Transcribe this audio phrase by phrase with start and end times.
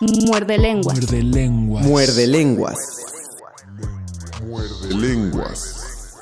[0.00, 0.96] Muerde lenguas.
[0.96, 1.84] Muerde lenguas.
[1.84, 2.78] Muerde lenguas.
[4.46, 6.14] Muerde lenguas.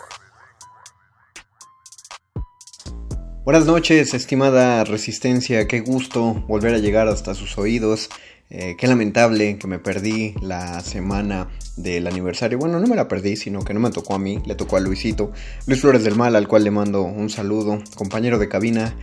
[3.44, 5.68] Buenas noches, estimada Resistencia.
[5.68, 8.08] Qué gusto volver a llegar hasta sus oídos.
[8.48, 12.56] Eh, qué lamentable que me perdí la semana del aniversario.
[12.56, 14.80] Bueno, no me la perdí, sino que no me tocó a mí, le tocó a
[14.80, 15.32] Luisito.
[15.66, 17.82] Luis Flores del Mal, al cual le mando un saludo.
[17.94, 18.94] Compañero de cabina,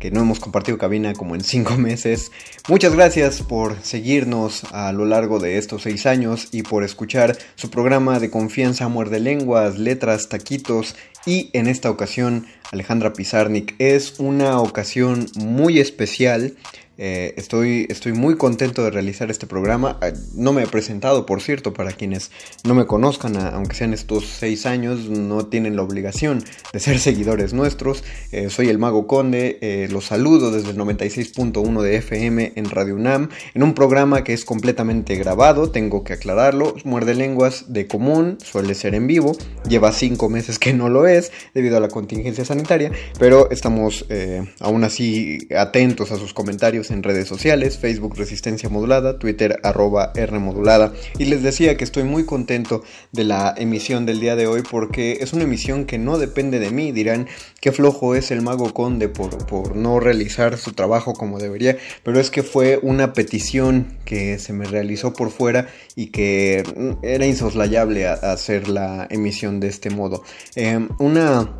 [0.00, 2.32] que no hemos compartido cabina como en cinco meses.
[2.68, 7.70] Muchas gracias por seguirnos a lo largo de estos seis años y por escuchar su
[7.70, 13.74] programa de confianza Muerde Lenguas, Letras, Taquitos y en esta ocasión Alejandra Pizarnik.
[13.78, 16.54] Es una ocasión muy especial.
[17.02, 19.96] Eh, estoy, estoy muy contento de realizar este programa.
[20.02, 22.30] Ah, No me he presentado, por cierto, para quienes
[22.62, 26.44] no me conozcan, aunque sean estos seis años, no tienen la obligación
[26.74, 28.04] de ser seguidores nuestros.
[28.32, 32.96] Eh, soy el Mago Conde, eh, los saludo desde el 96.1 de FM en Radio
[32.96, 36.74] UNAM, en un programa que es completamente grabado, tengo que aclararlo.
[36.84, 39.32] Muerde lenguas de común, suele ser en vivo,
[39.66, 44.44] lleva cinco meses que no lo es debido a la contingencia sanitaria, pero estamos eh,
[44.58, 50.38] aún así atentos a sus comentarios en redes sociales, Facebook Resistencia Modulada, Twitter arroba R
[50.38, 50.92] Modulada.
[51.18, 55.18] Y les decía que estoy muy contento de la emisión del día de hoy porque
[55.20, 56.92] es una emisión que no depende de mí.
[56.92, 57.26] Dirán
[57.60, 62.20] qué flojo es el mago conde por, por no realizar su trabajo como debería, pero
[62.20, 67.26] es que fue una petición que se me realizó por fuera y que mm, era
[67.26, 70.22] insoslayable hacer la emisión de este modo.
[70.56, 71.50] Eh, una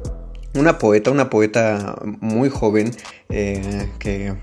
[0.55, 2.91] una poeta, una poeta muy joven
[3.29, 4.35] eh, que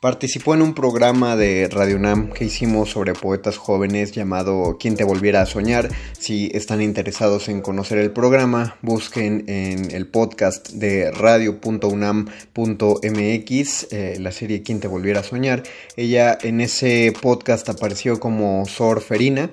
[0.00, 5.04] participó en un programa de Radio Nam que hicimos sobre poetas jóvenes llamado Quien te
[5.04, 5.90] volviera a soñar.
[6.18, 14.32] Si están interesados en conocer el programa, busquen en el podcast de radio.unam.mx eh, la
[14.32, 15.64] serie Quien te volviera a soñar.
[15.96, 19.50] Ella en ese podcast apareció como Sor Ferina.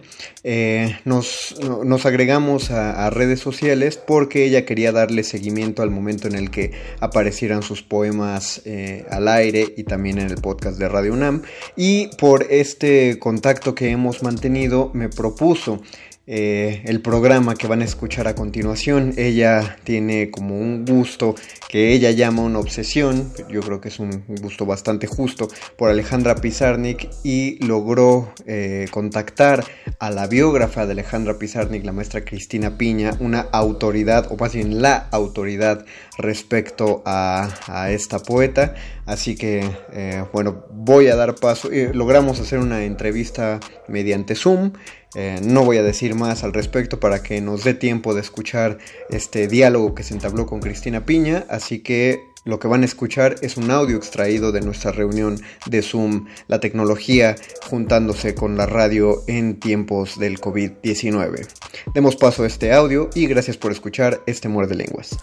[0.49, 5.91] Eh, nos, no- nos agregamos a, a redes sociales porque ella quería darle seguimiento al
[5.91, 6.71] momento en el que
[7.01, 11.41] aparecieran sus poemas eh, al aire y también en el podcast de Radio UNAM.
[11.75, 15.81] Y por este contacto que hemos mantenido me propuso
[16.29, 19.13] eh, el programa que van a escuchar a continuación.
[19.15, 21.35] Ella tiene como un gusto
[21.69, 26.35] que ella llama una obsesión, yo creo que es un gusto bastante justo, por Alejandra
[26.35, 29.63] Pizarnik y logró eh, contactar
[29.99, 34.81] a la biógrafa de Alejandra Pizarnik, la maestra Cristina Piña, una autoridad, o más bien
[34.81, 35.85] la autoridad
[36.17, 37.49] respecto a,
[37.89, 38.75] esta poeta.
[39.05, 41.69] Así que, eh, bueno, voy a dar paso.
[41.93, 44.73] logramos hacer una entrevista mediante Zoom.
[45.15, 48.77] Eh, no voy a decir más al respecto para que nos dé tiempo de escuchar
[49.09, 51.45] este diálogo que se entabló con Cristina Piña.
[51.49, 55.81] Así que lo que van a escuchar es un audio extraído de nuestra reunión de
[55.81, 57.35] Zoom, la tecnología
[57.69, 61.45] juntándose con la radio en tiempos del COVID-19.
[61.93, 65.17] Demos paso a este audio y gracias por escuchar este Muerde Lenguas.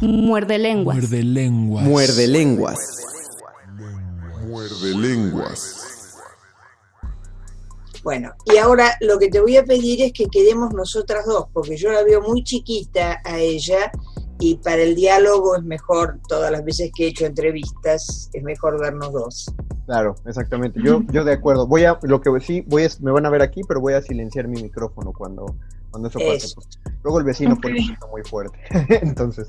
[0.00, 0.96] Muerde lenguas.
[0.96, 1.84] Muerde lenguas.
[1.84, 2.78] Muerde Lenguas.
[4.46, 5.75] Muerde lenguas.
[8.06, 11.76] Bueno, y ahora lo que te voy a pedir es que quedemos nosotras dos, porque
[11.76, 13.90] yo la veo muy chiquita a ella
[14.38, 18.78] y para el diálogo es mejor, todas las veces que he hecho entrevistas, es mejor
[18.78, 19.52] vernos dos.
[19.86, 20.78] Claro, exactamente.
[20.80, 21.66] Yo, yo de acuerdo.
[21.66, 24.02] Voy a, lo que sí, voy a, me van a ver aquí, pero voy a
[24.02, 25.56] silenciar mi micrófono cuando,
[25.90, 26.54] cuando eso pase.
[27.02, 28.56] Luego el vecino pone muy fuerte.
[29.02, 29.48] entonces,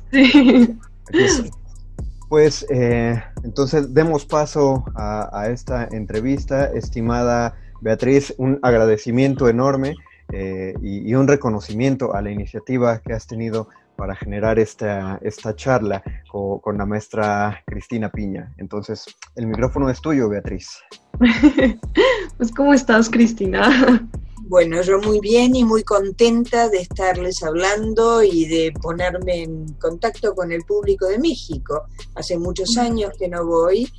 [2.30, 9.95] Pues eh, entonces demos paso a, esta entrevista, estimada Beatriz, un agradecimiento enorme
[10.33, 16.03] eh, y, un reconocimiento a la iniciativa que has tenido para generar esta, esta charla
[16.29, 18.53] con, la maestra Cristina Piña.
[18.57, 20.79] Entonces, el micrófono es tuyo, Beatriz.
[22.38, 24.07] pues, ¿cómo estás, Cristina?
[24.50, 30.35] Bueno, yo muy bien y muy contenta de estarles hablando y de ponerme en contacto
[30.35, 31.83] con el público de México.
[32.15, 33.91] Hace muchos años que no voy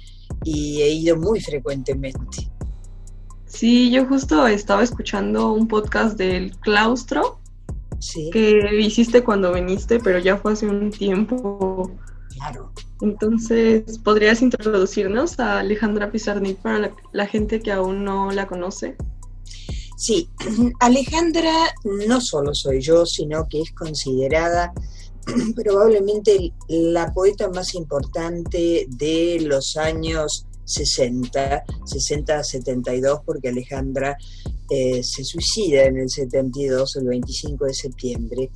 [0.44, 2.50] y he ido muy frecuentemente.
[3.48, 7.40] Sí, yo justo estaba escuchando un podcast del claustro
[8.32, 11.90] que hiciste cuando viniste, pero ya fue hace un tiempo.
[12.36, 12.72] Claro.
[13.00, 18.96] Entonces, ¿podrías introducirnos a Alejandra Pizarnik para la, gente que aún no la conoce?
[19.96, 20.28] Sí,
[20.80, 21.52] Alejandra
[22.06, 24.72] no solo soy yo, sino que es considerada
[25.56, 34.16] probablemente la poeta más importante de los años 60, 60 72, porque Alejandra
[34.70, 38.50] eh, se suicida en el 72, el 25 de septiembre.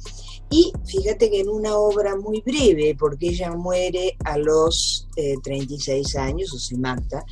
[0.50, 5.09] Y fíjate que en una obra muy breve, porque ella muere a los
[5.43, 7.25] 36 eh, años o se mata,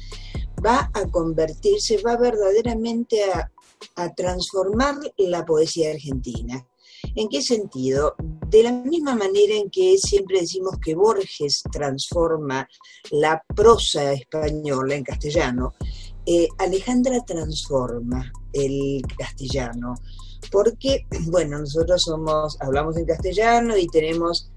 [0.65, 3.51] va a convertirse, va verdaderamente a,
[3.97, 6.67] a transformar la poesía argentina.
[7.15, 8.15] ¿En qué sentido?
[8.49, 12.69] De la misma manera en que siempre decimos que Borges transforma
[13.11, 15.75] la prosa española en castellano,
[16.27, 19.95] eh, Alejandra transforma el castellano,
[20.51, 24.51] porque, bueno, nosotros somos, hablamos en castellano y tenemos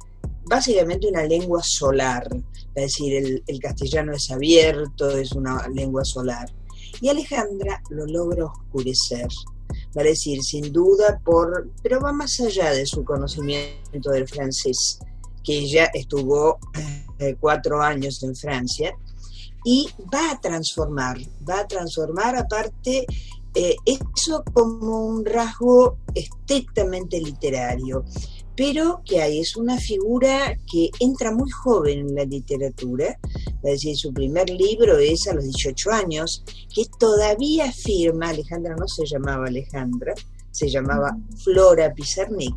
[0.46, 2.28] básicamente una lengua solar,
[2.76, 6.52] es decir, el, el castellano es abierto, es una lengua solar.
[7.02, 9.28] Y Alejandra lo logra oscurecer,
[9.96, 15.00] va a decir, sin duda, por, pero va más allá de su conocimiento del francés,
[15.44, 16.60] que ella estuvo
[17.20, 18.96] eh, cuatro años en Francia,
[19.66, 21.18] y va a transformar,
[21.48, 23.06] va a transformar aparte
[23.56, 28.04] eh, eso como un rasgo estrictamente literario
[28.56, 33.20] pero que hay, es una figura que entra muy joven en la literatura,
[33.64, 38.88] es decir, su primer libro es a los 18 años, que todavía firma, Alejandra no
[38.88, 40.14] se llamaba Alejandra,
[40.52, 42.56] se llamaba Flora Pizarnik,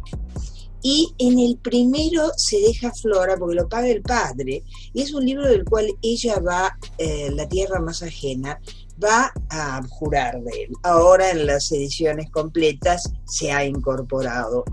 [0.82, 4.62] y en el primero se deja Flora porque lo paga el padre,
[4.92, 8.60] y es un libro del cual ella va, eh, La tierra más ajena,
[9.02, 10.72] va a jurar de él.
[10.82, 14.64] Ahora en las ediciones completas se ha incorporado,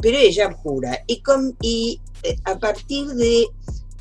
[0.00, 3.46] pero ella jura y, con, y eh, a partir de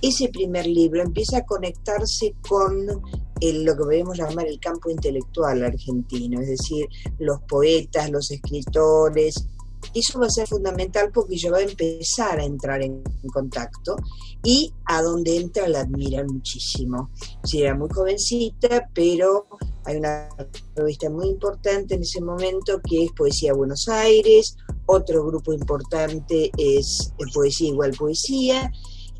[0.01, 6.42] ese primer libro empieza a conectarse con lo que podemos llamar el campo intelectual argentino,
[6.42, 6.88] es decir,
[7.18, 9.48] los poetas, los escritores,
[9.94, 13.95] eso va a ser fundamental porque ella va a empezar a entrar en, contacto
[14.44, 17.10] y a donde entra la admira muchísimo.
[17.44, 19.48] Sí, era muy jovencita, pero
[19.86, 20.30] hay una
[20.75, 24.56] revista muy importante en ese momento que es Poesía Buenos Aires,
[24.86, 28.72] otro grupo importante es Poesía Igual Poesía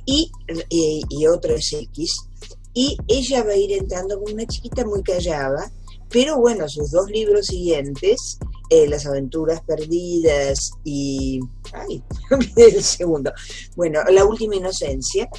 [0.06, 0.32] y,
[0.70, 2.28] y, es X.
[2.74, 5.72] Y ella va a ir entrando como una chiquita muy callada,
[6.10, 8.40] pero bueno, sus dos libros siguientes
[8.72, 11.42] eh, Las aventuras perdidas y...
[11.74, 12.02] ¡Ay!
[12.56, 13.34] el segundo.
[13.76, 15.30] Bueno, La última inocencia.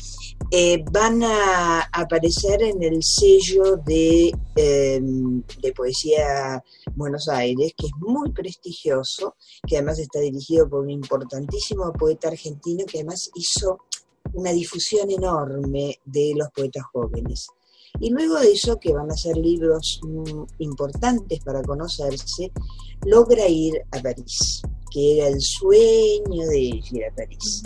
[0.54, 6.62] Eh, van a aparecer en el sello de, em, de Poesía
[6.94, 9.34] Buenos Aires, que es muy prestigioso,
[9.66, 13.78] que además está dirigido por un importantísimo poeta argentino que además hizo
[14.34, 17.46] una difusión enorme de los poetas jóvenes.
[17.98, 22.52] Y luego de eso, que van a ser libros mm, importantes para conocerse,
[23.06, 27.62] logra ir a París, que era el sueño de ir a París.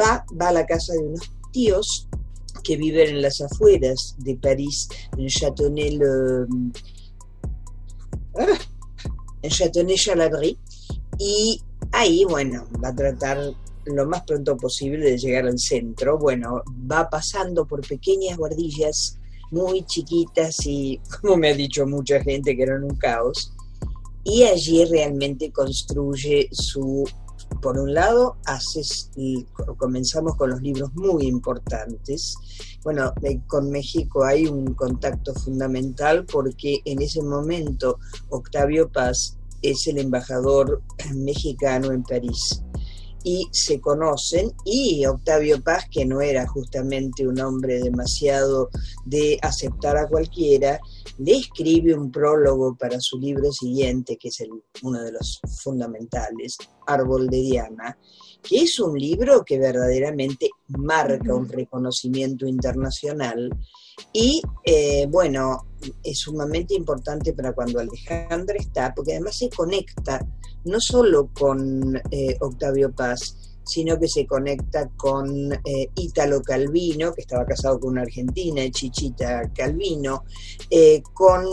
[0.00, 2.08] Va, va a la casa de unos tíos
[2.64, 6.00] que viven en las afueras de París, en Châtenay,
[8.38, 8.58] ah,
[9.42, 10.58] en Châtenay-Chalabry,
[11.18, 11.60] y
[11.92, 13.38] ahí, bueno, va a tratar
[13.86, 16.18] lo más pronto posible de llegar al centro.
[16.18, 19.18] Bueno, va pasando por pequeñas guardillas
[19.50, 23.52] muy chiquitas y, como me ha dicho mucha gente, que eran un caos.
[24.24, 27.04] Y allí realmente construye su,
[27.60, 28.36] por un lado,
[29.78, 32.34] comenzamos con los libros muy importantes.
[32.82, 33.12] Bueno,
[33.46, 37.98] con México hay un contacto fundamental porque en ese momento
[38.28, 40.82] Octavio Paz es el embajador
[41.14, 42.62] mexicano en París.
[43.26, 48.68] y se conocen y Octavio Paz, que no era justamente un hombre demasiado
[49.06, 50.78] de aceptar a cualquiera,
[51.18, 54.50] le escribe un prólogo para su libro siguiente, que es el,
[54.82, 56.56] uno de los fundamentales,
[56.86, 57.98] Árbol de Diana,
[58.42, 63.50] que es un libro que verdaderamente marca un reconocimiento internacional
[64.12, 65.66] y eh, bueno,
[66.02, 70.26] es sumamente importante para cuando Alejandra está, porque además se conecta
[70.64, 77.22] no solo con eh, Octavio Paz, sino que se conecta con eh, Ítalo Calvino, que
[77.22, 80.24] estaba casado con una argentina, Chichita Calvino,
[80.70, 81.44] eh, con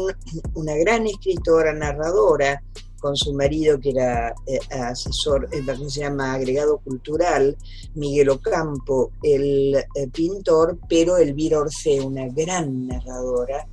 [0.54, 2.62] una gran escritora, narradora,
[3.00, 4.36] con su marido que era
[4.70, 5.50] asesor,
[5.88, 7.58] se llama agregado cultural,
[7.96, 13.68] Miguel Ocampo, el pintor, pero Elvira Orfeo, una gran narradora,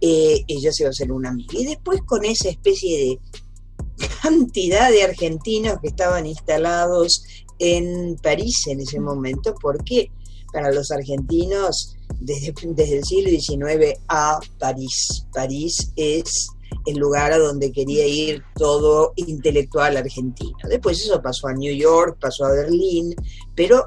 [0.00, 1.60] ella se va a hacer una amiga.
[1.60, 3.20] Y después con esa especie de
[4.22, 7.24] cantidad de argentinos que estaban instalados
[7.62, 10.10] en París en ese momento, porque
[10.52, 16.48] para los argentinos desde, desde el siglo XIX a París, París es
[16.86, 20.56] el lugar a donde quería ir todo intelectual argentino.
[20.68, 23.14] Después eso pasó a New York, pasó a Berlín,
[23.54, 23.84] pero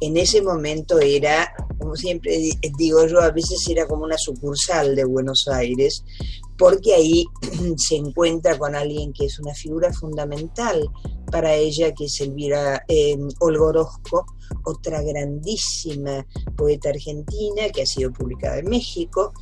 [0.00, 5.04] en ese momento era, como siempre digo yo, a veces era como una sucursal de
[5.04, 6.04] Buenos Aires,
[6.58, 7.24] porque ahí
[7.76, 10.88] se encuentra con alguien que es una figura fundamental
[11.30, 13.16] para ella, que es Elvira eh,
[14.64, 16.26] otra grandísima
[16.56, 19.32] poeta argentina que ha sido publicada en México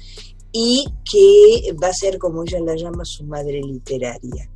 [0.53, 4.51] y que va a ser, como ella la llama, su madre literaria.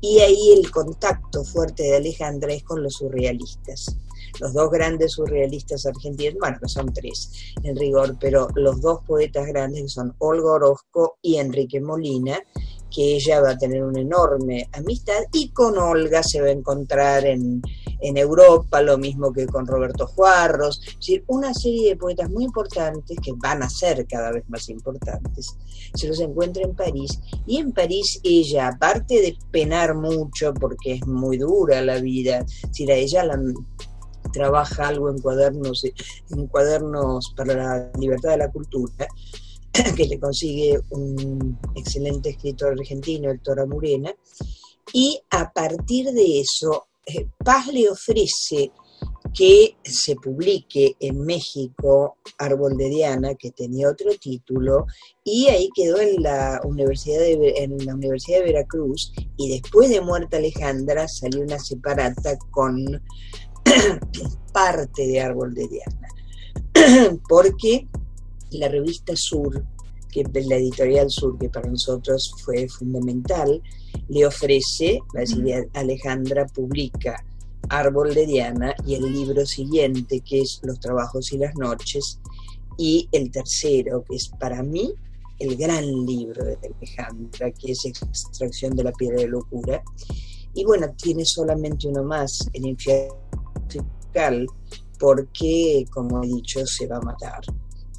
[0.00, 3.96] Y ahí el contacto fuerte de Alejandra es con los surrealistas
[4.40, 7.30] los dos grandes surrealistas argentinos, bueno, que son tres
[7.62, 12.38] en rigor, pero los dos poetas grandes son Olga Orozco y Enrique Molina,
[12.90, 17.26] que ella va a tener una enorme amistad y con Olga se va a encontrar
[17.26, 17.60] en,
[18.00, 22.44] en Europa, lo mismo que con Roberto Juarros, es decir, una serie de poetas muy
[22.44, 25.56] importantes que van a ser cada vez más importantes.
[25.94, 31.06] Se los encuentra en París y en París ella, aparte de penar mucho porque es
[31.06, 33.38] muy dura la vida, si a ella la,
[34.32, 39.06] trabaja algo en cuadernos, en cuadernos para la libertad de la cultura,
[39.96, 44.14] que le consigue un excelente escritor argentino, Héctor Amurena,
[44.92, 48.72] y a partir de eso, eh, Paz le ofrece
[49.34, 54.86] que se publique en México Árbol de Diana, que tenía otro título,
[55.24, 60.00] y ahí quedó en la Universidad de, en la Universidad de Veracruz, y después de
[60.00, 63.02] muerta Alejandra salió una separata con
[64.52, 67.86] parte de Árbol de Diana, porque
[68.50, 69.64] la revista Sur,
[70.10, 73.62] que la editorial Sur, que para nosotros fue fundamental,
[74.08, 75.00] le ofrece,
[75.74, 77.24] Alejandra publica
[77.68, 82.18] Árbol de Diana y el libro siguiente, que es Los trabajos y las noches,
[82.78, 84.94] y el tercero, que es para mí
[85.38, 89.82] el gran libro de Alejandra, que es Extracción de la piedra de locura.
[90.54, 93.14] Y bueno, tiene solamente uno más, El infierno
[94.98, 97.40] porque, como he dicho, se va a matar.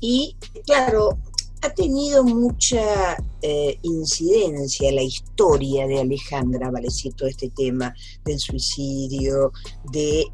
[0.01, 0.35] Y
[0.65, 1.17] claro,
[1.61, 7.93] ha tenido mucha eh, incidencia la historia de Alejandra, vale decir, todo este tema
[8.25, 9.51] del suicidio,
[9.91, 10.25] de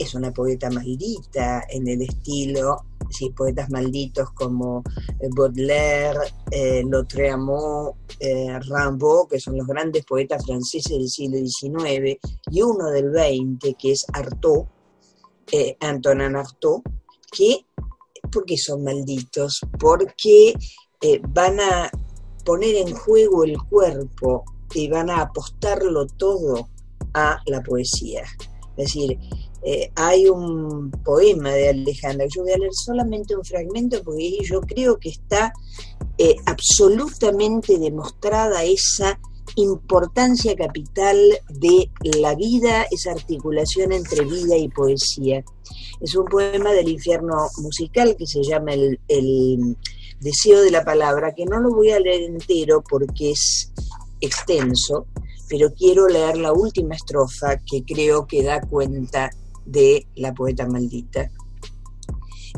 [0.00, 4.82] es una poeta maldita en el estilo, sí, poetas malditos como
[5.20, 6.20] eh, Baudelaire,
[6.50, 12.18] eh, Lautréamont, eh, Rimbaud, que son los grandes poetas franceses del siglo XIX,
[12.50, 14.64] y uno del XX, que es Artaud,
[15.52, 16.82] eh, Antonin Artaud,
[17.32, 17.66] que,
[18.30, 20.54] porque son malditos, porque
[21.00, 21.90] eh, van a
[22.44, 26.68] poner en juego el cuerpo y van a apostarlo todo
[27.14, 28.22] a la poesía.
[28.76, 29.18] Es decir,
[29.62, 34.60] eh, hay un poema de Alejandra, yo voy a leer solamente un fragmento porque yo
[34.60, 35.52] creo que está
[36.46, 39.18] absolutamente demostrada esa
[39.56, 41.16] importancia capital
[41.48, 45.44] de la vida, esa articulación entre vida y poesía.
[46.00, 49.76] Es un poema del infierno musical que se llama el,
[50.20, 53.72] deseo de la palabra, que no lo voy a leer entero porque es
[54.20, 55.06] extenso,
[55.48, 59.30] pero quiero leer la última estrofa que creo que da cuenta
[59.64, 61.30] de la poeta maldita.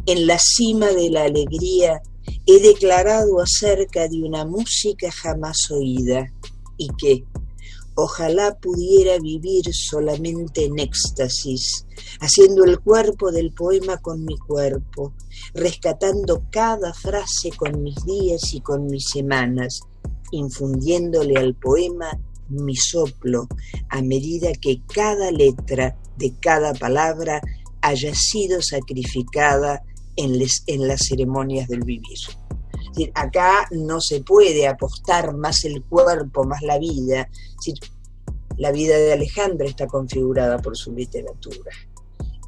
[0.06, 2.02] En la cima de la alegría
[2.46, 6.32] he declarado acerca de una música jamás oída
[6.76, 7.24] y que
[7.94, 11.86] ojalá pudiera vivir solamente en éxtasis,
[12.20, 15.14] haciendo el cuerpo del poema con mi cuerpo,
[15.54, 19.80] rescatando cada frase con mis días y con mis semanas,
[20.30, 23.48] infundiéndole al poema mi soplo
[23.88, 27.40] a medida que cada letra de cada palabra
[27.80, 29.82] haya sido sacrificada
[30.16, 32.18] en, en las ceremonias del vivir.
[33.14, 37.28] Acá no se puede apostar más el cuerpo, más la vida.
[38.58, 41.70] la vida de Alejandra está configurada por su literatura.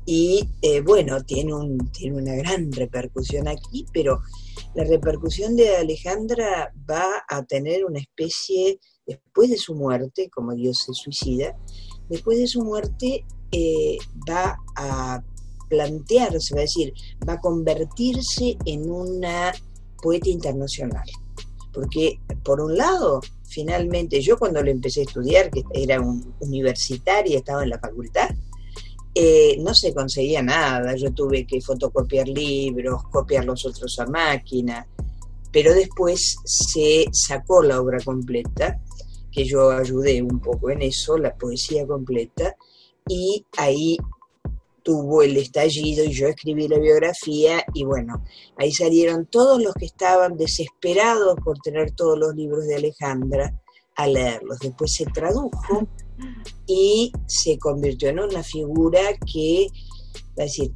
[0.06, 4.20] Y eh, bueno, tiene, un, tiene una gran repercusión aquí, pero
[4.74, 10.82] la repercusión de Alejandra va a tener una especie, después de su muerte, como Dios
[10.84, 11.56] se suicida,
[12.10, 13.96] después de su muerte eh,
[14.28, 15.22] va a
[15.70, 16.92] plantearse, va a decir,
[17.26, 19.52] va a convertirse en una
[20.04, 21.08] poeta internacional.
[21.73, 27.38] Porque, por un lado, finalmente, yo cuando le empecé a estudiar, que era un universitaria,
[27.38, 28.28] estaba en la facultad,
[29.14, 30.94] eh, no se conseguía nada.
[30.94, 34.87] Yo tuve que fotocopiar libros, copiar los otros a máquina,
[35.50, 38.78] pero después se sacó la obra completa,
[39.32, 42.56] que yo ayudé un poco en eso, la poesía completa,
[43.08, 43.96] y ahí
[44.84, 48.22] tuvo el estallido y yo escribí la biografía y bueno,
[48.58, 53.52] ahí salieron todos los que estaban desesperados por tener todos los libros de Alejandra
[53.96, 54.58] a leerlos.
[54.58, 55.88] Después se tradujo
[56.66, 59.00] y se convirtió en una figura
[59.32, 60.72] que, es decir,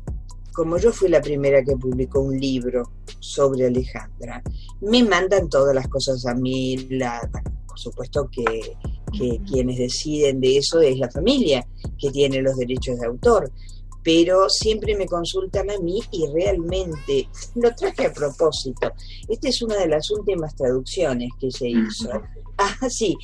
[0.54, 2.82] como yo fui la primera que publicó un libro
[3.20, 4.42] sobre Alejandra,
[4.80, 7.20] me mandan todas las cosas a mí, la,
[7.66, 8.74] por supuesto que,
[9.12, 11.66] que quienes deciden de eso es la familia
[11.98, 13.52] que tiene los derechos de autor,
[14.02, 18.92] pero siempre me consultan a mí y realmente lo traje a propósito.
[19.28, 22.10] Esta es una de las últimas traducciones que se hizo.
[22.56, 23.16] Ah, sí,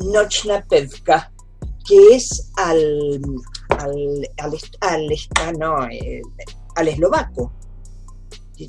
[0.00, 1.32] Nochna Pevka,
[1.86, 3.20] que es al,
[3.70, 4.28] al,
[4.80, 5.08] al,
[5.40, 6.22] ah, no, eh,
[6.76, 7.52] al eslovaco.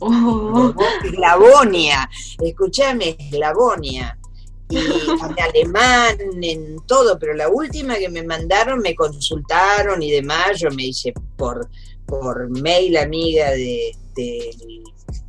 [0.02, 0.74] Oh.
[1.04, 2.08] Eslavonia,
[2.40, 4.19] escúchame, Eslavonia
[4.70, 10.60] y en alemán, en todo, pero la última que me mandaron me consultaron y demás,
[10.60, 11.70] yo me hice por,
[12.06, 13.92] por mail amiga de,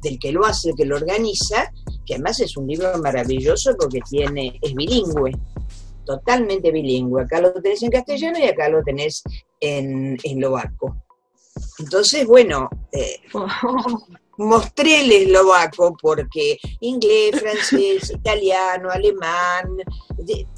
[0.02, 1.73] del que lo hace, el que lo organiza,
[2.06, 5.33] que además es un libro maravilloso porque tiene, es bilingüe,
[6.05, 7.22] totalmente bilingüe.
[7.22, 9.22] Acá lo tenés en castellano y acá lo tenés
[9.61, 10.96] en eslovaco.
[11.79, 13.16] Entonces, bueno, eh,
[14.40, 19.76] mostré el eslovaco porque inglés, francés, italiano, alemán,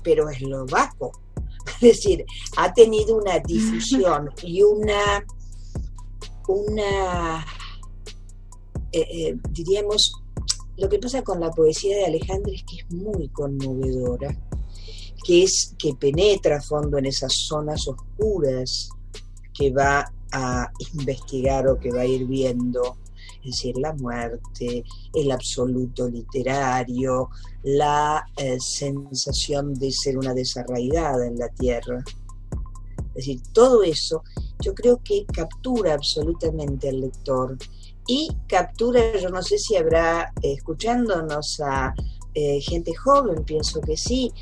[0.02, 1.12] pero eslovaco.
[1.66, 2.24] Es decir,
[2.56, 5.24] ha tenido una difusión y una,
[6.46, 7.44] una
[8.92, 10.12] eh, eh, diríamos,
[10.76, 14.36] lo que pasa con la poesía de Alejandra es que es muy conmovedora,
[15.24, 18.88] que es que penetra a fondo en esas zonas oscuras
[19.54, 22.96] que va a investigar o que va a ir viendo
[23.44, 27.28] es decir, la muerte, el absoluto literario,
[27.64, 32.04] la eh, sensación de ser una desarraigada en la tierra.
[33.08, 34.22] Es decir, todo eso
[34.60, 37.58] yo creo que captura absolutamente al lector
[38.06, 41.94] y captura, yo no sé si habrá, eh, escuchándonos a
[42.34, 44.32] eh, gente joven, pienso que sí.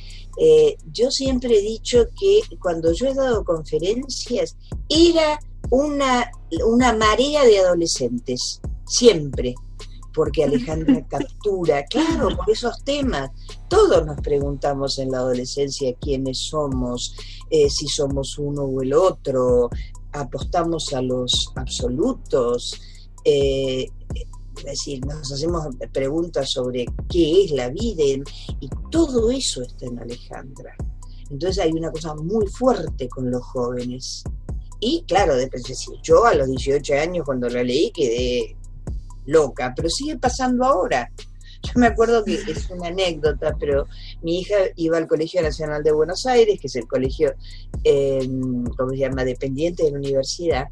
[0.93, 4.57] yo siempre he dicho que cuando yo he dado conferencias
[4.89, 5.39] era
[5.71, 6.31] una,
[6.65, 8.61] una marea de adolescentes
[8.91, 9.55] siempre,
[10.13, 13.31] porque Alejandra captura, claro, por esos temas.
[13.69, 17.15] Todos nos preguntamos en la adolescencia quiénes somos,
[17.51, 19.71] eh, si somos uno o el otro,
[20.13, 22.81] apostamos a los absolutos,
[23.25, 23.87] eh,
[24.59, 28.05] es decir, nos hacemos preguntas sobre qué es la vida
[28.61, 30.75] y todo eso está en Alejandra.
[31.31, 34.25] Entonces hay una cosa muy fuerte con los jóvenes.
[34.81, 35.35] Y claro,
[36.03, 38.57] yo a los 18 años cuando la leí quedé
[39.31, 41.11] loca, pero sigue pasando ahora.
[41.63, 43.87] Yo me acuerdo que es una anécdota, pero
[44.23, 47.35] mi hija iba al Colegio Nacional de Buenos Aires, que es el colegio,
[47.85, 48.27] eh,
[48.77, 50.69] ¿cómo se llama?, dependiente de la universidad,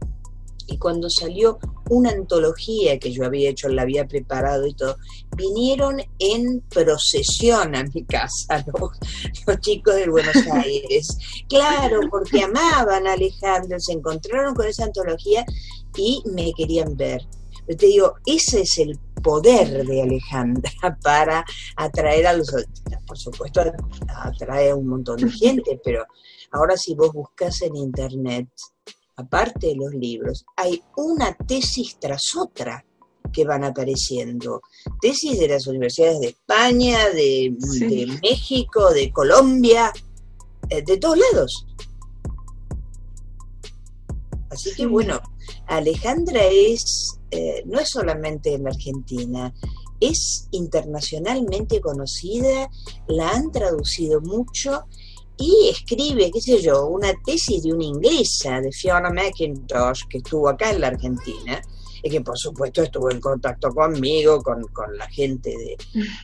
[0.70, 4.96] y cuando salió una antología que yo había hecho, la había preparado y todo,
[5.34, 8.64] vinieron en procesión a mi casa
[9.46, 11.08] los, chicos de Buenos Aires.
[11.48, 15.44] Claro, porque amaban a Alejandro, se encontraron con esa antología
[15.96, 17.26] y me querían ver
[17.76, 20.70] te digo, ese es el poder de Alejandra
[21.02, 21.44] para
[21.76, 22.50] atraer a los...
[23.06, 23.62] Por supuesto,
[24.08, 26.04] atrae a un montón de gente, pero
[26.52, 28.48] ahora si vos buscas en internet,
[29.16, 32.84] aparte de los libros, hay una tesis tras otra
[33.32, 34.62] que van apareciendo.
[35.00, 37.54] Tesis de las universidades de España, de,
[38.22, 39.92] México, de Colombia,
[40.70, 41.66] eh, de todos lados.
[44.50, 45.20] Así que bueno,
[45.66, 49.52] Alejandra es eh, no es solamente en Argentina,
[50.00, 52.70] es internacionalmente conocida,
[53.08, 54.84] la han traducido mucho
[55.36, 60.48] y escribe, qué sé yo, una tesis de una inglesa, de Fiona McIntosh, que estuvo
[60.48, 61.62] acá en la Argentina,
[62.02, 64.64] y que por supuesto estuvo en contacto conmigo, con,
[64.96, 65.76] la gente de...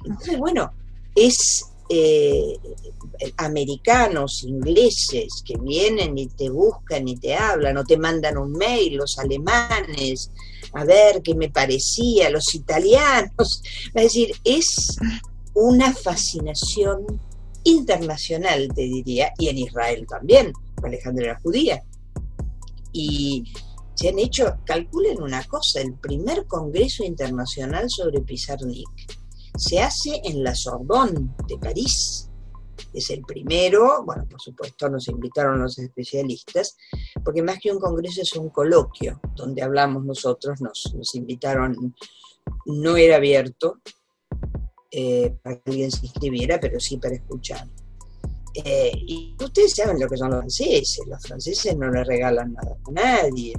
[0.04, 0.72] Entonces, bueno,
[1.14, 2.58] es eh,
[3.36, 8.96] americanos, ingleses, que vienen y te buscan y te hablan, o te mandan un mail,
[8.96, 10.30] los alemanes,
[10.74, 13.62] a ver qué me parecía, los italianos.
[13.94, 14.96] Es decir, es
[15.54, 17.04] una fascinación
[17.64, 21.82] internacional, te diría, y en Israel también, Alejandra era judía.
[22.92, 23.44] Y
[23.94, 28.88] se han hecho, calculen una cosa, el primer Congreso Internacional sobre Pizarnik
[29.56, 32.28] se hace en la Sorbonne de París.
[32.92, 36.76] Es el primero, bueno, por supuesto nos invitaron los especialistas,
[37.24, 41.94] porque más que un congreso es un coloquio donde hablamos nosotros, nos, nos invitaron,
[42.66, 43.80] no era abierto,
[44.96, 47.66] eh, para que alguien se inscribiera, pero sí para escuchar.
[48.54, 52.76] Eh, y ustedes saben lo que son los franceses, los franceses no le regalan nada
[52.86, 53.54] a nadie.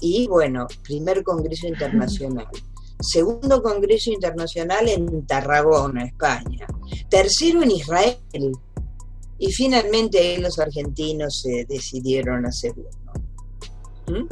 [0.00, 2.46] Y bueno, primer Congreso Internacional.
[3.00, 6.66] Segundo Congreso Internacional en Tarragona, España.
[7.08, 8.18] Tercero en Israel.
[9.38, 14.20] Y finalmente los argentinos se decidieron hacer uno.
[14.20, 14.26] ¿Mm?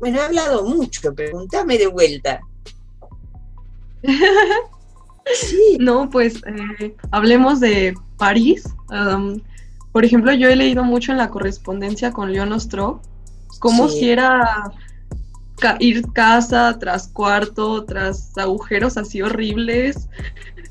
[0.00, 2.40] Bueno, he hablado mucho, pregúntame de vuelta.
[5.34, 5.76] sí.
[5.78, 8.64] No, pues eh, hablemos de París.
[9.92, 13.02] por ejemplo, yo he leído mucho en la correspondencia con Leon Ostro,
[13.60, 14.72] como si era
[15.80, 20.08] ir casa tras cuarto, tras agujeros así horribles,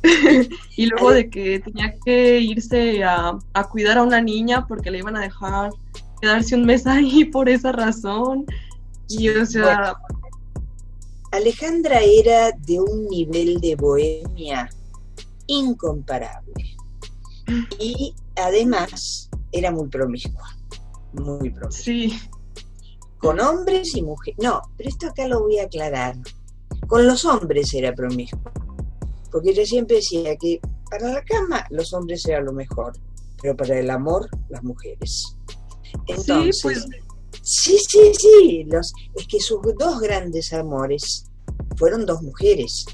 [0.78, 5.00] y luego de que tenía que irse a, a, cuidar a una niña porque le
[5.00, 5.72] iban a dejar
[6.22, 8.46] quedarse un mes ahí por esa razón.
[9.08, 9.96] Y o sea,
[11.32, 14.70] Alejandra era de un nivel de bohemia
[15.48, 16.78] incomparable
[17.80, 20.56] y además era muy promiscua,
[21.14, 21.72] muy promiscua.
[21.72, 22.20] Sí.
[23.20, 24.40] Con hombres y mujeres.
[24.42, 26.16] No, pero esto acá lo voy a aclarar.
[26.88, 28.52] Con los hombres era promiscua,
[29.32, 32.94] porque ella siempre decía que para la cama los hombres eran lo mejor,
[33.42, 35.36] pero para el amor las mujeres.
[36.08, 36.88] Entonces, sí, pues
[37.42, 38.64] Sí, sí, sí.
[38.66, 41.26] Los, es que sus dos grandes amores
[41.78, 42.86] fueron dos mujeres,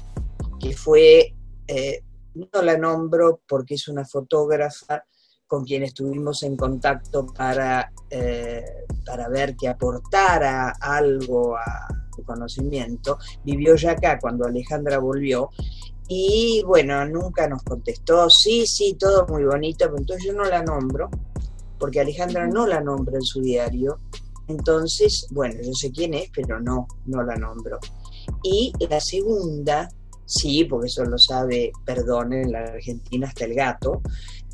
[0.60, 1.34] que fue,
[1.66, 2.02] eh,
[2.34, 5.04] no la nombro porque es una fotógrafa
[5.46, 8.64] con quien estuvimos en contacto para, eh,
[9.04, 13.18] para ver que aportara algo a su conocimiento.
[13.44, 15.50] Vivió ya acá cuando Alejandra volvió
[16.08, 20.62] y bueno, nunca nos contestó, sí, sí, todo muy bonito, pero entonces yo no la
[20.62, 21.10] nombro,
[21.78, 23.98] porque Alejandra no la nombra en su diario,
[24.48, 27.78] entonces, bueno, yo sé quién es, pero no, no la nombro.
[28.44, 29.88] Y la segunda,
[30.24, 34.02] sí, porque eso lo sabe, perdón, en la Argentina hasta el gato,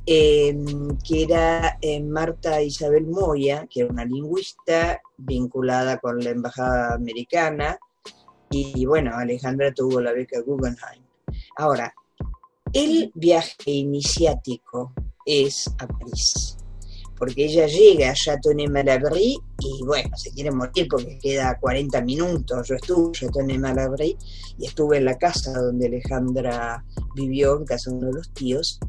[0.06, 6.94] em, que era eh, Marta Isabel Moya, que era una lingüista vinculada con la Embajada
[6.94, 7.78] Americana,
[8.50, 11.02] y bueno, Alejandra tuvo la beca Guggenheim.
[11.56, 11.94] Ahora,
[12.72, 14.92] el viaje iniciático
[15.24, 16.56] es a París
[17.22, 22.66] porque ella llega a Châtenay-Malabry y bueno, se quiere morir porque queda 40 minutos.
[22.66, 24.16] Yo estuve en Châtenay-Malabry
[24.58, 26.84] y estuve en la casa donde Alejandra
[27.14, 28.80] vivió, en casa de uno de los tíos,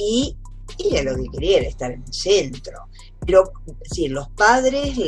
[0.00, 0.36] y
[0.78, 2.86] ella lo que quería era estar en el centro.
[3.26, 3.52] Pero
[3.90, 4.98] sí, los padres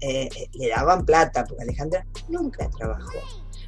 [0.00, 3.18] eh, le daban plata, porque Alejandra nunca trabajó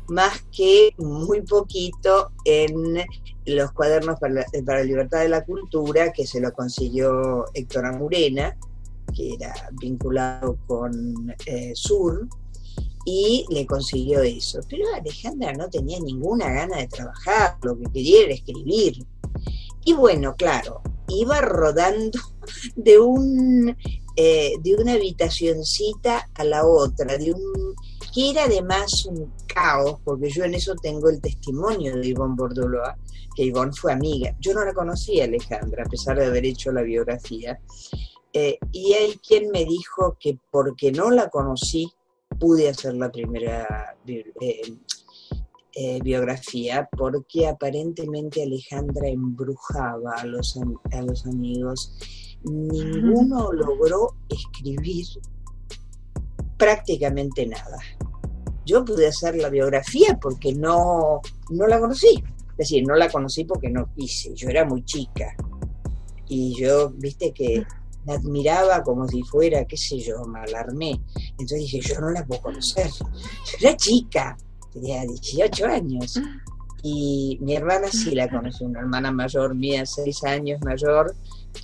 [0.08, 2.98] más que muy poquito en
[3.46, 8.56] los cuadernos para la, para libertad de la cultura, que se lo consiguió Héctor Amurena,
[9.14, 12.28] que era vinculado con eh, Sur,
[13.04, 14.60] y le consiguió eso.
[14.68, 19.06] Pero Alejandra no tenía ninguna gana de trabajar, lo que quería era escribir.
[19.84, 22.18] Y bueno, claro, iba rodando
[22.76, 23.76] de un
[24.16, 27.74] eh, de una habitacioncita a la otra, de un
[28.12, 32.98] que era además un caos, porque yo en eso tengo el testimonio de Ivonne Bordoloa,
[33.34, 34.36] que Ivonne fue amiga.
[34.40, 37.60] Yo no la conocía, Alejandra, a pesar de haber hecho la biografía.
[38.32, 41.90] Eh, y hay quien me dijo que porque no la conocí,
[42.38, 44.74] pude hacer la primera eh,
[45.82, 50.60] eh, biografía, porque aparentemente Alejandra embrujaba a los,
[50.92, 51.96] a los amigos.
[52.44, 55.06] Ninguno logró escribir
[56.58, 57.78] prácticamente nada.
[58.66, 62.22] Yo pude hacer la biografía porque no, no la conocí.
[62.50, 64.34] Es decir, no la conocí porque no quise.
[64.34, 65.34] Yo era muy chica.
[66.28, 67.64] Y yo, viste que
[68.04, 71.00] la admiraba como si fuera, qué sé yo, me alarmé.
[71.38, 72.90] Entonces dije, yo no la puedo conocer.
[72.90, 74.36] Yo era chica,
[74.72, 76.20] tenía 18 años.
[76.82, 81.14] Y mi hermana sí la conoció, una hermana mayor mía, seis años mayor,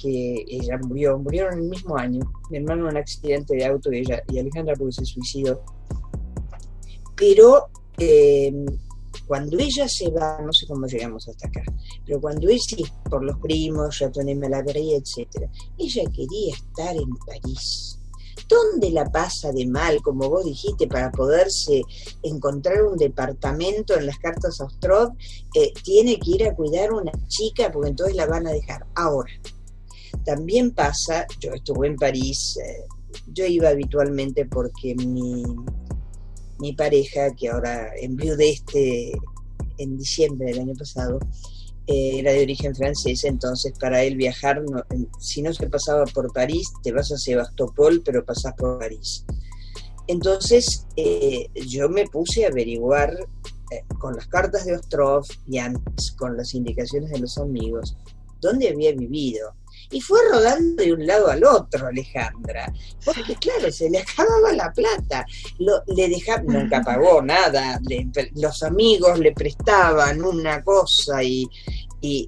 [0.02, 2.20] que ella murió, murieron el mismo año.
[2.50, 5.62] Mi hermano en un accidente de auto y, ella, y Alejandra porque se suicidó.
[7.16, 8.52] Pero eh,
[9.26, 11.62] cuando ella se va, no sé cómo llegamos hasta acá,
[12.04, 17.95] pero cuando ella, sí, por los primos, Chatoné Malabría, etc., ella quería estar en París.
[18.48, 21.82] ¿Dónde la pasa de mal, como vos dijiste, para poderse
[22.22, 24.68] encontrar un departamento en las cartas a
[25.54, 28.86] eh, tiene que ir a cuidar a una chica porque entonces la van a dejar.
[28.94, 29.30] Ahora,
[30.24, 32.84] también pasa, yo estuve en París, eh,
[33.32, 35.42] yo iba habitualmente porque mi,
[36.58, 39.12] mi pareja, que ahora este
[39.78, 41.18] en diciembre del año pasado,
[41.86, 44.62] era de origen francés, entonces para él viajar,
[45.20, 49.24] si no se pasaba por París, te vas a Sebastopol, pero pasás por París.
[50.08, 53.12] Entonces eh, yo me puse a averiguar
[53.72, 57.96] eh, con las cartas de Ostrov y antes con las indicaciones de los amigos
[58.40, 59.54] dónde había vivido
[59.90, 62.72] y fue rodando de un lado al otro Alejandra,
[63.04, 65.24] porque claro, se le acababa la plata,
[65.58, 67.80] le dejaban, nunca pagó nada,
[68.34, 71.48] los amigos le prestaban una cosa y,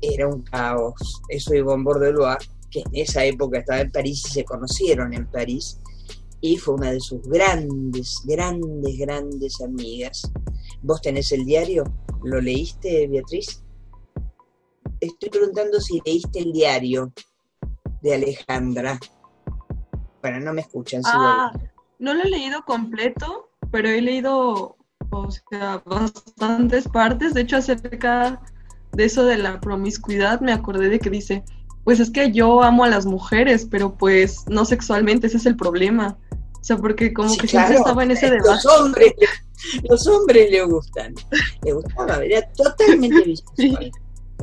[0.02, 1.22] era un caos.
[1.28, 5.78] Eso de Bordelois, que en esa época estaba en París y se conocieron en París,
[6.40, 10.30] y fue una de sus grandes, grandes, grandes amigas.
[10.82, 11.84] ¿Vos tenés el diario?
[12.24, 13.62] ¿Lo leíste, Beatriz?
[15.00, 17.12] Estoy preguntando si leíste el diario
[18.02, 18.98] de Alejandra.
[20.22, 21.02] Bueno, no me escuchan.
[21.04, 21.52] Ah,
[21.98, 24.76] no lo he leído completo, pero he leído
[25.10, 27.34] o sea, bastantes partes.
[27.34, 28.40] De hecho, acerca
[28.92, 31.44] de eso de la promiscuidad, me acordé de que dice,
[31.84, 35.56] pues es que yo amo a las mujeres, pero pues no sexualmente, ese es el
[35.56, 36.18] problema.
[36.60, 38.48] O sea, porque como que siempre estaba en ese debate.
[38.48, 39.12] Los hombres,
[39.88, 41.14] los hombres le gustan.
[41.64, 43.92] Le gustaba, era totalmente bisexual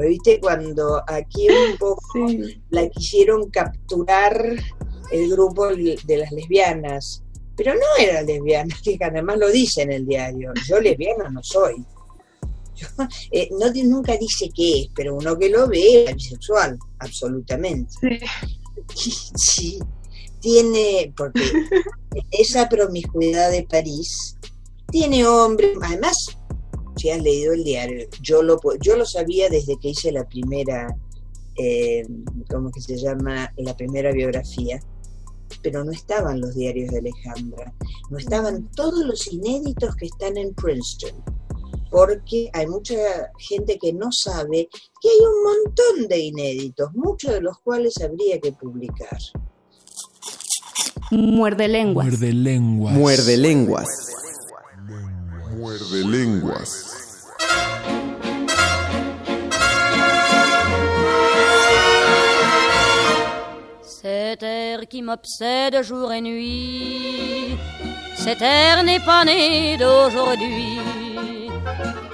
[0.04, 2.28] viste cuando aquí un poco
[2.70, 4.56] la quisieron capturar
[5.12, 7.24] el grupo de las lesbianas,
[7.56, 11.86] pero no era lesbiana, que además lo dice en el diario, yo lesbiana no soy.
[13.32, 17.94] Eh, no, nunca dice qué es, pero uno que lo ve es bisexual, absolutamente.
[18.94, 19.22] Sí.
[19.36, 19.80] sí.
[20.42, 21.42] Tiene, porque
[22.30, 24.38] esa promiscuidad de París
[24.92, 26.38] tiene hombre, además
[26.96, 30.88] si has leído el diario, yo lo, yo lo sabía desde que hice la primera,
[31.58, 32.06] eh,
[32.50, 33.52] ¿cómo que se llama?
[33.58, 34.80] La primera biografía,
[35.62, 37.74] pero no estaban los diarios de Alejandra,
[38.10, 41.24] no estaban todos los inéditos que están en Princeton,
[41.92, 42.96] porque hay mucha
[43.38, 44.68] gente que no sabe
[45.02, 49.18] que hay un montón de inéditos, muchos de los cuales habría que publicar.
[51.12, 52.08] Muerde lenguas.
[52.08, 52.94] Muerde lenguas.
[52.96, 53.88] Muerde lenguas.
[55.58, 56.72] Muerde lenguas.
[63.82, 67.58] Cet air qui m'obsède jour et nuit,
[68.18, 70.80] cet air n'est pas né d'aujourd'hui.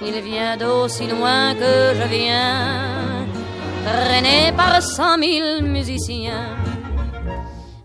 [0.05, 3.25] Il vient d'aussi loin que je viens,
[3.85, 6.57] traîné par cent mille musiciens.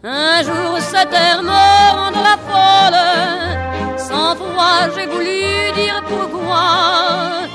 [0.08, 7.48] Un jour cet air me la folle Cent fois j'ai voulu dire pourquoi,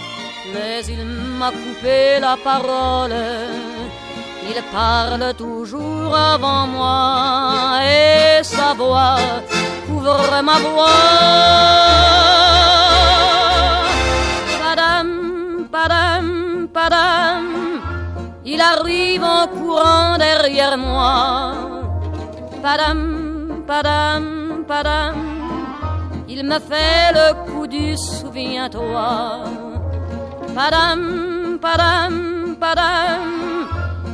[0.53, 3.15] mais il m'a coupé la parole.
[4.43, 9.15] Il parle toujours avant moi et sa voix
[9.87, 11.07] couvre ma voix.
[14.61, 17.45] Padam, padam, padam,
[18.43, 21.70] il arrive en courant derrière moi.
[22.61, 25.31] Padam, padam, padam
[26.33, 29.43] il me fait le coup du souviens-toi.
[30.55, 33.67] Padam, padam, padam,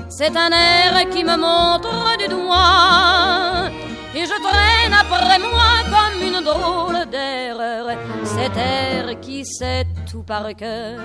[0.09, 3.69] c'est un air qui me montre du doigt.
[4.15, 7.85] Et je traîne après moi comme une drôle d'erreur,
[8.23, 10.99] cet air qui sait tout par cœur.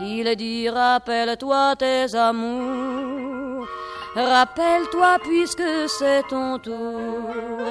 [0.00, 3.66] Il dit rappelle-toi tes amours
[4.14, 7.64] Rappelle-toi puisque c'est ton tour.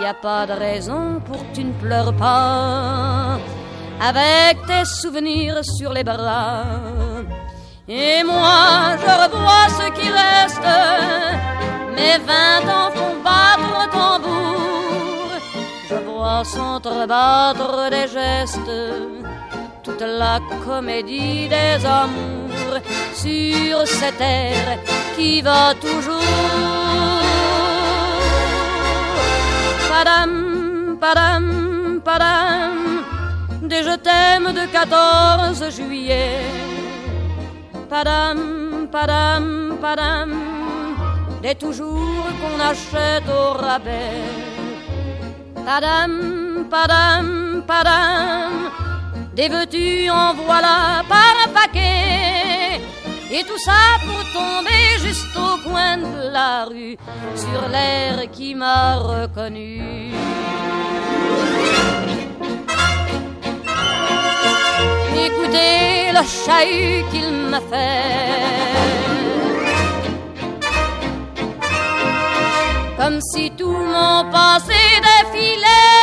[0.00, 3.38] Y a pas de raison pour que tu ne pleures pas.
[4.00, 6.64] Avec tes souvenirs sur les bras.
[7.88, 10.60] Et moi, je revois ce qui reste.
[11.94, 15.30] Mes vingt ans font battre tambour.
[15.88, 18.76] Je vois s'entrebattre des gestes.
[19.86, 22.80] Toute la comédie des amours
[23.14, 24.80] sur cette terre
[25.14, 26.20] qui va toujours.
[29.88, 33.04] Padam, padam, padam,
[33.62, 36.40] des je t'aime de 14 juillet.
[37.88, 40.32] Padam, padam, padam,
[41.40, 44.34] des toujours qu'on achète au rabais.
[45.64, 48.52] Padam, padam, padam,
[49.36, 52.80] des veux-tu en voilà par un paquet.
[53.30, 56.96] Et tout ça pour tomber juste au coin de la rue,
[57.34, 60.12] sur l'air qui m'a reconnu.
[65.26, 68.16] Écoutez le chahut qu'il m'a fait.
[72.96, 75.95] Comme si tout mon passé défilait.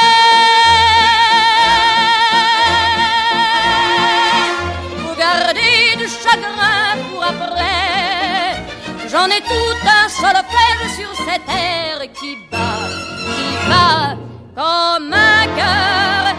[9.14, 12.90] J'en ai tout un solfège sur cette terre qui bat,
[13.36, 14.18] qui bat
[14.56, 16.34] comme un cœur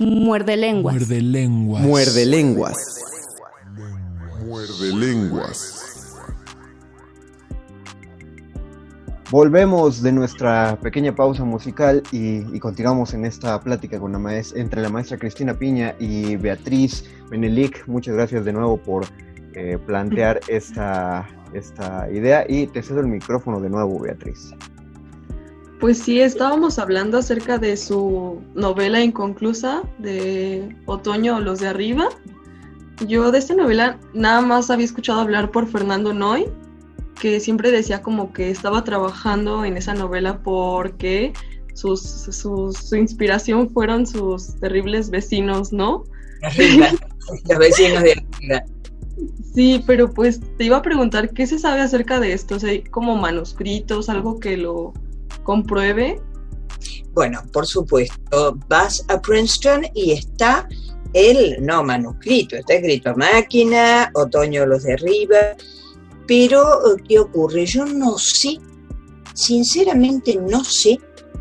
[0.00, 0.92] de Muerde lenguas.
[0.92, 1.80] Muerde lenguas.
[1.80, 2.96] Muerde lenguas.
[4.46, 6.14] Muerde lenguas.
[9.28, 14.60] Volvemos de nuestra pequeña pausa musical y, y continuamos en esta plática con la maestra,
[14.60, 17.88] entre la maestra Cristina Piña y Beatriz Benelic.
[17.88, 19.04] Muchas gracias de nuevo por
[19.54, 24.54] eh, plantear esta, esta idea y te cedo el micrófono de nuevo, Beatriz.
[25.80, 32.10] Pues sí, estábamos hablando acerca de su novela inconclusa de Otoño o los de arriba.
[33.06, 36.46] Yo de esta novela nada más había escuchado hablar por Fernando Noy,
[37.20, 41.32] que siempre decía como que estaba trabajando en esa novela porque
[41.74, 46.04] sus, su inspiración fueron sus terribles vecinos, ¿no?
[47.48, 48.64] Los vecinos de arriba.
[49.54, 52.70] Sí, pero pues te iba a preguntar qué se sabe acerca de esto, o sea,
[52.70, 54.92] ¿hay como manuscritos, algo que lo
[55.42, 56.20] compruebe.
[57.14, 60.68] Bueno, por supuesto, vas a Princeton y está
[61.12, 65.56] el, no manuscrito, está escrito a máquina, otoño los de arriba,
[66.26, 67.66] pero eh, ¿qué ocurre?
[67.66, 68.58] Yo no sé,
[69.34, 70.98] sinceramente no sé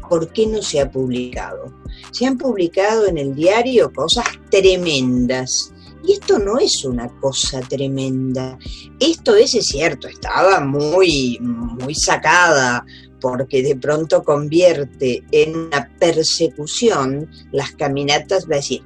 [0.10, 1.74] por qué no se ha publicado.
[2.12, 5.72] Se han publicado en el diario cosas tremendas.
[6.04, 8.60] Y esto no es una cosa tremenda.
[9.00, 12.86] Esto es, es cierto, estaba muy, muy sacada
[13.20, 18.84] porque de pronto convierte en una persecución las caminatas, va a decir,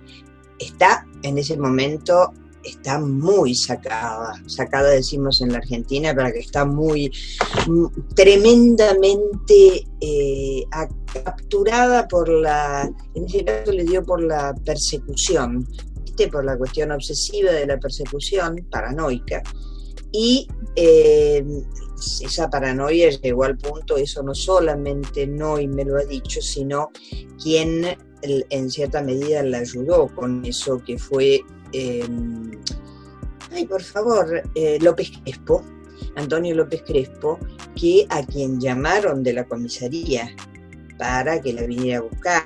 [0.59, 6.65] está en ese momento, está muy sacada, sacada decimos en la Argentina, para que está
[6.65, 7.11] muy,
[7.67, 10.63] mm, tremendamente eh,
[11.23, 15.67] capturada por la, en ese caso le dio por la persecución,
[16.03, 16.27] ¿viste?
[16.27, 19.41] por la cuestión obsesiva de la persecución, paranoica,
[20.11, 21.45] y eh,
[22.21, 26.89] esa paranoia llegó al punto, eso no solamente Noy me lo ha dicho, sino
[27.41, 27.85] quien
[28.21, 31.41] en cierta medida la ayudó con eso que fue,
[31.73, 32.05] eh,
[33.51, 35.63] ay por favor, eh, López Crespo,
[36.15, 37.39] Antonio López Crespo,
[37.75, 40.35] que a quien llamaron de la comisaría
[40.97, 42.43] para que la viniera a buscar,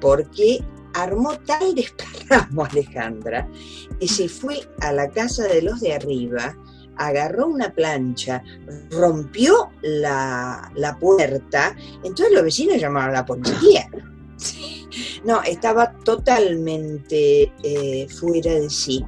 [0.00, 0.62] porque
[0.94, 3.48] armó tal desparramo Alejandra
[3.98, 6.54] que se fue a la casa de los de arriba,
[6.96, 8.42] agarró una plancha,
[8.90, 11.74] rompió la, la puerta,
[12.04, 13.88] entonces los vecinos llamaron a la policía.
[15.24, 19.04] No, estaba totalmente eh, fuera de sí.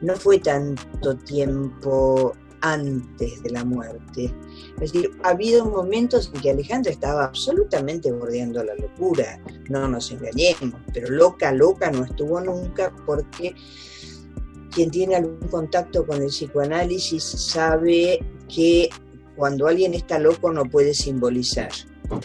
[0.00, 2.32] No fue tanto tiempo
[2.64, 4.34] antes de la muerte.
[4.80, 10.10] Es decir, ha habido momentos en que Alejandra estaba absolutamente bordeando la locura, no nos
[10.10, 13.54] engañemos, pero loca, loca no estuvo nunca porque
[14.70, 18.88] quien tiene algún contacto con el psicoanálisis sabe que
[19.36, 21.70] cuando alguien está loco no puede simbolizar.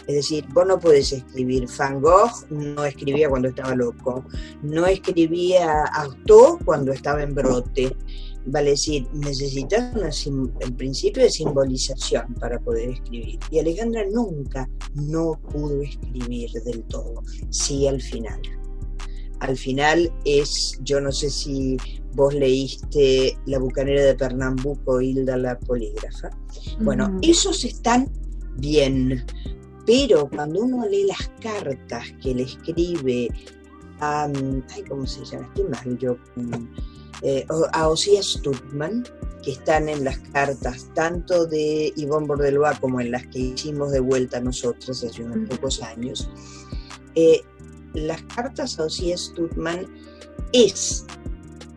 [0.06, 1.66] Es decir, vos no podés escribir.
[1.78, 4.24] Van Gogh no escribía cuando estaba loco,
[4.62, 7.96] no escribía Artaud cuando estaba en brote.
[8.46, 9.94] Vale decir, necesitas
[10.26, 13.38] el principio de simbolización para poder escribir.
[13.50, 18.40] Y Alejandra nunca no pudo escribir del todo, sí al final.
[19.40, 21.76] Al final es, yo no sé si
[22.14, 26.30] vos leíste La bucanera de Pernambuco, Hilda la polígrafa.
[26.80, 28.10] Bueno, esos están
[28.56, 29.24] bien,
[29.90, 33.28] pero cuando uno lee las cartas que le escribe
[33.98, 35.48] a, mm, ay, ¿cómo se llama?
[35.48, 36.68] Estoy mal yo, mm,
[37.22, 39.02] eh, a Osías Tutman,
[39.42, 43.98] que están en las cartas tanto de Ivonne Bordelois como en las que hicimos de
[43.98, 45.56] vuelta nosotros hace unos Ujú.
[45.56, 46.30] pocos años,
[47.16, 47.40] eh,
[47.94, 49.88] las cartas a Osía Stutman
[50.52, 51.04] es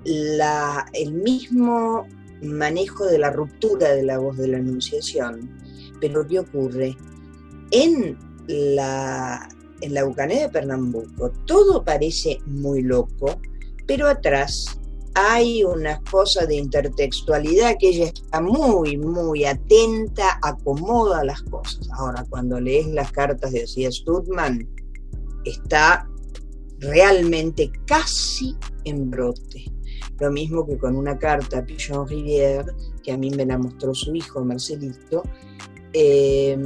[0.04, 2.06] la, el mismo
[2.44, 5.50] manejo de la ruptura de la voz de la Anunciación.
[6.00, 6.96] Pero ¿qué ocurre?
[7.76, 8.18] En
[8.48, 9.50] la,
[9.82, 13.42] en la de Pernambuco todo parece muy loco,
[13.88, 14.78] pero atrás
[15.16, 21.88] hay una cosa de intertextualidad que ella está muy, muy atenta, acomoda las cosas.
[21.94, 24.68] Ahora, cuando lees las cartas de Osía Stutman,
[25.44, 26.08] está
[26.80, 28.56] realmente casi
[28.86, 29.66] en brote.
[30.20, 32.72] Lo mismo que con una carta a Pigeon Rivière,
[33.04, 35.24] que a mí me la mostró su hijo Marcelito,
[35.92, 36.58] eh,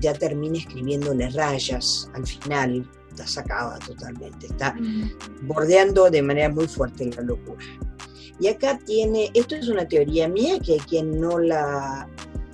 [0.00, 5.46] ya termina escribiéndole rayas al final, está sacada totalmente, está mm.
[5.46, 7.64] bordeando de manera muy fuerte la locura.
[8.38, 12.08] Y acá tiene, esto es una teoría mía que quien no la,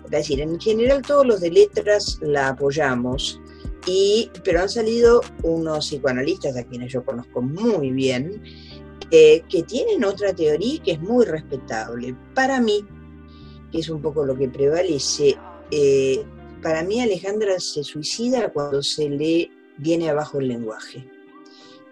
[0.04, 3.40] es decir, en general todos los de letras la apoyamos,
[3.86, 8.40] y, pero han salido unos psicoanalistas a quienes yo conozco muy bien,
[9.10, 12.14] eh, que tienen otra teoría que es muy respetable.
[12.34, 12.84] Para mí,
[13.72, 15.36] que es un poco lo que prevalece,
[15.70, 16.24] eh,
[16.62, 21.06] para mí Alejandra se suicida cuando se le viene abajo el lenguaje.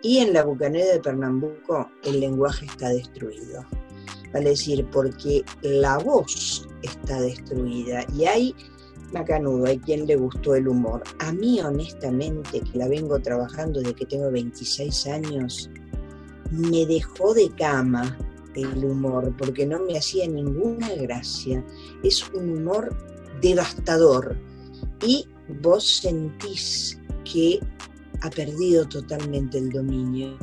[0.02, 3.66] Y en la bucanera de Pernambuco el lenguaje está destruido.
[4.32, 8.54] Vale decir, porque la voz está destruida y hay
[9.12, 11.02] macanudo, hay quien le gustó el humor.
[11.18, 15.68] A mí, honestamente, que la vengo trabajando desde que tengo 26 años,
[16.50, 18.16] me dejó de cama
[18.54, 21.64] el humor, porque no me hacía ninguna gracia.
[22.02, 22.96] Es un humor
[23.40, 24.36] devastador.
[25.06, 25.26] Y
[25.62, 26.98] vos sentís
[27.30, 27.60] que
[28.22, 30.36] ha perdido totalmente el dominio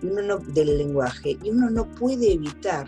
[0.00, 2.86] del lenguaje y uno no puede evitar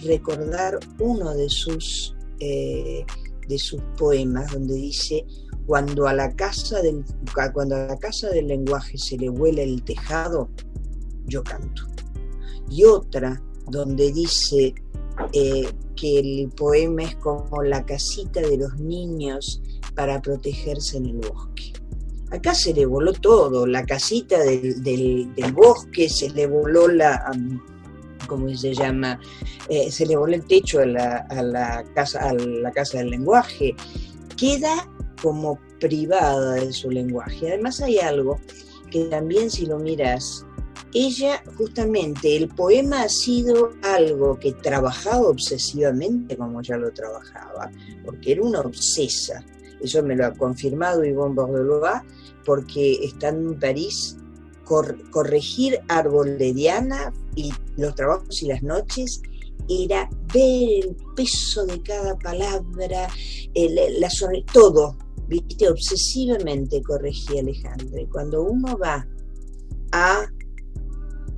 [0.00, 3.04] recordar uno de sus eh,
[3.48, 5.24] de sus poemas donde dice
[5.66, 7.04] cuando a la casa del
[7.54, 10.50] cuando a la casa del lenguaje se le vuela el tejado
[11.26, 11.82] yo canto
[12.68, 14.74] y otra donde dice
[15.32, 19.62] eh, que el poema es como la casita de los niños
[19.94, 21.72] para protegerse en el bosque.
[22.30, 27.30] Acá se le voló todo, la casita del, bosque, se le voló la,
[28.26, 29.20] ¿cómo se llama?
[29.68, 33.74] Eh, se le voló el techo a la, casa, a la casa del lenguaje.
[34.36, 34.88] Queda
[35.20, 37.48] como privada de su lenguaje.
[37.48, 38.40] Además hay algo
[38.90, 40.46] que también si lo miras,
[40.94, 47.70] ella justamente, el poema ha sido algo que trabajaba obsesivamente como ya lo trabajaba,
[48.04, 49.44] porque era una obsesa
[49.82, 52.02] eso me lo ha confirmado Yvonne Bordelois,
[52.44, 54.16] porque estando en París,
[55.10, 59.20] corregir árbol de Diana y los trabajos y las noches
[59.68, 63.08] era ver el peso de cada palabra,
[63.54, 64.08] la
[64.52, 64.96] todo,
[65.28, 65.68] ¿viste?
[65.68, 68.08] obsesivamente corregía Alejandro.
[68.10, 69.06] Cuando uno va
[69.92, 70.26] a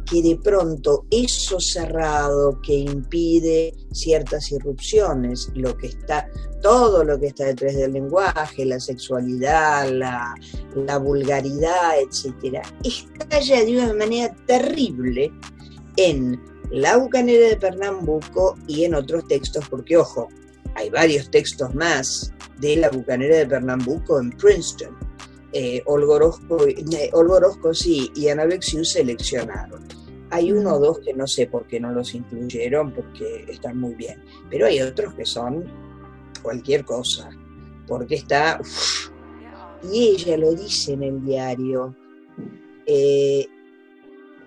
[0.05, 6.29] que de pronto eso cerrado que impide ciertas irrupciones, lo que está,
[6.63, 10.35] todo lo que está detrás del lenguaje, la sexualidad, la,
[10.75, 15.33] la vulgaridad, etcétera, estalla de una manera terrible
[15.97, 16.41] en
[16.71, 20.29] la bucanera de Pernambuco y en otros textos, porque ojo,
[20.75, 24.97] hay varios textos más de la bucanera de Pernambuco en Princeton.
[25.57, 29.85] Eh, Olgorozco, eh, sí y seleccionaron.
[30.31, 33.95] Hay uno o dos que no sé por qué no los incluyeron, porque están muy
[33.95, 35.65] bien, pero hay otros que son
[36.43, 37.31] cualquier cosa,
[37.87, 38.61] porque está...
[39.93, 41.95] y ella lo dice en el diario,
[42.87, 43.47] eh,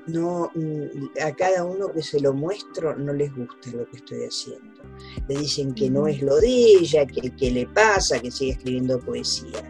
[0.07, 4.25] no, mm, a cada uno que se lo muestro no les gusta lo que estoy
[4.25, 4.81] haciendo.
[5.29, 8.99] Le dicen que no es lo de ella, que, que le pasa, que sigue escribiendo
[8.99, 9.63] poesía.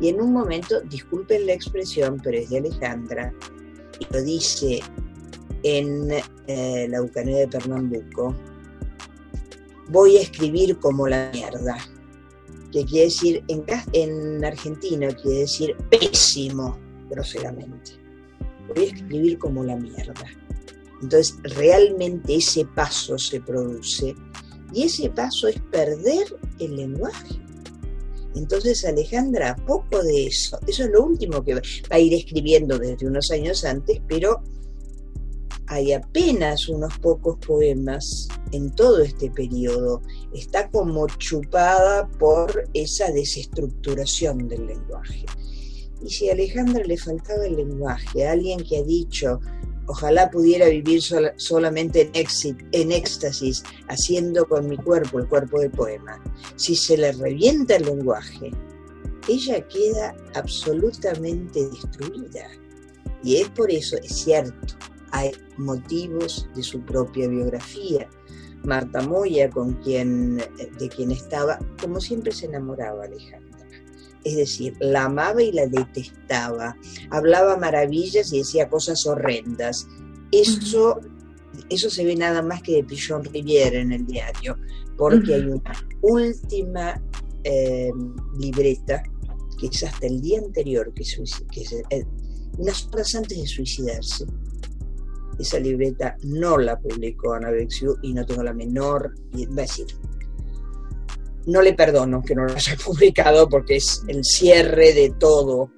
[0.00, 3.32] Y en un momento, disculpen la expresión, pero es de Alejandra,
[3.98, 4.80] y lo dice
[5.62, 6.08] en
[6.46, 8.34] eh, la Bucanera de Pernambuco,
[9.88, 11.76] voy a escribir como la mierda,
[12.72, 16.78] que quiere decir, en, en argentino quiere decir pésimo,
[17.08, 17.92] groseramente.
[18.68, 20.26] Voy a escribir como la mierda.
[21.00, 24.14] Entonces, realmente ese paso se produce
[24.72, 26.26] y ese paso es perder
[26.58, 27.45] el lenguaje.
[28.36, 33.06] Entonces, Alejandra, poco de eso, eso es lo último que va a ir escribiendo desde
[33.06, 34.42] unos años antes, pero
[35.68, 40.00] hay apenas unos pocos poemas en todo este periodo.
[40.32, 45.24] Está como chupada por esa desestructuración del lenguaje.
[46.04, 49.40] Y si a Alejandra le faltaba el lenguaje, alguien que ha dicho,
[49.86, 51.00] ojalá pudiera vivir
[51.36, 56.22] solamente en, éxtasis, haciendo con mi cuerpo el cuerpo de poema,
[56.56, 58.50] si se le revienta el lenguaje,
[59.28, 62.46] ella queda absolutamente destruida
[63.24, 64.74] Y es por eso, es cierto,
[65.10, 68.08] hay motivos de su propia biografía.
[68.62, 73.45] Marta Moya, con quien, de quien estaba, como siempre se enamoraba Alejandra.
[74.26, 76.76] Es decir, la amaba y la detestaba.
[77.10, 79.86] Hablaba maravillas y decía cosas horrendas.
[80.32, 80.98] Eso,
[81.70, 84.58] eso se ve nada más que de Pichon Rivière en el diario,
[84.96, 85.72] porque hay una
[86.02, 87.00] última
[87.44, 87.92] eh,
[88.36, 89.00] libreta
[89.60, 91.04] que es hasta el día anterior, que,
[91.52, 92.04] que eh,
[92.58, 94.26] unas horas antes de suicidarse,
[95.38, 99.14] esa libreta no la publicó Ana Bexiu y no tengo la menor,
[99.56, 99.86] va a decir,
[101.46, 105.70] no le perdono que no la haya publicado porque es el cierre de todo.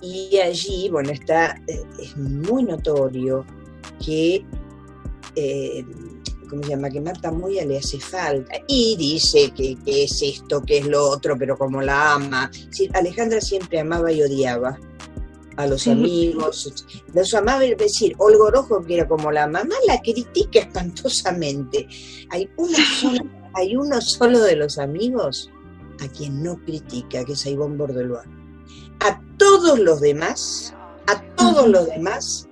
[0.00, 3.44] Y allí, bueno, está, eh, es muy notorio
[4.04, 4.44] que,
[5.36, 5.84] eh,
[6.48, 6.88] ¿cómo se llama?
[6.88, 8.54] Que Marta Moya le hace falta.
[8.66, 12.50] Y dice que, es esto, que es lo otro, pero como la ama.
[12.94, 14.78] Alejandra siempre amaba y odiaba
[15.56, 20.60] a los amigos, los amaba, es decir, Olgorojo, que era como la mamá, la critica
[20.60, 21.86] espantosamente.
[22.30, 22.48] Hay
[23.00, 23.18] solo,
[23.54, 25.50] hay uno solo de los amigos
[26.00, 28.26] a quien no critica, que es Ivonne Bordelois.
[29.00, 30.74] A todos los demás,
[31.06, 32.48] a todos los demás,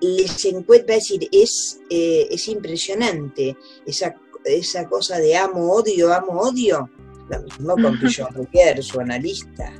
[0.00, 6.40] les encuentra, es decir, es, eh, es impresionante esa, esa cosa de amo, odio, amo,
[6.40, 6.90] odio.
[7.30, 9.72] Lo mismo con Pichon Ruquier, su analista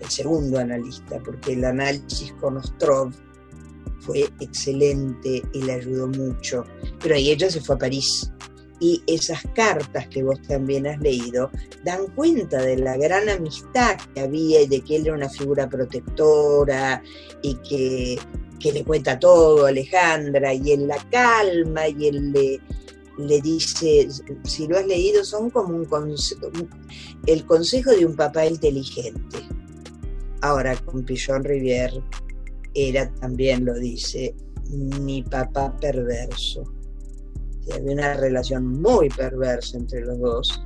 [0.00, 3.12] el segundo analista, porque el análisis con Ostrov
[4.00, 6.64] fue excelente y le ayudó mucho.
[7.02, 8.30] Pero ahí ella se fue a París.
[8.78, 11.50] Y esas cartas que vos también has leído
[11.82, 15.68] dan cuenta de la gran amistad que había y de que él era una figura
[15.68, 17.02] protectora
[17.42, 18.18] y que,
[18.60, 22.60] que le cuenta todo a Alejandra y él la calma y él le,
[23.18, 24.08] le dice,
[24.44, 26.14] si lo has leído, son como un,
[27.26, 29.38] el consejo de un papá inteligente.
[30.42, 32.02] Ahora, con Pichon Rivière
[32.74, 34.34] era también, lo dice,
[34.70, 36.75] mi papá perverso.
[37.74, 40.62] Había una relación muy perversa entre los dos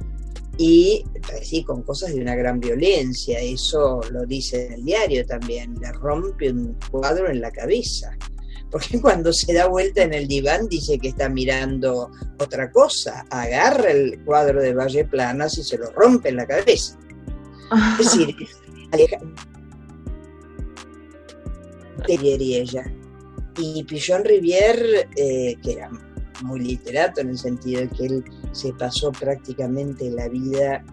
[0.60, 1.04] y
[1.42, 3.40] sí, con cosas de una gran violencia.
[3.40, 5.74] Eso lo dice en el diario también.
[5.80, 8.14] Le rompe un cuadro en la cabeza.
[8.70, 13.24] Porque cuando se da vuelta en el diván dice que está mirando otra cosa.
[13.30, 16.98] Agarra el cuadro de Valle Planas y se lo rompe en la cabeza.
[17.98, 18.36] Es decir,
[22.06, 22.92] y ella.
[23.56, 25.90] Y Pichon Rivière, eh, que era
[26.42, 30.84] muy literato en el sentido de que él se pasó prácticamente la vida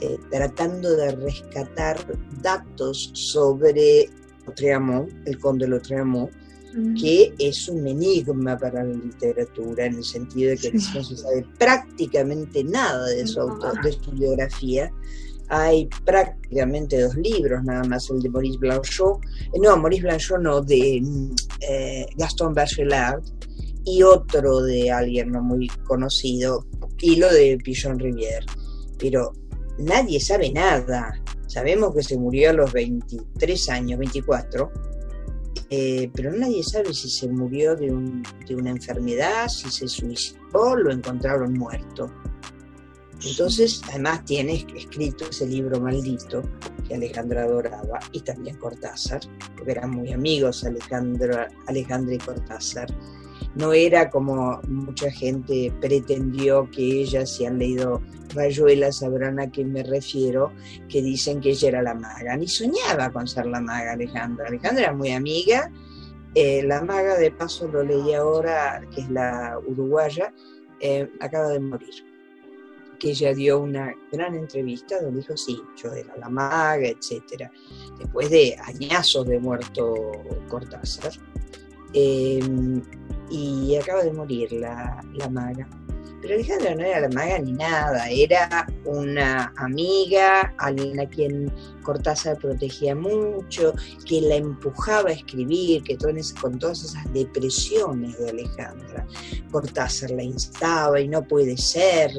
[0.00, 1.96] eh, tratando de rescatar
[2.42, 4.10] datos sobre
[4.44, 6.94] Lautréamont, el conde mm.
[7.00, 11.46] que es un enigma para la literatura en el sentido de que no se sabe
[11.58, 14.90] prácticamente nada de su, autor, de su biografía.
[15.48, 20.60] Hay prácticamente dos libros, nada más el de Maurice Blanchot, eh, no, Maurice Blanchot no,
[20.60, 21.02] de
[21.68, 23.22] eh, Gaston Bachelard,
[23.84, 26.66] y otro de alguien no muy conocido,
[27.00, 28.46] y lo de Pichon Rivière.
[28.98, 29.32] Pero
[29.78, 31.20] nadie sabe nada.
[31.46, 34.72] Sabemos que se murió a los 23 años, 24,
[35.70, 41.54] eh, pero nadie sabe si se murió de, una enfermedad, si se suicidó, lo encontraron
[41.54, 42.12] muerto.
[43.24, 46.42] Entonces, además tiene escrito ese libro maldito
[46.86, 49.20] que Alejandra adoraba y también Cortázar,
[49.56, 52.88] porque eran muy amigos Alejandra, Alejandra y Cortázar.
[53.54, 58.02] No era como mucha gente pretendió que ellas, si han leído
[58.34, 60.52] Rayuela, sabrán a qué me refiero,
[60.88, 62.36] que dicen que ella era la maga.
[62.36, 64.48] Ni soñaba con ser la maga Alejandra.
[64.48, 65.70] Alejandra era muy amiga.
[66.34, 70.34] Eh, la maga, de paso lo leí ahora, que es la uruguaya,
[70.80, 72.14] eh, acaba de morir
[72.98, 77.50] que ella dio una gran entrevista donde dijo, sí, yo era la maga, etc.
[77.98, 79.94] Después de añazos de muerto
[80.48, 81.12] Cortázar.
[81.92, 82.82] Em,
[83.30, 85.68] y acaba de morir la, la maga.
[86.24, 91.52] Pero Alejandra no era la maga ni nada, era una amiga, alguien a quien
[91.82, 93.74] Cortázar protegía mucho,
[94.06, 95.98] que la empujaba a escribir, que
[96.40, 99.06] con todas esas depresiones de Alejandra,
[99.52, 102.10] Cortázar la instaba y no puede ser,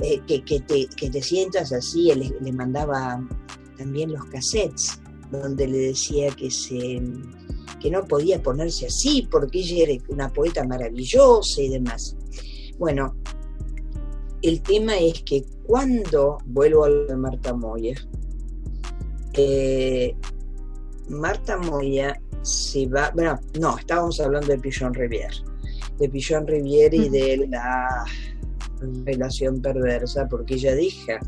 [0.00, 3.22] eh, que, te, que, te, sientas así, le, le mandaba
[3.76, 4.98] también los cassettes
[5.30, 7.00] donde le decía que se
[7.80, 12.16] que no podía ponerse así porque ella era una poeta maravillosa y demás.
[12.78, 13.14] Bueno,
[14.42, 17.94] el tema es que cuando, vuelvo a lo de Marta Moya,
[19.34, 20.14] eh,
[21.08, 25.44] Marta Moya se va, bueno, no, estábamos hablando de Pichon Rivière,
[25.98, 28.04] de Pichon Rivière y de la
[29.04, 31.20] relación perversa, porque ella deja,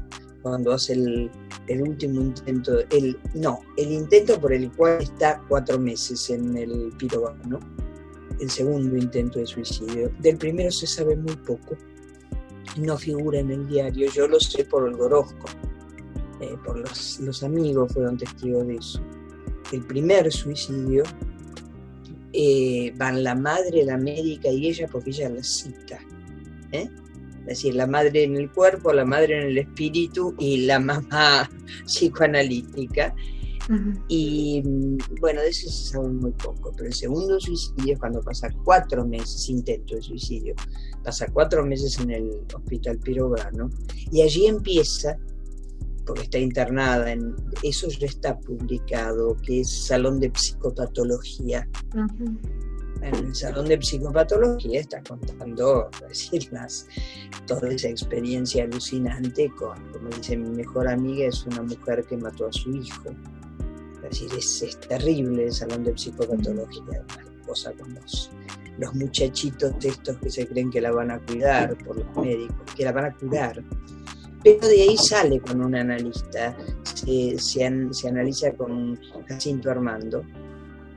[0.42, 1.30] cuando hace el,
[1.68, 6.92] el último intento, el, no, el intento por el cual está cuatro meses en el
[6.98, 7.60] pirobano,
[8.40, 10.10] el segundo intento de suicidio.
[10.20, 11.76] Del primero se sabe muy poco,
[12.76, 15.46] no figura en el diario, yo lo sé por el Gorosco,
[16.40, 19.00] eh, por los, los, amigos fueron testigos de eso.
[19.70, 21.04] El primer suicidio
[22.32, 26.00] eh, van la madre, la médica y ella porque ella la cita.
[26.72, 26.88] ¿eh?
[27.42, 31.50] Es decir, la madre en el cuerpo, la madre en el espíritu y la mamá
[31.86, 33.14] psicoanalítica.
[34.08, 34.60] Y
[35.20, 39.06] bueno, de eso se sabe muy poco, pero el segundo suicidio es cuando pasa cuatro
[39.06, 40.54] meses, intento de suicidio,
[41.04, 43.70] pasa cuatro meses en el hospital Pirograno
[44.10, 45.16] y allí empieza,
[46.04, 51.66] porque está internada, en, eso ya está publicado, que es Salón de Psicopatología
[53.02, 56.50] en el salón de psicopatología está contando decir,
[57.46, 62.46] toda esa experiencia alucinante con, como dice mi mejor amiga, es una mujer que mató
[62.46, 63.10] a su hijo.
[64.04, 68.30] Es decir, es, terrible el salón de psicopatología, una cosa con los,
[68.78, 72.84] los muchachitos estos que se creen que la van a cuidar por los médicos, que
[72.84, 73.62] la van a curar.
[74.44, 78.98] Pero de ahí sale con un analista, se, se analiza con
[79.28, 80.24] Jacinto Armando,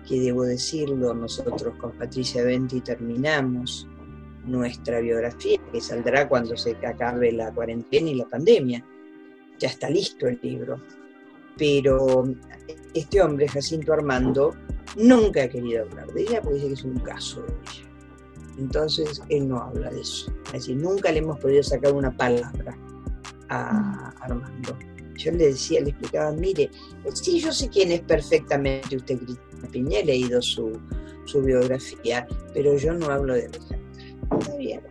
[0.07, 3.87] que debo decirlo, nosotros con Patricia Venti terminamos
[4.45, 8.85] nuestra biografía, que saldrá cuando se acabe la cuarentena y la pandemia.
[9.59, 10.81] Ya está listo el libro.
[11.57, 12.23] Pero
[12.93, 14.53] este hombre, Jacinto Armando,
[14.97, 17.89] nunca ha querido hablar de ella porque dice que es un caso de ella.
[18.57, 20.33] Entonces, él no habla de eso.
[20.53, 22.77] Es nunca le hemos podido sacar una palabra
[23.49, 24.77] a Armando.
[25.15, 26.69] Yo le decía, le explicaba, mire,
[27.13, 29.19] sí, yo sé quién es perfectamente usted,
[29.71, 30.71] Piñé, he leído su,
[31.43, 34.57] biografía, pero yo no hablo de Alejandra.
[34.57, 34.81] Bien.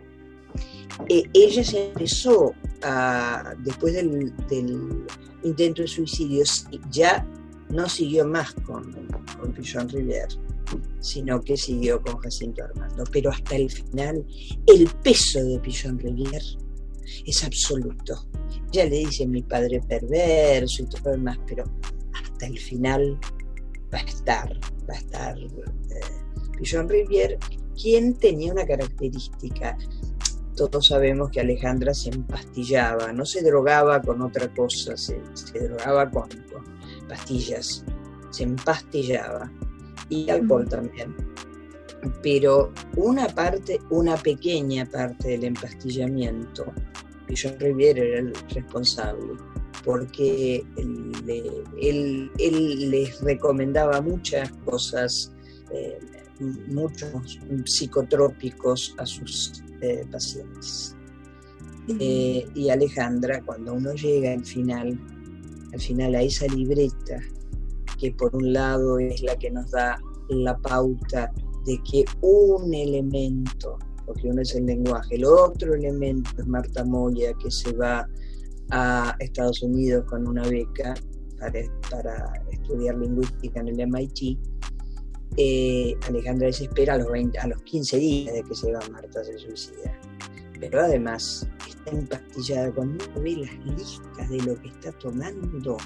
[1.09, 2.53] Eh, ella se empezó
[2.83, 4.33] a, después del,
[5.43, 6.43] intento de suicidio,
[6.91, 7.25] ya
[7.69, 8.91] no siguió más con,
[9.39, 10.37] con Pichon Rivière,
[10.99, 13.03] sino que siguió con Jacinto Armando.
[13.11, 14.25] Pero hasta el final,
[14.67, 16.64] el peso de Pichon Rivière
[17.25, 18.27] es absoluto.
[18.71, 21.63] Ya le dice mi padre perverso y todo lo demás, pero
[22.13, 23.19] hasta el final
[23.93, 27.37] va a estar, va a estar eh, Rivière,
[27.81, 29.77] quien tenía una característica.
[30.55, 35.19] Todos sabemos que Alejandra se empastillaba, no se drogaba con otra cosa, se,
[35.53, 36.29] drogaba con,
[37.09, 37.83] pastillas,
[38.29, 39.51] se empastillaba
[40.09, 41.13] y alcohol también.
[42.21, 46.65] Pero una parte, una pequeña parte del empastillamiento,
[47.27, 49.33] Pichon Rivière era el responsable
[49.85, 52.31] porque él,
[52.89, 55.31] les recomendaba muchas cosas,
[55.71, 55.99] eh,
[56.67, 60.95] muchos psicotrópicos a sus eh, pacientes.
[61.99, 64.99] Eh, y Alejandra, cuando uno llega al final,
[65.71, 67.21] al final a esa libreta,
[67.99, 71.31] que por un lado es la que nos da la pauta
[71.65, 77.33] de que un elemento, porque uno es el lenguaje, el otro elemento es Marta Moya,
[77.41, 78.07] que se va
[78.71, 80.93] a Estados Unidos con una beca
[81.39, 84.39] para, estudiar lingüística en el MIT.
[85.37, 89.23] Eh, Alejandra desespera a los, 20, a los 15 días de que se va Marta
[89.23, 89.99] se suicida.
[90.59, 95.77] Pero además está empastillada cuando uno ve las listas de lo que está tomando.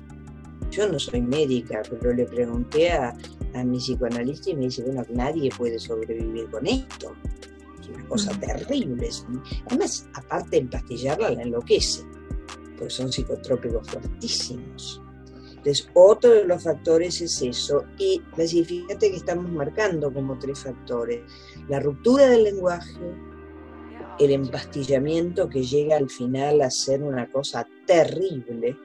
[0.72, 3.18] Yo no soy médica, pero le pregunté a,
[3.54, 7.16] a mi psicoanalista y me dice, bueno, nadie puede sobrevivir con esto.
[7.80, 9.10] Es una cosa terrible.
[9.68, 12.04] Además, aparte de empastillarla, la enloquece
[12.80, 15.02] porque son psicotrópicos fuertísimos.
[15.50, 17.84] Entonces, otro de los factores es eso.
[17.98, 21.22] Y pues, fíjate que estamos marcando como tres factores.
[21.68, 22.98] La ruptura del lenguaje,
[24.18, 28.78] el empastillamiento que llega al final a ser una cosa terrible.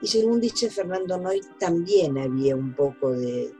[0.00, 3.52] Y según dice Fernando Noy, también había un poco de,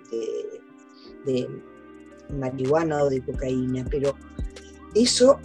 [2.31, 4.17] marihuana o de cocaína, pero
[4.95, 5.39] eso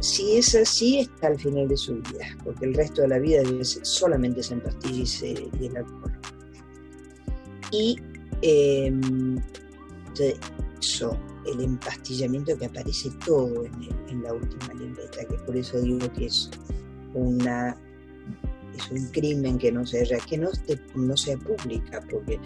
[0.00, 3.42] si es así, está al final de su vida, porque el resto de la vida
[3.62, 5.26] solamente se empastilla
[5.60, 6.12] y, el alcohol.
[7.70, 7.96] Y
[8.42, 9.40] em,
[10.78, 16.26] eso, el empastillamiento que aparece todo en, la última libreta, que por eso digo que
[16.26, 16.50] es
[17.14, 17.76] una
[18.76, 20.50] es un crimen que no se que no,
[20.94, 22.38] no sea pública, porque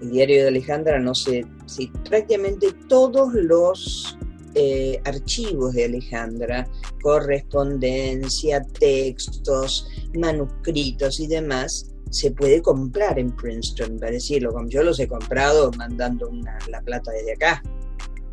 [0.00, 4.16] el diario de Alejandra no se, si prácticamente todos los
[4.54, 6.68] eh, archivos de Alejandra,
[7.02, 15.00] correspondencia, textos, manuscritos y demás, se puede comprar en Princeton, para decirlo, como yo los
[15.00, 16.30] he comprado mandando
[16.68, 17.62] la plata desde acá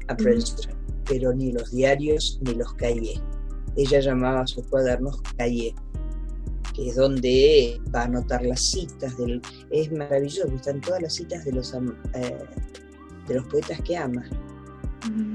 [0.09, 0.75] a Princeton,
[1.05, 3.21] pero ni los diarios ni los cahiers.
[3.77, 5.79] Ella llamaba a sus cuadernos cahiers,
[6.79, 9.41] que es donde va a anotar las citas del.
[9.69, 12.37] Es maravilloso, están todas las citas de los, eh,
[13.27, 14.23] de los poetas que ama.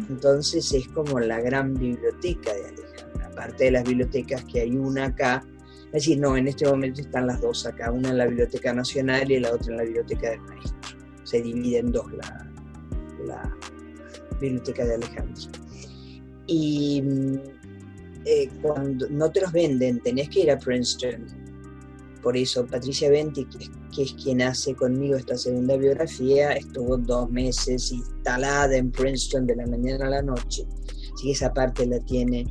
[0.09, 5.07] Entonces es como la gran biblioteca de Alejandra, aparte de las bibliotecas que hay una
[5.07, 5.43] acá,
[5.87, 9.31] es decir, no, en este momento están las dos acá, una en la Biblioteca Nacional
[9.31, 10.99] y la otra en la Biblioteca del Maestro.
[11.23, 12.51] Se divide en dos la,
[13.27, 13.57] la
[14.41, 15.43] Biblioteca de Alejandra.
[16.47, 17.03] Y
[18.25, 21.27] eh, cuando no te los venden, tenés que ir a Princeton.
[22.23, 27.93] Por eso Patricia Venti, que, es quien hace conmigo esta segunda biografía, estuvo dos meses
[27.93, 30.67] instalada en Princeton de la mañana a la noche.
[31.15, 32.47] Así que esa parte la tiene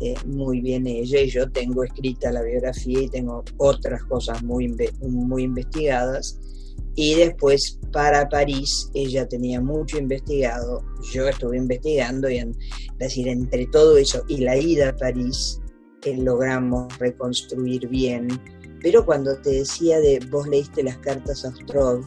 [0.00, 4.74] eh, muy bien ella y yo tengo escrita la biografía y tengo otras cosas muy,
[5.00, 6.38] muy investigadas
[6.96, 12.48] y después para París ella tenía mucho investigado, yo estuve investigando y es
[12.98, 15.60] decir, entre todo eso y la ida a París
[16.00, 18.28] que logramos reconstruir bien.
[18.80, 22.04] Pero cuando te decía de vos leíste las cartas a Ostrov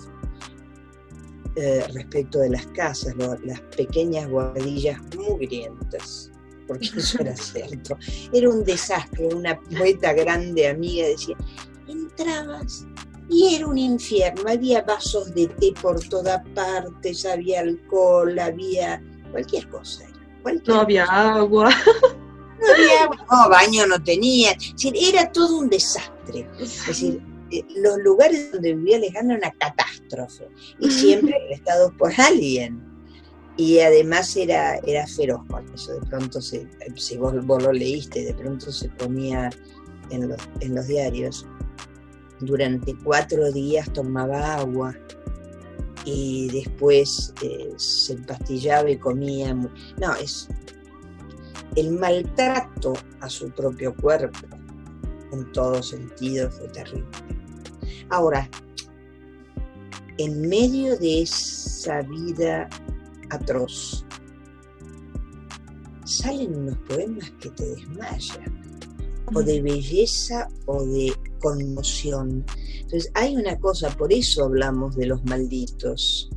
[1.56, 6.32] eh, respecto de las casas, las pequeñas guardillas mugrientas,
[6.68, 7.98] porque eso era cierto,
[8.32, 11.36] era un desastre, una poeta grande amiga decía,
[11.88, 12.86] entrabas
[13.30, 19.02] y era un infierno, había vasos de té por todas partes, había alcohol, había
[19.32, 20.06] cualquier cosa.
[20.66, 21.70] no había agua.
[22.60, 24.56] No había agua, no, baño no tenía.
[24.96, 26.50] era todo un desastre.
[26.60, 27.22] Es decir,
[27.52, 30.48] eh, los lugares donde vivía Alejandro era una catástrofe.
[30.80, 32.84] Y siempre arrestados por alguien.
[33.58, 36.00] Y además era, era feroz con eso.
[36.00, 39.50] De pronto, se, si vos, vos lo leíste, de pronto se ponía
[40.10, 41.46] en los, en los diarios
[42.40, 44.96] durante cuatro días tomaba agua
[46.06, 49.54] y después eh, se empastillaba y comía.
[49.54, 50.48] No, es
[51.76, 54.48] el maltrato a su propio cuerpo
[55.32, 57.08] en todos sentidos fue terrible.
[58.10, 58.50] Ahora,
[60.18, 62.70] en medio de esa vida
[63.30, 64.06] atroz,
[66.06, 68.57] salen unos poemas que te desmayan,
[69.34, 72.46] o de belleza o de conmoción.
[72.82, 76.30] Entonces hay una cosa, por eso hablamos de los malditos,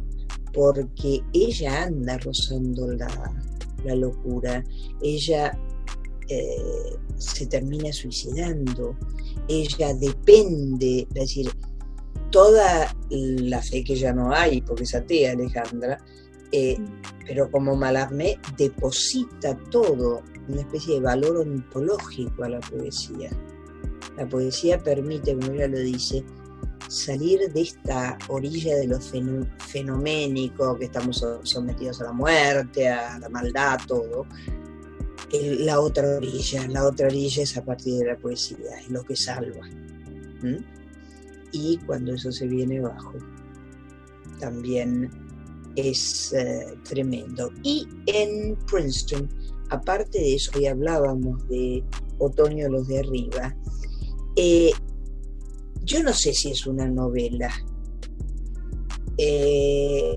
[0.52, 4.62] porque ella anda rozando la, locura,
[5.00, 5.58] ella
[6.28, 8.96] eh, se termina suicidando,
[9.48, 11.50] ella depende, es decir,
[12.30, 15.98] toda la fe que ya no hay, porque es atea Alejandra,
[16.52, 16.78] eh,
[17.26, 23.30] pero como Malarmé deposita todo, una especie de valor ontológico a la poesía.
[24.16, 26.24] La poesía permite, como ella lo dice,
[26.88, 33.28] salir de esta orilla de lo fenoménico, que estamos sometidos a la muerte, a la
[33.28, 34.26] maldad, todo.
[35.32, 39.14] la otra orilla, la otra orilla es a partir de la poesía, es lo que
[39.14, 39.68] salva.
[41.52, 43.14] Y cuando eso se viene bajo,
[44.40, 45.10] también
[45.76, 47.52] es eh, tremendo.
[47.62, 49.28] Y en Princeton,
[49.70, 51.82] aparte de eso, hoy hablábamos de
[52.18, 53.56] Otoño los de Arriba,
[54.36, 54.72] eh,
[55.82, 57.50] yo no sé si es una novela.
[59.16, 60.14] Eh,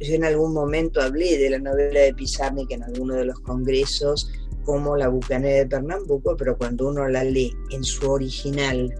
[0.00, 4.30] yo en algún momento hablé de la novela de Pizarnik en alguno de los congresos
[4.64, 8.92] como La Bucanera de Pernambuco, pero cuando uno la lee en su original,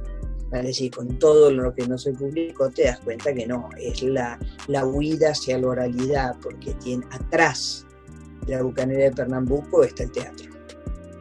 [0.53, 4.03] es decir, con todo lo que no se publicó, te das cuenta que no, es
[4.03, 4.39] la,
[4.69, 7.87] la huida hacia la oralidad, porque tiene atrás
[8.47, 10.51] la Bucanera de Pernambuco está el teatro.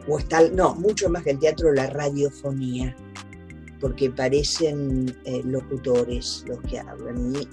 [0.06, 2.94] O está, no, mucho más que el teatro, la radiofonía
[3.84, 7.46] porque parecen eh, locutores los que hablan y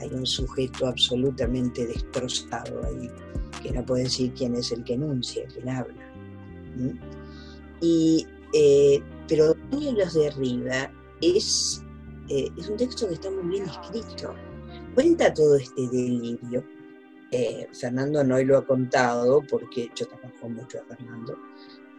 [0.00, 3.10] hay un sujeto absolutamente destrozado ahí,
[3.62, 6.10] que no puede decir quién es el que enuncia, quién habla.
[7.82, 11.82] Y, eh, pero los de arriba es,
[12.30, 14.34] eh, es un texto que está muy bien escrito.
[14.94, 16.64] Cuenta todo este delirio.
[17.72, 21.38] Fernando Noy lo ha contado, porque yo trabajo mucho a Fernando,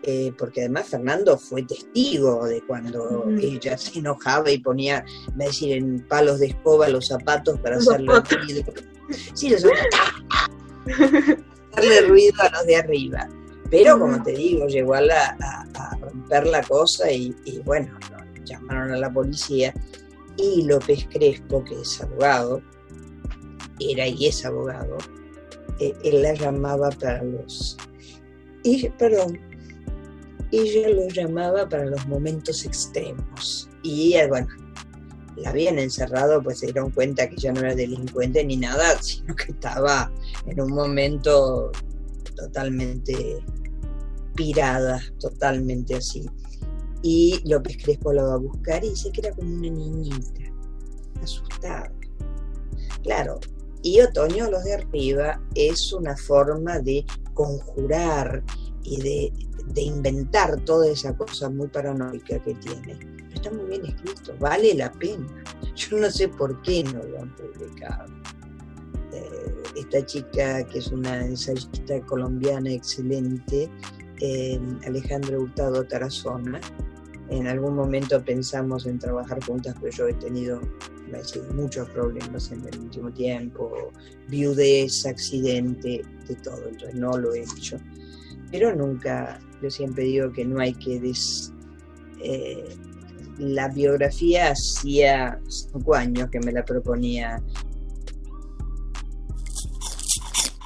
[0.03, 5.77] eh, porque además Fernando fue testigo de cuando ella se enojaba y ponía, a decir,
[5.77, 8.63] en palos de escoba los zapatos para hacerle ruido.
[9.33, 9.65] Sí, los
[11.71, 13.27] hacerle ruido a los de arriba.
[13.71, 15.01] Pero como te digo, llegó a,
[15.99, 17.33] romper la cosa y,
[17.65, 17.97] bueno,
[18.43, 19.73] llamaron a la policía
[20.37, 22.61] y López Crespo, que es abogado,
[23.79, 25.24] era y es abogado, eh,
[25.79, 27.77] él la llamaba para los...
[28.63, 29.39] Y, perdón,
[30.51, 33.69] ella lo llamaba para los momentos extremos.
[33.83, 34.47] Y eh, bueno,
[35.37, 39.35] la habían encerrado, pues se dieron cuenta que ya no era delincuente ni nada, sino
[39.35, 40.11] que estaba
[40.45, 41.71] en un momento
[42.35, 43.43] totalmente
[44.35, 46.25] pirada, totalmente así.
[47.01, 50.41] y López Crespo la va a buscar y dice que era como una niñita,
[51.21, 51.91] asustada.
[53.03, 53.39] Claro,
[53.85, 57.05] y Otoño, los de arriba, es una forma de
[57.35, 58.43] conjurar
[58.81, 59.31] y de,
[59.79, 62.97] inventar toda esa cosa muy paranoica que tiene.
[63.31, 65.27] Está muy bien escrito, vale la pena.
[65.75, 68.11] Yo no sé por qué no lo han publicado.
[69.13, 73.69] Eh, esta chica, que es una ensayista colombiana excelente,
[74.19, 76.59] eh, Alejandra Hurtado Tarazona,
[77.29, 80.59] en algún momento pensamos en trabajar juntas, pero yo he tenido
[81.53, 83.91] muchos problemas en el último tiempo,
[84.27, 87.77] viudez, accidente, de todo, entonces no lo he hecho.
[88.51, 91.51] Pero nunca, yo siempre digo que no hay que des...
[92.21, 92.63] Eh,
[93.37, 97.41] la biografía hacía cinco años que me la proponía.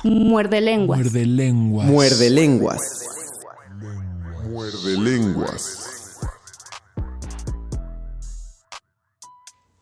[0.04, 1.00] Muerde lenguas.
[1.00, 1.88] Muerde lenguas.
[1.88, 2.82] Muerde lenguas.
[4.50, 5.89] Muerde lenguas.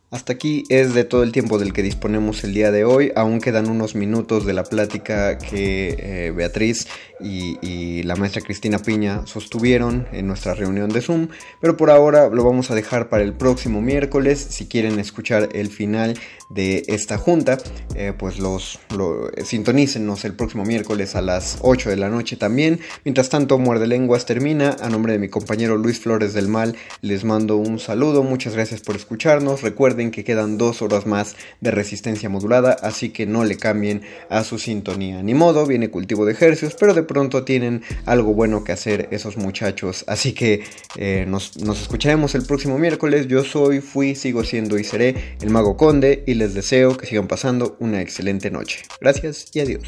[0.10, 3.12] Hasta aquí es de todo el tiempo del que disponemos el día de hoy.
[3.18, 6.88] Aún quedan unos minutos de la plática que eh, Beatriz
[7.20, 11.28] y, y, la maestra Cristina Piña sostuvieron en nuestra reunión de Zoom.
[11.60, 14.40] Pero por ahora lo vamos a dejar para el próximo miércoles.
[14.50, 16.18] Si quieren escuchar el final
[16.50, 17.58] de esta junta,
[17.96, 22.80] eh, pues los lo, sintonícenos el próximo miércoles a las 8 de la noche también.
[23.04, 24.78] Mientras tanto, Muerde Lenguas termina.
[24.82, 28.24] A nombre de mi compañero Luis Flores del Mal, les mando un saludo.
[28.24, 29.62] Muchas gracias por escucharnos.
[29.62, 34.44] Recuerden que quedan dos horas más de resistencia modulada, así que no le cambien a
[34.44, 35.22] su sintonía.
[35.24, 39.36] Ni modo, viene cultivo de ejercicios, pero de pronto tienen algo bueno que hacer esos
[39.36, 40.06] muchachos.
[40.08, 40.64] Así que
[40.96, 43.28] eh, nos, nos escucharemos el próximo miércoles.
[43.28, 47.28] Yo soy, fui, sigo siendo y seré el Mago Conde y les deseo que sigan
[47.28, 48.84] pasando una excelente noche.
[49.02, 49.88] Gracias y adiós.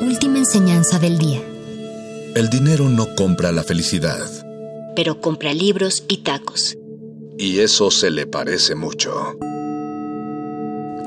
[0.00, 1.42] Última enseñanza del día.
[2.34, 4.26] El dinero no compra la felicidad.
[4.96, 6.76] Pero compra libros y tacos.
[7.38, 9.36] Y eso se le parece mucho.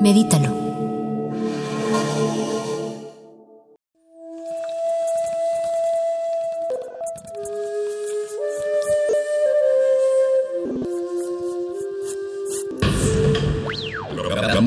[0.00, 0.67] Medítalo.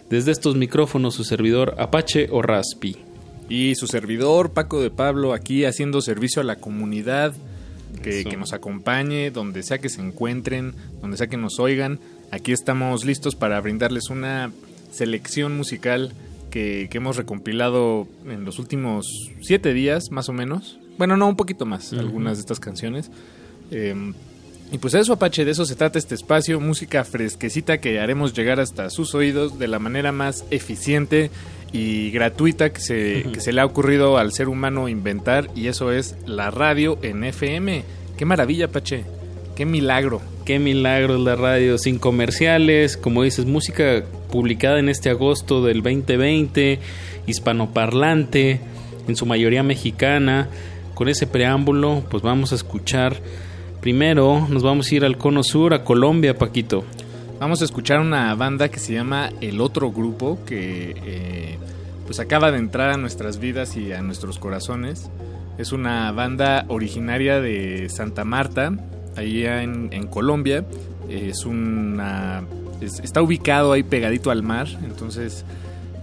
[0.10, 2.98] desde estos micrófonos su servidor Apache o Raspi.
[3.50, 7.34] Y su servidor Paco de Pablo aquí haciendo servicio a la comunidad
[8.04, 12.02] que, que nos acompañe, donde sea que se encuentren, donde sea que nos oigan.
[12.30, 14.52] Aquí estamos listos para brindarles una
[14.92, 16.14] selección musical
[16.50, 20.80] que, hemos recompilado en los últimos siete días, más o menos.
[20.98, 23.12] Bueno, no, un poquito más, algunas de estas canciones.
[23.70, 24.14] Em,
[24.72, 28.60] y pues eso, Apache, de eso se trata este espacio, música fresquecita que haremos llegar
[28.60, 31.30] hasta sus oídos de la manera más eficiente
[31.72, 35.92] y gratuita que se, que se le ha ocurrido al ser humano inventar, y eso
[35.92, 37.84] es la radio en FM.
[38.18, 39.06] ¡Qué maravilla, Apache!
[39.56, 40.22] ¡Qué milagro!
[40.44, 41.78] ¡Qué milagro la radio!
[41.78, 46.80] Sin comerciales, como dices, música publicada en este agosto del 2020,
[47.26, 48.60] hispanoparlante,
[49.08, 50.50] en su mayoría mexicana.
[50.94, 53.18] Con ese preámbulo, pues vamos a escuchar.
[53.82, 56.84] Primero nos vamos a ir al cono sur, a Colombia, Paquito.
[57.40, 61.58] Vamos a escuchar una banda que se llama El Otro Grupo, que eh,
[62.06, 65.10] pues acaba de entrar a nuestras vidas y a nuestros corazones.
[65.60, 68.74] Es una banda originaria de Santa Marta,
[69.16, 70.66] allá en, en Colombia.
[71.10, 72.44] Es una
[72.82, 75.46] está ubicado ahí pegadito al mar, entonces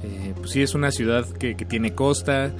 [0.03, 2.53] eh, pues sí es una ciudad que, tiene costa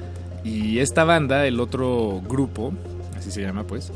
[0.43, 2.73] y esta banda, el otro grupo,
[3.17, 3.91] así se llama pues,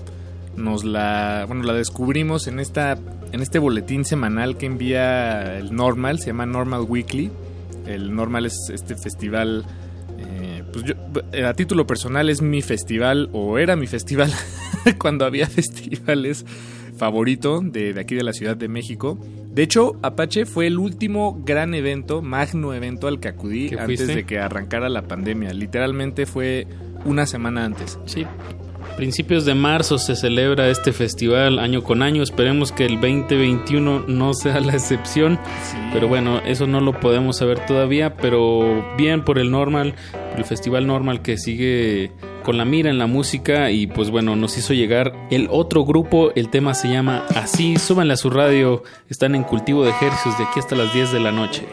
[0.55, 2.97] nos la, bueno, la descubrimos en esta,
[3.31, 7.31] en este boletín semanal que envía el Normal, se llama Normal Weekly.
[7.87, 9.65] El Normal es este festival,
[10.19, 10.95] eh, pues yo,
[11.47, 14.31] a título personal es mi festival o era mi festival
[14.99, 16.45] cuando había festivales
[16.99, 19.17] favorito de, de, aquí de la Ciudad de México.
[19.51, 24.25] De hecho, Apache fue el último gran evento, magno evento al que acudí antes de
[24.25, 25.53] que arrancara la pandemia.
[25.53, 26.67] Literalmente fue
[27.05, 27.97] una semana antes.
[28.05, 28.25] Sí,
[28.99, 32.21] principios de marzo se celebra este festival año con año.
[32.21, 35.39] Esperemos que el 2021 no sea la excepción.
[35.93, 38.17] Pero bueno, eso no lo podemos saber todavía.
[38.17, 39.95] Pero bien por el normal,
[40.31, 42.11] por el festival normal que sigue
[42.43, 43.71] con la mira en la música.
[43.71, 46.33] Y pues bueno, nos hizo llegar el otro grupo.
[46.35, 47.77] El tema se llama Así.
[47.77, 48.83] Súbanle a su radio.
[49.07, 51.65] Están en cultivo de ejercicios de aquí hasta las 10 de la noche.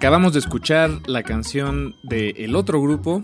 [0.00, 3.22] Acabamos de escuchar la canción de El Otro Grupo,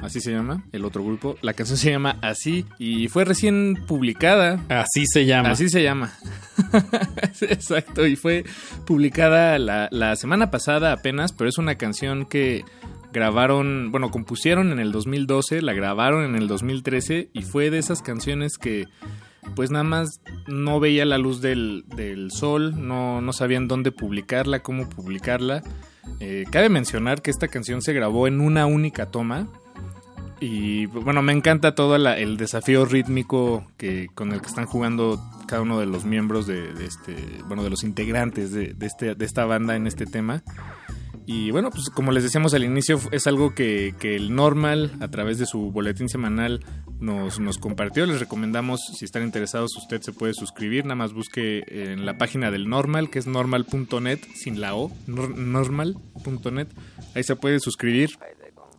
[0.00, 1.36] así se llama, El Otro Grupo.
[1.42, 4.64] La canción se llama Así y fue recién publicada.
[4.70, 5.50] Así se llama.
[5.50, 6.14] Así se llama.
[7.42, 8.46] Exacto, y fue
[8.86, 12.64] publicada la, la semana pasada apenas, pero es una canción que
[13.12, 18.00] grabaron, bueno, compusieron en el 2012, la grabaron en el 2013 y fue de esas
[18.00, 18.86] canciones que
[19.54, 24.60] pues nada más no veía la luz del, del sol, no, no sabían dónde publicarla,
[24.60, 25.62] cómo publicarla.
[26.20, 29.48] Eh, cabe mencionar que esta canción se grabó en una única toma.
[30.40, 35.62] Y bueno, me encanta todo el desafío rítmico que, con el que están jugando cada
[35.62, 39.76] uno de los miembros de, este, bueno, de los integrantes de este, de esta banda
[39.76, 40.42] en este tema.
[41.26, 45.08] Y bueno, pues como les decíamos al inicio, es algo que, que el Normal, a
[45.08, 46.60] través de su boletín semanal,
[47.00, 48.04] nos, nos compartió.
[48.04, 50.84] Les recomendamos, si están interesados, usted se puede suscribir.
[50.84, 55.34] Nada más busque en la página del Normal, que es normal.net, sin la O, nor-
[55.34, 56.68] normal.net.
[57.14, 58.10] Ahí se puede suscribir.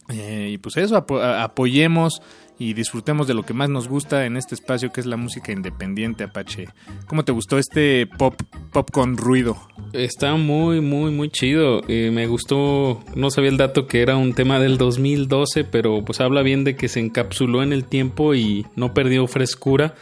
[0.09, 2.21] Eh, y pues eso, apoyemos
[2.57, 5.51] y disfrutemos de lo que más nos gusta en este espacio que es la música
[5.51, 6.67] independiente, Apache.
[7.07, 8.35] ¿Cómo te gustó este pop,
[8.71, 9.57] pop con ruido?
[9.93, 11.81] Está muy, muy, muy chido.
[11.87, 16.21] Eh, me gustó, no sabía el dato que era un tema del 2012, pero pues
[16.21, 19.95] habla bien de que se encapsuló en el tiempo y no perdió frescura.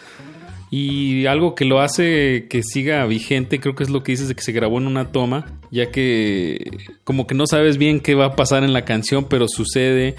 [0.75, 4.33] Y algo que lo hace que siga vigente, creo que es lo que dices de
[4.33, 8.25] que se grabó en una toma, ya que como que no sabes bien qué va
[8.25, 10.15] a pasar en la canción, pero sucede.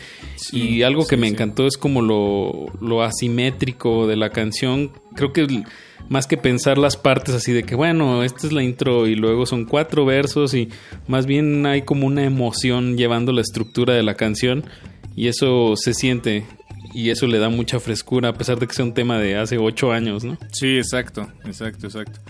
[0.52, 4.92] y algo que me encantó es como lo, lo asimétrico de la canción.
[5.16, 5.64] Creo que
[6.08, 9.46] más que pensar las partes así de que, bueno, esta es la intro y luego
[9.46, 10.68] son cuatro versos y
[11.08, 14.62] más bien hay como una emoción llevando la estructura de la canción
[15.16, 16.44] y eso se siente
[16.94, 19.58] y eso le da mucha frescura a pesar de que sea un tema de hace
[19.58, 20.38] ocho años, ¿no?
[20.52, 22.20] Sí, exacto, exacto, exacto.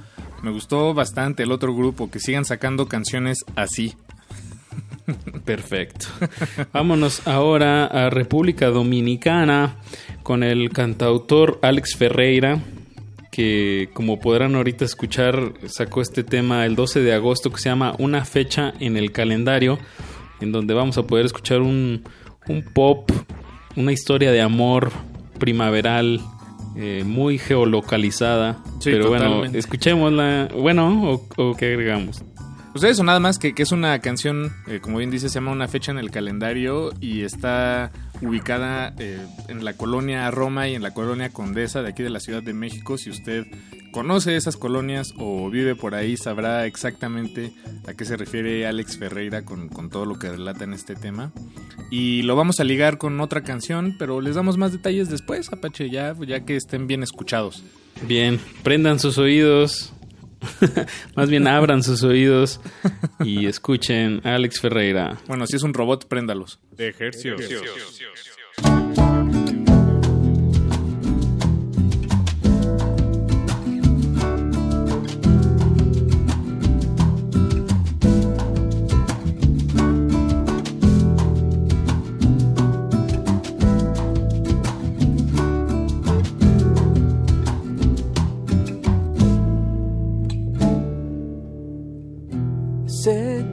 [0.43, 3.95] Me gustó bastante el otro grupo, que sigan sacando canciones así.
[5.45, 6.07] Perfecto.
[6.73, 9.77] Vámonos ahora a República Dominicana
[10.23, 12.63] con el cantautor Alex Ferreira,
[13.31, 17.95] que como podrán ahorita escuchar, sacó este tema el 12 de agosto que se llama
[17.99, 19.79] Una fecha en el calendario,
[20.41, 22.05] en donde vamos a poder escuchar un,
[22.49, 23.11] un pop,
[23.77, 24.91] una historia de amor
[25.39, 26.21] primaveral.
[26.77, 29.59] eh, muy geolocalizada, Sí, pero bueno, totalmente.
[29.59, 30.49] escuchémosla.
[30.59, 32.25] Bueno, o, o qué agregamos.
[32.73, 35.53] Pues eso, nada más que, que es una canción, eh, como bien dice, se llama
[35.53, 37.93] Una fecha en el calendario y está
[38.27, 42.21] ubicada eh, en la colonia Roma y en la colonia Condesa de aquí de la
[42.21, 42.99] Ciudad de México.
[42.99, 43.47] Si usted
[43.93, 47.53] conoce esas colonias o vive por ahí, sabrá exactamente
[47.87, 51.33] a qué se refiere Alex Ferreira con, con todo lo que relata en este tema.
[51.91, 55.91] Y lo vamos a ligar con otra canción, pero les damos más detalles después, Apache,
[55.91, 57.63] ya, ya que estén bien escuchados.
[58.03, 59.94] Bien, prendan sus oídos.
[61.17, 62.61] Más bien abran sus oídos
[63.25, 65.19] y escuchen a Alex Ferreira.
[65.27, 66.59] Bueno, si es un robot, préndalos.
[66.73, 67.41] De ejercicios.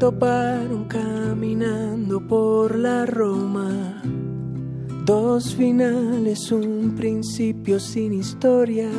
[0.01, 4.01] Toparon caminando por la Roma.
[5.05, 8.89] Dos finales, un principio sin historia.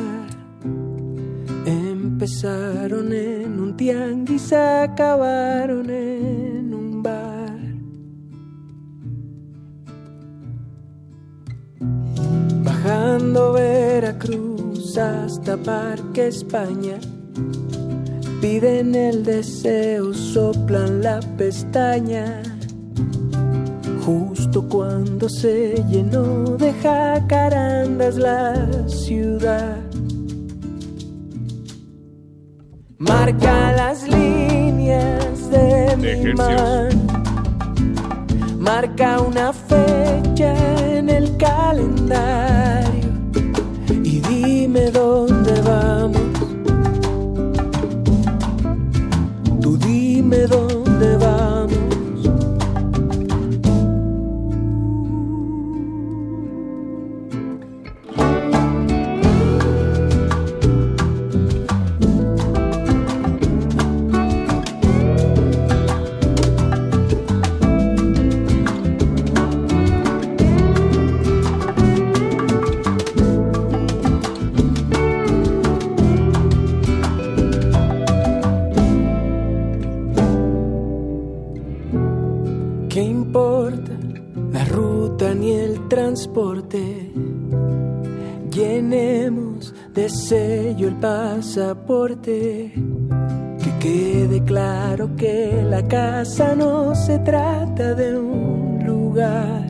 [1.65, 7.59] Empezaron en un tianguis, acabaron en un bar.
[12.63, 16.97] Bajando Veracruz hasta Parque España.
[18.43, 22.43] Piden el deseo, soplan la pestaña.
[24.05, 29.77] Justo cuando se llenó de jacarandas la ciudad.
[32.97, 36.89] Marca las líneas de mi mar.
[38.59, 40.53] Marca una fecha
[40.97, 42.92] en el calendario.
[91.03, 92.71] Pasaporte.
[93.61, 99.65] Que quede claro que la casa no se trata de un lugar.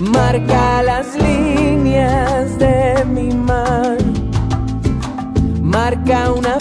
[0.00, 4.12] Marca las líneas de mi mano.
[5.62, 6.58] Marca una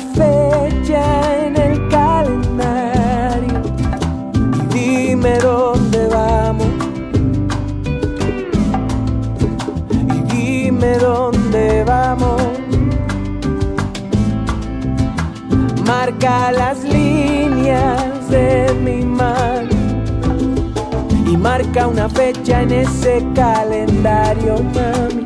[21.74, 25.26] marca una fecha en ese calendario, mami.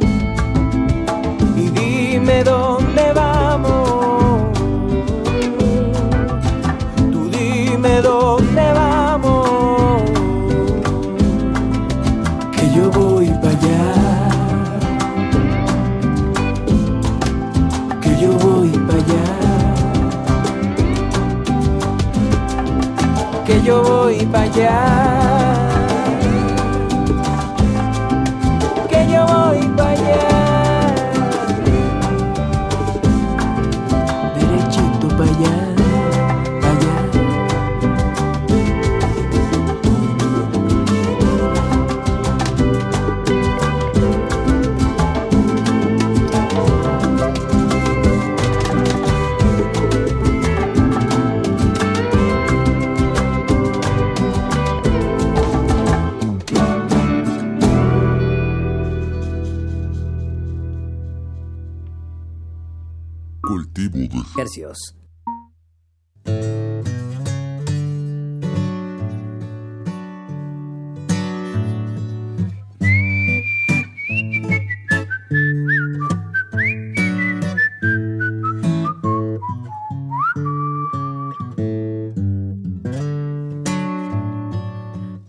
[1.56, 2.77] Y dime dónde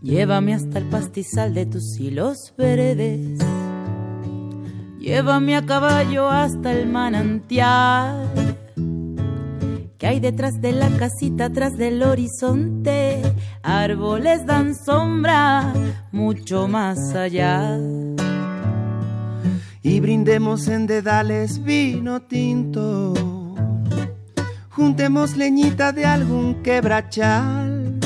[0.03, 3.39] Llévame hasta el pastizal de tus hilos verdes.
[5.01, 8.48] Llévame a caballo hasta el manantial
[9.99, 13.21] que hay detrás de la casita, atrás del horizonte.
[13.63, 15.75] Árboles dan sombra
[16.13, 17.77] mucho más allá.
[19.83, 23.13] Y brindemos en dedales vino tinto.
[24.71, 27.99] Juntemos leñita de algún quebrachal.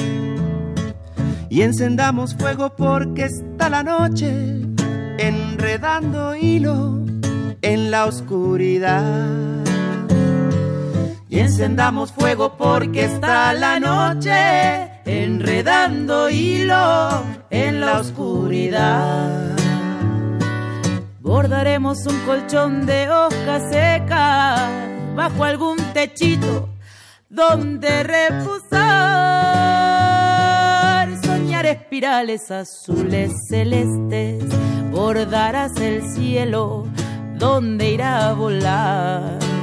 [1.50, 4.62] Y encendamos fuego porque está la noche
[5.18, 7.04] enredando hilo
[7.60, 9.61] en la oscuridad.
[11.32, 19.56] Y encendamos fuego porque está la noche enredando hilo en la oscuridad.
[21.20, 24.60] Bordaremos un colchón de hojas secas
[25.16, 26.68] bajo algún techito
[27.30, 28.68] donde reposar.
[31.24, 34.44] Soñar espirales azules celestes,
[34.90, 36.86] bordarás el cielo
[37.38, 39.61] donde irá a volar.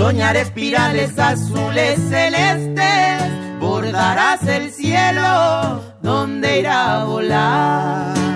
[0.00, 8.29] Soñar espirales azules celestes, bordarás el cielo donde irá a volar.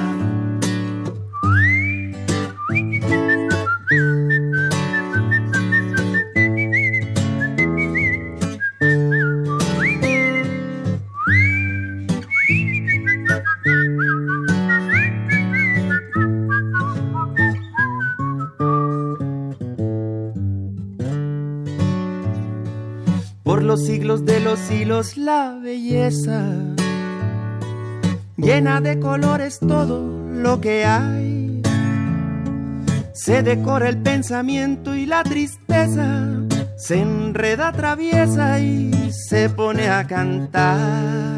[23.75, 26.45] Los siglos de los hilos la belleza
[28.37, 31.61] llena de colores todo lo que hay.
[33.15, 36.25] Se decora el pensamiento y la tristeza,
[36.77, 41.35] se enreda, atraviesa y se pone a cantar.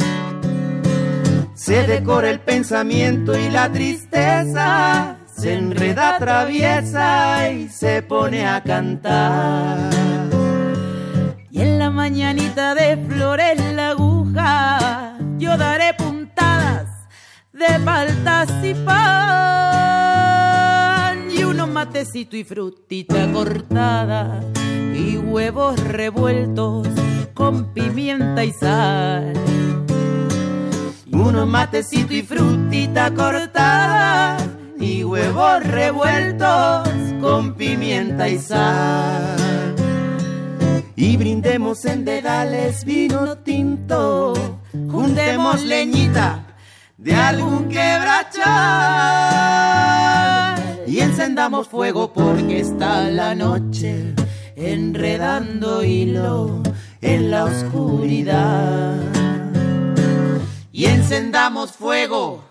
[1.55, 9.96] Se decora el pensamiento y la tristeza, se enreda, atraviesa y se pone a cantar.
[11.87, 16.89] La mañanita de flores la aguja, yo daré puntadas
[17.53, 19.31] de paltas y pan.
[21.31, 24.41] Y unos matecito y frutita cortada,
[24.97, 26.89] y huevos revueltos
[27.35, 29.33] con pimienta y sal.
[31.13, 34.39] Unos matecito y frutita cortada,
[34.81, 36.89] y huevos revueltos
[37.21, 39.46] con pimienta y sal
[40.97, 44.33] y brindemos en dedales vino tinto,
[44.73, 46.57] juntemos leñita
[46.97, 48.47] de algún quebrachal
[50.87, 54.15] y encendamos fuego porque está la noche
[54.57, 56.63] enredando hilo
[57.03, 58.97] en la oscuridad.
[60.73, 62.43] Y encendamos fuego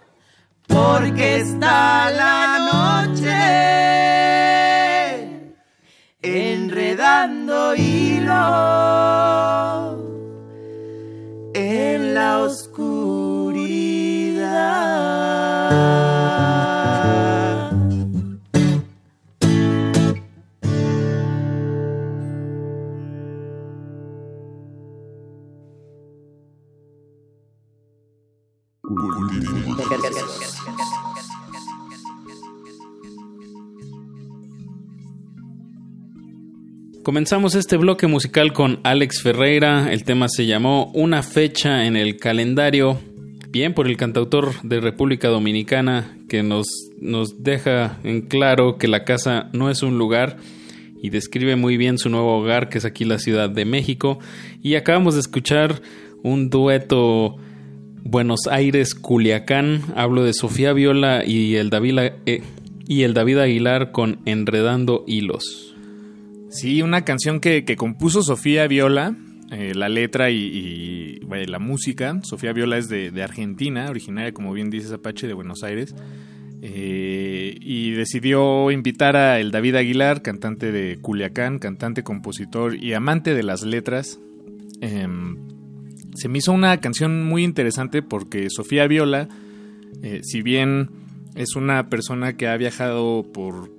[0.68, 3.85] porque está la noche
[6.96, 8.32] enredando hilo
[11.54, 13.76] en la oscuridad.
[37.06, 39.94] Comenzamos este bloque musical con Alex Ferreira.
[39.94, 43.00] El tema se llamó Una fecha en el calendario.
[43.52, 46.66] Bien por el cantautor de República Dominicana que nos,
[47.00, 50.38] nos deja en claro que la casa no es un lugar
[51.00, 54.18] y describe muy bien su nuevo hogar que es aquí la Ciudad de México.
[54.64, 55.84] Y acabamos de escuchar
[56.24, 57.36] un dueto
[58.02, 59.84] Buenos Aires Culiacán.
[59.96, 62.42] Hablo de Sofía Viola y el David, eh,
[62.88, 65.75] y el David Aguilar con Enredando Hilos.
[66.56, 69.14] Sí, una canción que, compuso Sofía Viola,
[69.52, 72.18] eh, la letra y, la música.
[72.24, 75.94] Sofía Viola es de, Argentina, originaria, como bien dices, Apache, de Buenos Aires.
[76.62, 83.34] Eh, y decidió invitar a el David Aguilar, cantante de Culiacán, cantante, compositor y amante
[83.34, 84.18] de las letras.
[84.80, 85.06] Eh,
[86.16, 89.28] se me hizo una canción muy interesante porque Sofía Viola,
[90.02, 90.90] eh, si bien
[91.36, 93.75] es una persona que ha viajado por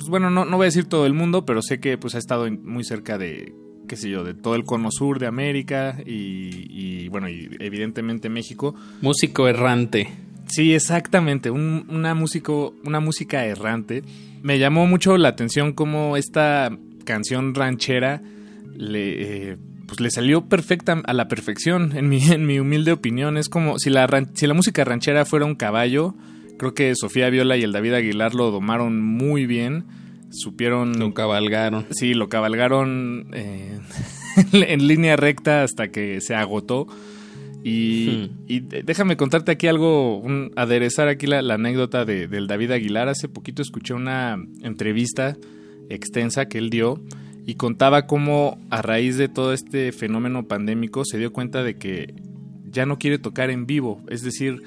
[0.00, 2.18] pues bueno, no, no voy a decir todo el mundo, pero sé que pues ha
[2.18, 3.52] estado muy cerca de,
[3.86, 8.30] qué sé yo, de todo el cono sur de América y, y bueno, y evidentemente
[8.30, 8.74] México.
[9.02, 10.08] Músico errante.
[10.46, 14.02] Sí, exactamente, un, una, músico, una música errante.
[14.40, 16.74] Me llamó mucho la atención cómo esta
[17.04, 18.22] canción ranchera
[18.74, 19.56] le, eh,
[19.86, 23.36] pues le salió perfecta a la perfección, en mi, en mi humilde opinión.
[23.36, 26.14] Es como si la, si la música ranchera fuera un caballo,
[26.60, 29.86] Creo que Sofía Viola y el David Aguilar lo domaron muy bien.
[30.28, 30.98] Supieron.
[30.98, 31.86] Lo cabalgaron.
[31.90, 33.78] Sí, lo cabalgaron eh,
[34.52, 36.86] en línea recta hasta que se agotó.
[37.64, 38.44] Y, hmm.
[38.46, 43.08] y déjame contarte aquí algo, un, aderezar aquí la, la anécdota de, del David Aguilar.
[43.08, 45.38] Hace poquito escuché una entrevista
[45.88, 47.02] extensa que él dio
[47.46, 52.12] y contaba cómo a raíz de todo este fenómeno pandémico se dio cuenta de que
[52.66, 54.02] ya no quiere tocar en vivo.
[54.10, 54.62] Es decir,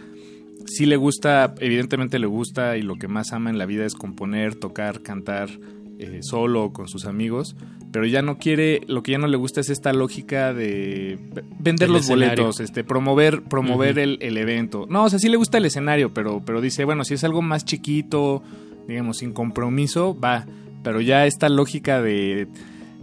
[0.65, 3.95] sí le gusta, evidentemente le gusta y lo que más ama en la vida es
[3.95, 5.49] componer, tocar, cantar
[5.99, 7.55] eh, solo o con sus amigos,
[7.91, 11.19] pero ya no quiere, lo que ya no le gusta es esta lógica de
[11.59, 12.43] vender el los escenario.
[12.43, 14.03] boletos, este, promover, promover uh -huh.
[14.03, 14.85] el, el, evento.
[14.89, 17.41] No, o sea, sí le gusta el escenario, pero, pero dice, bueno, si es algo
[17.41, 18.41] más chiquito,
[18.87, 20.45] digamos, sin compromiso, va.
[20.83, 22.47] Pero ya esta lógica de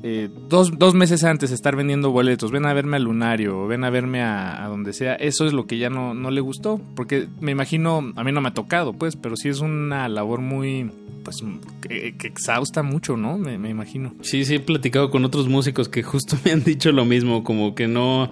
[0.03, 3.91] eh, dos, dos, meses antes estar vendiendo boletos, ven a verme al lunario, ven a
[3.91, 7.53] verme a, donde sea, eso es lo que ya no, no le gustó, porque me
[7.53, 10.91] imagino, a mí no me ha tocado, pues, pero sí es una labor muy,
[11.23, 11.43] pues,
[11.83, 13.37] que, que exhausta mucho, ¿no?
[13.37, 14.15] Me, me, imagino.
[14.23, 17.75] Sí, sí, he platicado con otros músicos que justo me han dicho lo mismo, como
[17.75, 18.31] que no,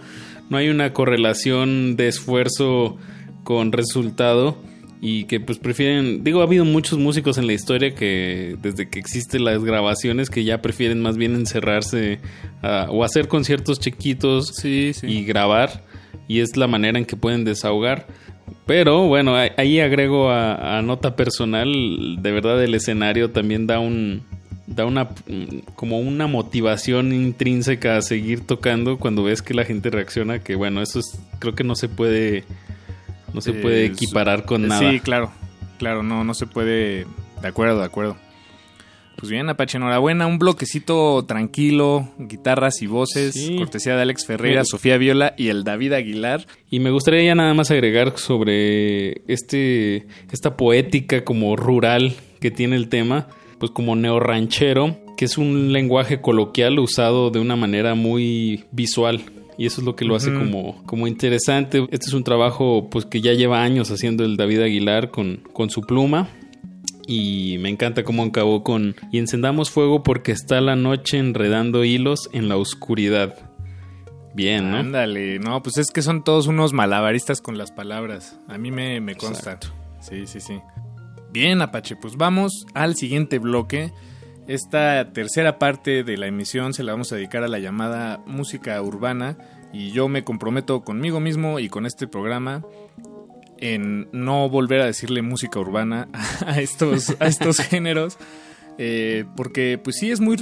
[0.48, 2.96] no hay una correlación de esfuerzo
[3.44, 4.56] con resultado
[5.00, 8.98] y que pues prefieren, digo, ha habido muchos músicos en la historia que desde que
[8.98, 12.18] existen las grabaciones que ya prefieren más bien encerrarse
[12.62, 15.06] a, o hacer conciertos chiquitos sí, sí.
[15.06, 15.84] y grabar
[16.26, 18.06] y es la manera en que pueden desahogar.
[18.66, 24.22] Pero bueno, ahí agrego a, a, nota personal, de verdad el escenario también da un
[24.66, 25.08] da una
[25.74, 30.82] como una motivación intrínseca a seguir tocando cuando ves que la gente reacciona que bueno,
[30.82, 32.44] eso es creo que no se puede
[33.32, 34.90] no se puede eh, equiparar con nada.
[34.90, 35.32] Sí, claro.
[35.78, 37.06] Claro, no, no se puede.
[37.40, 38.16] De acuerdo, de acuerdo.
[39.16, 40.28] Pues bien, Apache, enhorabuena.
[40.28, 43.34] Un bloquecito tranquilo, guitarras y voces.
[43.34, 43.56] Sí.
[43.56, 44.70] Cortesía de Alex Ferreira, sí.
[44.70, 46.46] Sofía Viola y el David Aguilar.
[46.70, 52.76] Y me gustaría ya nada más agregar sobre este esta poética como rural que tiene
[52.76, 53.26] el tema,
[53.58, 59.20] pues como neorranchero, que es un lenguaje coloquial usado de una manera muy visual
[59.58, 60.38] y eso es lo que lo hace uh -huh.
[60.38, 61.86] como, como interesante.
[61.90, 65.68] Este es un trabajo pues que ya lleva años haciendo el David Aguilar con, con
[65.68, 66.28] su pluma
[67.06, 72.30] y me encanta cómo acabó con y encendamos fuego porque está la noche enredando hilos
[72.32, 73.34] en la oscuridad.
[74.34, 74.76] Bien, ¿no?
[74.76, 78.38] Ándale, no, pues es que son todos unos malabaristas con las palabras.
[78.46, 79.38] A mí me, me consta.
[79.54, 79.68] Exacto.
[80.00, 80.60] Sí, sí, sí.
[81.32, 83.90] Bien, Apache, pues vamos al siguiente bloque.
[84.48, 88.80] Esta tercera parte de la emisión se la vamos a dedicar a la llamada música
[88.80, 89.36] urbana
[89.74, 92.64] y yo me comprometo conmigo mismo y con este programa
[93.58, 96.08] en no volver a decirle música urbana
[96.46, 98.16] a estos, a estos géneros.
[98.80, 100.36] Eh, porque pues sí es muy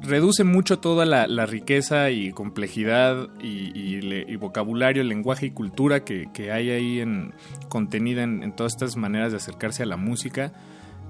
[0.00, 7.00] reduce mucho toda la, riqueza y complejidad y, vocabulario, lenguaje y cultura que, hay ahí
[7.00, 7.34] en,
[7.68, 10.52] contenida en, todas estas maneras de acercarse a la música.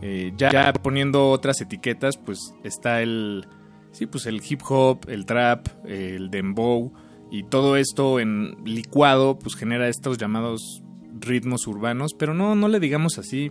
[0.03, 3.47] Eh, ya, poniendo otras etiquetas, pues está el
[3.93, 6.93] sí, pues el hip hop, el trap, el dembow
[7.31, 10.83] y todo esto en licuado, pues genera estos llamados
[11.21, 13.51] ritmos urbanos, pero no, no le digamos así.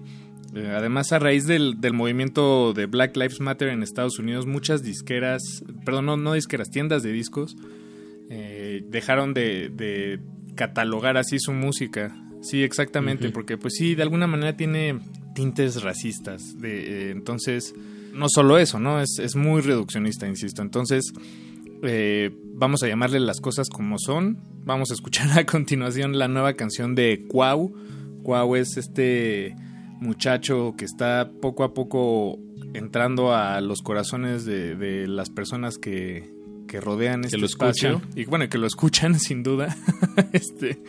[0.55, 5.41] Eh, además, a raíz del, movimiento de Black Lives Matter en Estados Unidos, muchas disqueras,
[5.83, 7.55] perdón, no, no disqueras, tiendas de discos,
[8.29, 10.19] eh, dejaron de,
[10.55, 12.15] catalogar así su música.
[12.43, 14.99] Sí, exactamente, porque pues sí, de alguna manera tiene
[15.33, 16.59] tintes racistas.
[16.59, 17.73] De, eh, entonces,
[18.13, 19.01] no solo eso, ¿no?
[19.01, 20.61] Es, es muy reduccionista, insisto.
[20.61, 21.13] Entonces,
[22.53, 24.37] vamos a llamarle las cosas como son.
[24.63, 27.73] Vamos a escuchar a continuación la nueva canción de Cuau.
[28.23, 29.55] Cuau es este
[29.99, 32.39] muchacho que está poco a poco
[32.73, 36.31] entrando a los corazones de, las personas que,
[36.81, 38.01] rodean este lo espacio.
[38.15, 39.77] Y bueno, que lo escuchan sin duda.
[40.31, 40.81] este,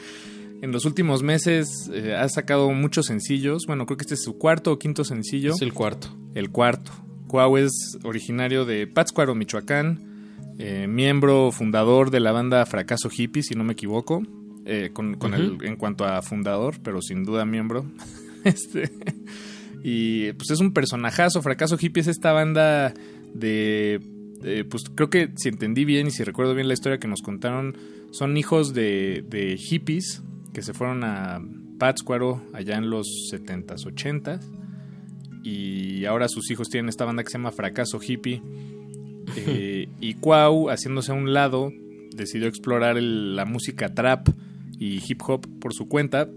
[0.64, 3.66] en los últimos meses eh, ha sacado muchos sencillos.
[3.66, 5.52] Bueno, creo que este es su cuarto o quinto sencillo.
[5.52, 6.08] Es el cuarto.
[6.34, 6.90] El cuarto.
[7.26, 10.56] Cuau es originario de Pátzcuaro, Michoacán.
[10.58, 14.22] Eh, miembro fundador de la banda Fracaso Hippie, si no me equivoco.
[14.64, 17.84] Eh, con, el, en cuanto a fundador, pero sin duda miembro.
[18.44, 18.92] Este,
[19.82, 21.40] y pues es un personajazo.
[21.40, 22.92] Fracaso Hippie es esta banda
[23.32, 24.02] de,
[24.68, 27.74] Pues creo que si entendí bien y si recuerdo bien la historia que nos contaron,
[28.10, 30.22] son hijos de, de hippies
[30.55, 31.43] que se fueron a
[31.78, 34.40] Pátzcuaro allá en los 70s, 80s.
[35.43, 38.43] Y ahora sus hijos tienen esta banda que se llama Fracaso Hippie.
[39.36, 41.72] Eh, y Cuau, haciéndose a un lado,
[42.14, 44.28] decidió explorar la música trap
[44.78, 46.28] y hip hop por su cuenta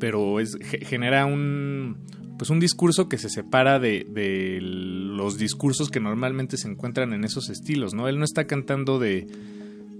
[0.00, 1.98] pero es, genera un,
[2.36, 7.22] pues un discurso que se separa de, de, los discursos que normalmente se encuentran en
[7.22, 8.08] esos estilos, ¿no?
[8.08, 9.28] Él no está cantando de,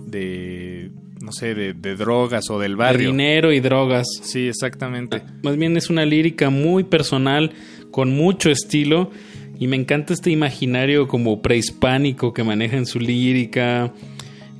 [0.06, 0.90] de
[1.20, 3.08] no sé, de, drogas o del barrio.
[3.08, 4.06] De dinero y drogas.
[4.22, 5.22] Sí, exactamente.
[5.42, 7.52] Más bien es una lírica muy personal,
[7.90, 9.10] con mucho estilo,
[9.58, 13.92] y me encanta este imaginario como prehispánico que maneja en su lírica.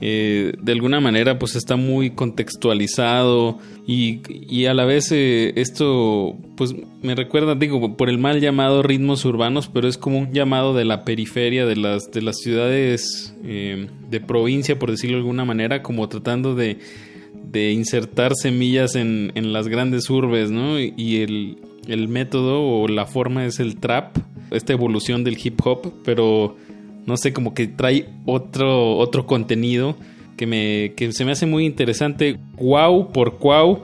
[0.03, 6.75] Eh, de alguna manera pues está muy contextualizado y, a la vez eh, esto pues
[7.03, 10.87] me recuerda digo por el mal llamado ritmos urbanos pero es como un llamado de
[10.87, 15.83] la periferia de las de las ciudades eh, de provincia por decirlo de alguna manera
[15.83, 16.79] como tratando de,
[17.35, 20.81] de insertar semillas en, en, las grandes urbes ¿no?
[20.81, 21.59] y el,
[21.89, 24.17] el método o la forma es el trap
[24.51, 26.57] esta evolución del hip hop pero
[27.11, 29.97] no sé, como que trae otro, otro contenido
[30.37, 32.39] que, me, que se me hace muy interesante.
[32.57, 33.83] Cuau por Cuau.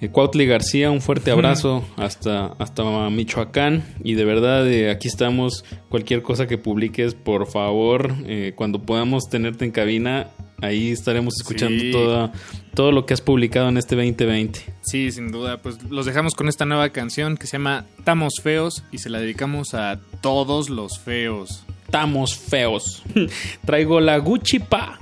[0.00, 5.64] Eh, Cuautli García, un fuerte abrazo hasta, hasta Michoacán y de verdad eh, aquí estamos,
[5.88, 10.28] cualquier cosa que publiques, por favor, eh, cuando podamos tenerte en cabina,
[10.62, 12.32] ahí estaremos escuchando todo,
[12.74, 14.60] todo lo que has publicado en este 2020.
[14.82, 18.84] Sí, sin duda, pues los dejamos con esta nueva canción que se llama Estamos Feos
[18.92, 23.02] y se la dedicamos a todos los feos estamos feos.
[23.64, 24.98] Traigo la Gucci pa.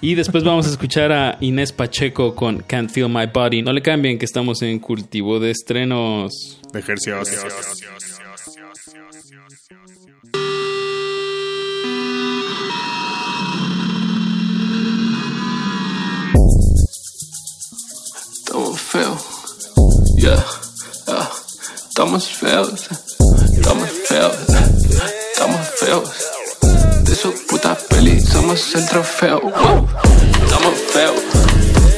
[0.00, 3.62] Y después vamos a escuchar a Inés Pacheco con Can't Feel My Body.
[3.62, 6.60] No le cambien que estamos en cultivo de estrenos.
[6.72, 7.28] De ejercicios.
[18.46, 19.22] Estamos feos.
[20.18, 20.44] Yeah.
[21.88, 22.88] Estamos feos.
[23.56, 24.53] Estamos feos
[25.84, 26.10] estamos.
[27.02, 29.40] De su puta peli somos el trofeo.
[30.42, 31.22] Estamos feos,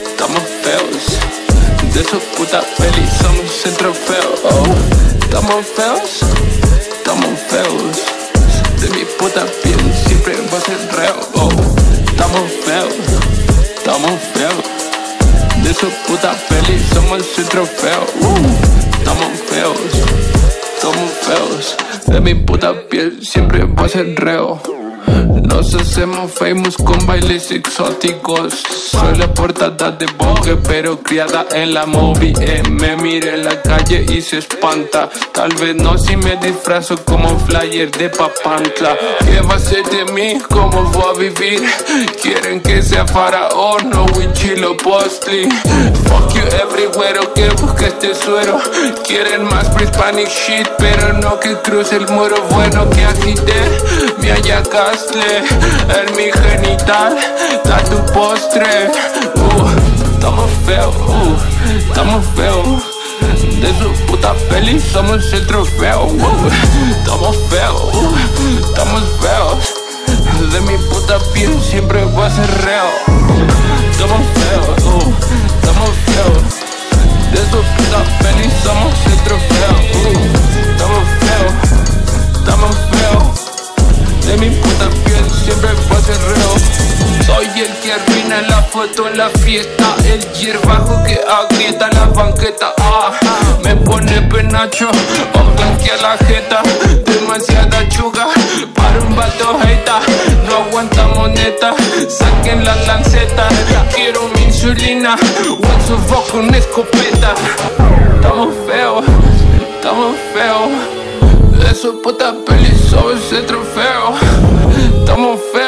[0.06, 1.94] estamos feos.
[1.94, 4.30] De su puta peli somos el trofeo.
[5.22, 6.10] Estamos feos,
[6.98, 7.96] estamos feos.
[8.80, 11.20] De mi puta piel siempre va a ser reo.
[12.10, 12.94] Estamos feos,
[13.76, 14.64] estamos feos.
[15.62, 18.06] De su puta peli somos el trofeo.
[18.98, 20.26] Estamos feos
[20.80, 21.85] somos feos.
[22.06, 24.60] De mi puta piel siempre va a ser reo.
[25.06, 28.54] Nos hacemos famous con bailes exóticos.
[28.90, 32.34] Soy la portada de Vogue, pero criada en la movie.
[32.40, 35.08] Eh, me mire en la calle y se espanta.
[35.32, 38.96] Tal vez no si me disfrazo como flyer de papantla.
[39.20, 40.38] ¿Qué va a ser de mí?
[40.50, 41.62] ¿Cómo voy a vivir?
[42.22, 45.48] Quieren que sea faraón o Wichilo Postly.
[46.04, 48.58] Fuck you everywhere, que busque este suero.
[49.06, 53.54] Quieren más pre-Hispanic shit, pero no que cruce el muro bueno que agite.
[54.18, 54.32] Me
[54.96, 57.16] haya en mi genital,
[57.64, 58.90] da tu postre.
[59.34, 59.68] Uh,
[60.14, 61.36] estamos feos, uh,
[61.76, 62.82] estamos feos.
[63.60, 66.48] De su puta peli somos el trofeo, uh,
[66.90, 68.16] estamos feos, uh,
[68.58, 69.74] estamos feos.
[70.52, 72.88] De mi puta piel siempre va a ser real.
[73.90, 75.14] Estamos feos, uh,
[75.56, 76.42] estamos feos.
[77.32, 80.14] De su puta peli somos el trofeo, uh,
[80.70, 81.54] estamos feos,
[82.38, 83.55] estamos feos.
[84.26, 86.86] De mi puta piel siempre va a ser reo.
[87.24, 92.74] Soy el que arruina la foto en la fiesta El hierbajo que agrieta la banqueta.
[92.78, 93.12] Ah,
[93.62, 96.62] Me pone penacho o blanquea la jeta.
[97.04, 98.26] Demasiada chuga
[98.74, 100.00] para un vato heita
[100.48, 101.74] No aguanta moneta,
[102.08, 103.48] saquen la lanceta.
[103.94, 105.16] Quiero mi insulina,
[105.60, 107.34] WhatsApp con escopeta.
[108.16, 109.04] Estamos feos,
[109.76, 111.05] estamos feos
[111.58, 114.14] de su puta peli soy ese trofeo.
[114.98, 115.65] Estamos feos,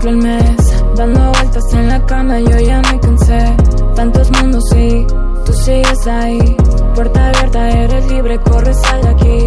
[0.00, 3.56] casi cumplo el mes Dando vueltas en la cama yo ya me cansé.
[3.94, 5.06] Tantos mundos y
[5.44, 6.56] tú sigues ahí.
[6.94, 9.44] Puerta abierta, eres libre, corres sal de aquí.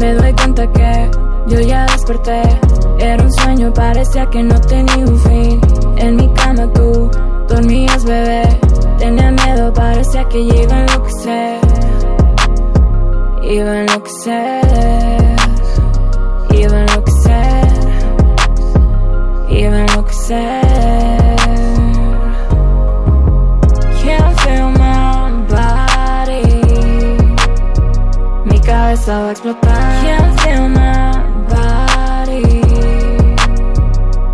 [0.00, 1.10] Me doy cuenta que
[1.48, 2.42] yo ya desperté.
[2.98, 5.60] Era un sueño, parecía que no tenía un fin.
[5.96, 7.10] En mi cama tú
[7.48, 8.42] dormías bebé.
[8.98, 11.60] Tenía miedo, parecía que ya iba a enloquecer.
[13.42, 15.36] Iba a enloquecer.
[16.50, 17.64] Iba a enloquecer.
[19.50, 19.93] Iba a enloquecer
[24.02, 26.44] Can't feel my body.
[28.46, 30.02] Mi cabeza va a explotar.
[30.02, 31.12] Can't feel my
[31.50, 32.42] body.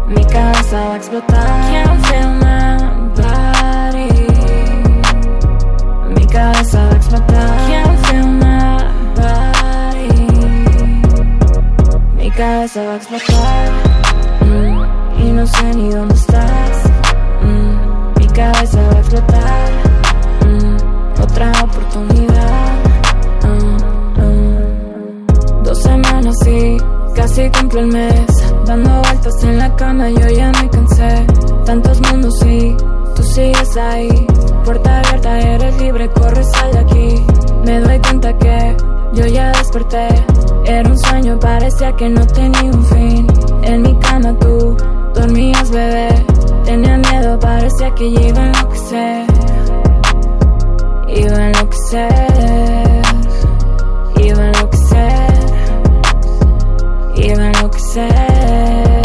[0.07, 1.48] Mi cabeza va a explotar.
[1.70, 2.77] Can't feel my
[3.16, 4.09] body.
[6.15, 7.51] Mi cabeza va a explotar.
[7.69, 8.77] Can't feel my
[9.19, 10.28] body.
[12.16, 13.90] Mi cabeza va a explotar
[15.31, 16.82] Y no sé ni dónde estás.
[17.40, 19.70] Mm, Mi cabeza va a explotar.
[20.44, 22.73] Mm, Otra oportunidad.
[23.44, 25.62] Mm, mm.
[25.62, 26.77] Dos semanas y
[27.15, 28.27] casi cumplo el mes.
[28.66, 31.24] Dando vueltas en la cama yo ya me cansé.
[31.65, 32.77] Tantos mundos y
[33.15, 34.27] tú sigues ahí.
[34.65, 37.24] Puerta abierta, eres libre, corres sal de aquí.
[37.65, 38.77] Me doy cuenta que
[39.15, 40.09] yo ya desperté.
[40.65, 43.27] Era un sueño, parecía que no tenía un fin.
[43.62, 44.77] En mi cama tú
[45.20, 46.09] dormías bebé.
[46.64, 49.26] Tenía miedo, parecía que ya iba a enloquecer.
[51.09, 53.02] Iba a enloquecer.
[54.16, 55.34] Iba a enloquecer.
[57.16, 59.02] Iba a enloquecer.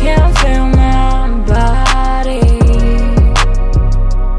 [0.00, 2.40] Can't feel my body.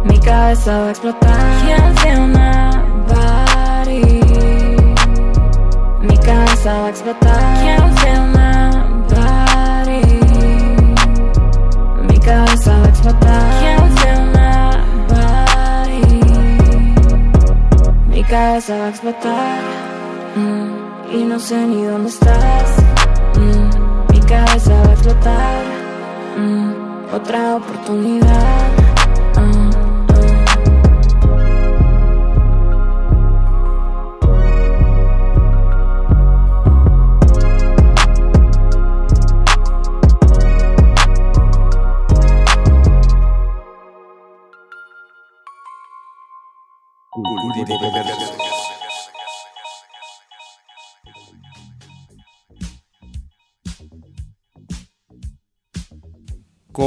[0.06, 1.40] Mi cabeza va a explotar.
[1.66, 2.72] Can't feel my
[3.12, 4.02] body.
[6.02, 7.42] Mi cabeza va a explotar.
[7.64, 8.43] Can't feel my
[12.26, 13.44] cabeza va a explotar.
[18.10, 19.60] Mi cabeza va a explotar.
[20.36, 22.70] Mm, Y no sé ni dónde estás.
[23.36, 25.64] Mm, Mi cabeza va a explotar.
[26.38, 26.74] Mm,
[27.14, 28.73] Otra oportunidad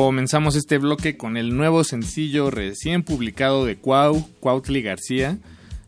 [0.07, 5.39] Comenzamos este bloque con el nuevo sencillo recién publicado de Cuau, Cuautli García.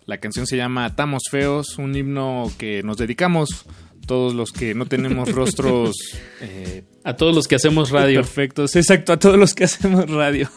[0.06, 3.66] La canción se llama Atamos Feos, un himno que nos dedicamos
[4.08, 5.94] todos los que no tenemos rostros.
[6.40, 8.18] eh, a todos los que hacemos radio.
[8.20, 10.50] Perfectos, exacto, a todos los que hacemos radio.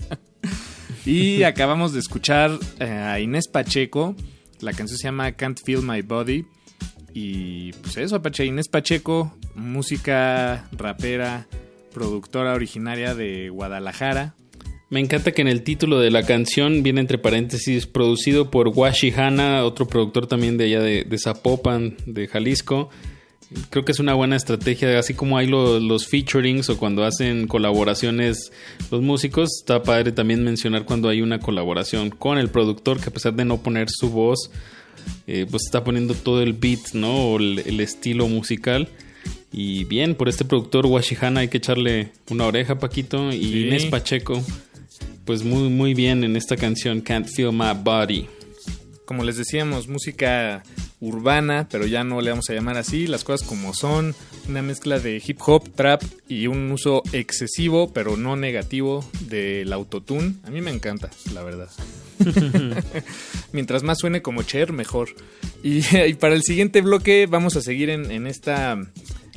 [1.04, 4.16] y acabamos de escuchar eh, a Inés Pacheco.
[4.60, 6.46] La canción se llama Can't Feel My Body.
[7.12, 8.46] Y pues eso, Apache.
[8.46, 11.46] Inés Pacheco, música rapera
[11.90, 14.34] productora originaria de Guadalajara.
[14.88, 19.12] Me encanta que en el título de la canción viene entre paréntesis producido por Washi
[19.16, 22.90] Hana, otro productor también de allá de, Zapopan, de Jalisco.
[23.70, 27.46] Creo que es una buena estrategia, así como hay lo- los featurings o cuando hacen
[27.48, 28.52] colaboraciones
[28.90, 33.12] los músicos, está padre también mencionar cuando hay una colaboración con el productor que a
[33.12, 34.50] pesar de no poner su voz,
[35.26, 37.12] eh, pues está poniendo todo el beat, ¿no?
[37.32, 38.88] O el estilo musical.
[39.52, 43.32] Y bien, por este productor Washihana hay que echarle una oreja, Paquito.
[43.32, 43.66] Y Sí.
[43.66, 44.42] Inés Pacheco,
[45.24, 48.28] pues muy, muy bien en esta canción Can't Feel My Body.
[49.04, 50.62] Como les decíamos, música
[51.00, 54.14] urbana, pero ya no le vamos a llamar así, las cosas como son,
[54.48, 60.34] una mezcla de hip hop, trap y un uso excesivo, pero no negativo del autotune.
[60.44, 61.70] A mí me encanta, la verdad.
[63.52, 65.08] Mientras más suene como Cher, mejor.
[65.64, 68.78] Y, y para el siguiente bloque vamos a seguir en, en esta,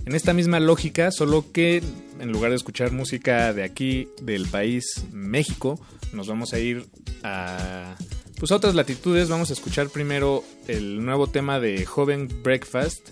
[0.06, 1.82] en esta misma lógica, solo que
[2.20, 5.80] en lugar de escuchar música de aquí, del país México,
[6.12, 6.86] nos vamos a ir
[7.24, 7.96] a,
[8.40, 9.30] pues, a otras latitudes.
[9.30, 13.10] Vamos a escuchar primero el nuevo tema de Joven Breakfast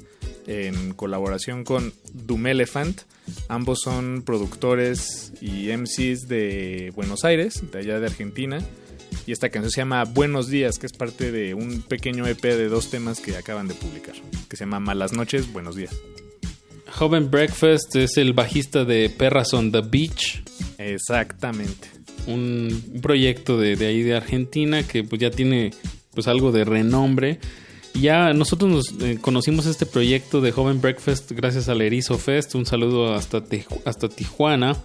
[0.47, 3.01] en colaboración con Doom Elephant.
[3.47, 8.59] Ambos son productores y MCs de Buenos Aires, de allá de Argentina.
[9.27, 12.69] Y esta canción se llama Buenos Días, que es parte de un pequeño EP de
[12.69, 14.15] dos temas que acaban de publicar,
[14.49, 15.95] que se llama Malas Noches, Buenos Días.
[16.91, 20.43] Joven Breakfast es el bajista de Perras on the Beach.
[20.77, 21.89] Exactamente.
[22.27, 25.71] Un, proyecto de, de ahí de Argentina que pues ya tiene
[26.13, 27.39] pues algo de renombre.
[27.93, 32.55] Ya nosotros nos eh, conocimos este proyecto de Joven Breakfast gracias al Erizo Fest.
[32.55, 33.43] Un saludo hasta,
[33.85, 34.77] hasta Tijuana.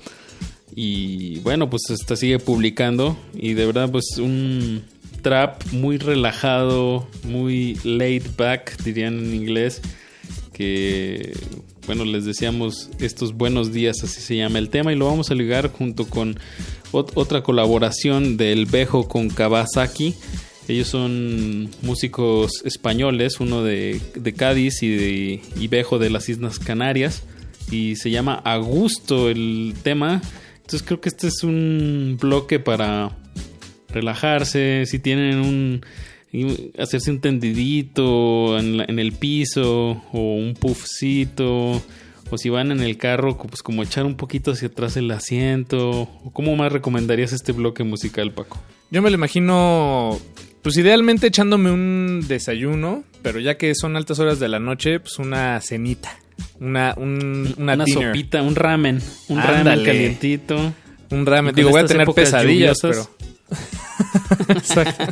[0.74, 3.16] Y bueno, pues esta sigue publicando.
[3.34, 4.84] Y de verdad, pues un
[5.22, 9.80] trap muy relajado, muy laid back, dirían en inglés.
[10.52, 11.32] Que
[11.86, 14.92] bueno, les decíamos estos buenos días, así se llama el tema.
[14.92, 16.38] Y lo vamos a ligar junto con
[16.92, 20.14] ot- otra colaboración del Bejo con Kawasaki.
[20.68, 26.58] Ellos son músicos españoles, uno de, de Cádiz y, de, y Bejo de las Islas
[26.58, 27.22] Canarias.
[27.70, 30.20] Y se llama Agusto el tema.
[30.56, 33.16] Entonces creo que este es un bloque para
[33.88, 34.84] relajarse.
[34.86, 35.82] Si tienen un...
[36.36, 41.82] y hacerse un tendidito en, la- en el piso o un puffcito.
[42.28, 46.02] O si van en el carro, pues como echar un poquito hacia atrás el asiento.
[46.24, 48.60] ¿O ¿Cómo más recomendarías este bloque musical, Paco?
[48.90, 50.18] Yo me lo imagino,
[50.62, 55.18] pues idealmente echándome un desayuno, pero ya que son altas horas de la noche, pues
[55.20, 56.18] una cenita.
[56.60, 59.00] Una, un, una, sopita, un ramen.
[59.28, 60.72] Un ramen calientito.
[61.10, 61.54] Un ramen.
[61.54, 63.08] Digo, voy a tener pesadillas, pero...
[64.48, 65.04] Exacto.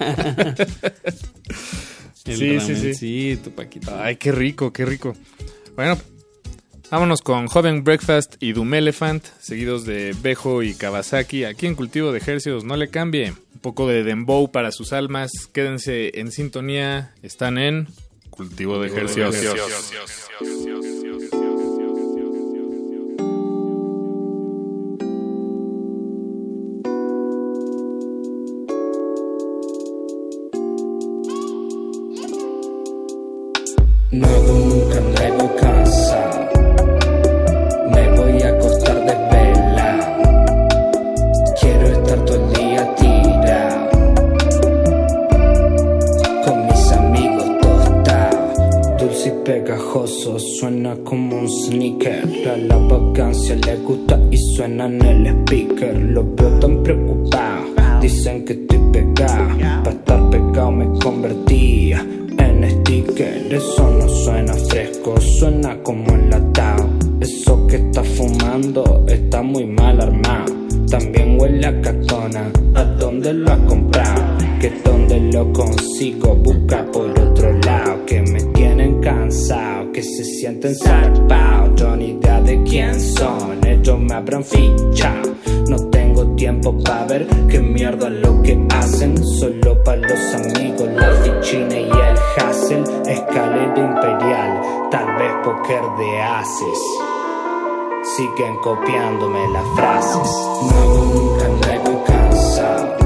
[2.24, 2.74] El sí, sí, sí.
[2.74, 3.94] ramencito, Paquito.
[3.98, 5.14] Ay, qué rico, qué rico.
[5.76, 5.98] Bueno,
[6.90, 11.44] vámonos con Joven Breakfast y Doom Elephant, seguidos de Bejo y Kawasaki.
[11.44, 13.34] Aquí en Cultivo de Ejercicios, no le cambie.
[13.54, 15.30] Un poco de dembow para sus almas.
[15.52, 17.12] Quédense en sintonía.
[17.22, 17.88] Están en
[18.30, 19.36] Cultivo de Ejercicios.
[34.22, 36.48] Hago nunca algo cansado.
[37.90, 40.22] Me voy a acostar desvelado.
[41.60, 43.90] Quiero estar todo el día tirado.
[46.44, 49.00] Con mis amigos tostados.
[49.00, 52.48] Dulce y pegajoso, suena como un sneaker.
[52.48, 55.96] A la vacancia le gusta y suena en el speaker.
[55.96, 57.70] Los veo tan preocupados.
[58.00, 59.58] Dicen que estoy pegado.
[59.82, 62.06] Para estar pegado me convertía
[63.14, 63.52] sticker.
[63.52, 66.88] Eso no suena fresco, suena como enlatado.
[67.20, 70.52] Eso que está fumando está muy mal armado.
[70.90, 72.50] También huele a catona.
[72.74, 74.22] ¿A dónde lo has comprado?
[74.60, 77.83] Que donde lo consigo, busca por otro lado.
[79.04, 81.78] Me cansado, que se sienten zarpados.
[81.78, 85.34] Yo ni idea de quién son, ellos me habrán fichado.
[85.68, 89.22] No tengo tiempo para ver qué mierda lo que hacen.
[89.22, 92.82] Solo para los amigos, la fichina y el hassle.
[93.06, 96.78] Escalera imperial, tal vez poker de haces.
[98.16, 100.30] Siguen copiándome las frases.
[100.70, 103.03] No nunca nada cansado.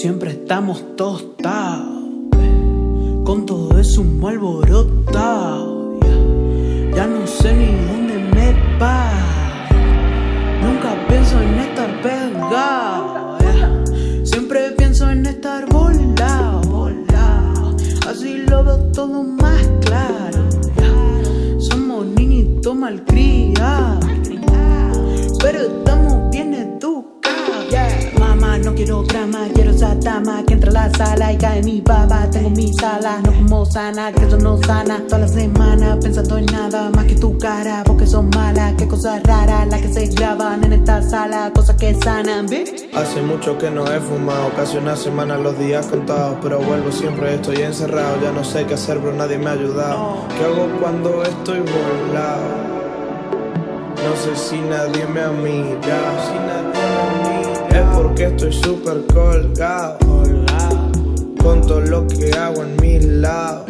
[0.00, 2.04] Siempre estamos tostados,
[3.22, 6.00] con todo eso un alborotado.
[6.96, 9.76] Ya, no sé ni dónde me paro.
[10.62, 13.36] Nunca pienso en estar pegado.
[14.24, 16.96] Siempre pienso en estar volado.
[18.08, 20.48] Así lo veo todo más claro.
[21.58, 24.06] Somos niñitos malcriados,
[25.42, 25.99] pero estamos
[28.80, 32.26] quiero drama, quiero esa dama que entra a la sala y cae mi baba.
[32.30, 35.02] Tengo mis alas, no como sana, que eso no sana.
[35.06, 38.74] Toda la semana pensando en nada más que tu cara, porque son malas.
[38.78, 42.86] Qué cosas raras las que se graban en esta sala, cosas que sanan, ¿ves?
[42.94, 47.34] Hace mucho que no he fumado, casi una semana los días contados, pero vuelvo siempre,
[47.34, 50.24] estoy encerrado, ya no sé qué hacer, pero nadie me ha ayudado.
[50.38, 52.70] ¿Qué hago cuando estoy volado?
[54.02, 56.59] No sé si nadie me ha mirado, si nadie mira.
[57.94, 59.98] Porque estoy súper colgado,
[61.42, 63.64] con todo lo que hago en mi lado.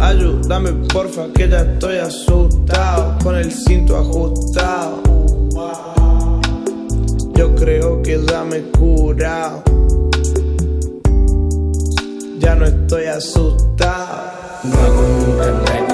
[0.00, 5.02] Ayúdame porfa que ya estoy asustado, con el cinto ajustado.
[7.34, 9.62] Yo creo que ya me curado.
[12.38, 14.30] Ya no estoy asustado.
[14.64, 15.87] No hago nunca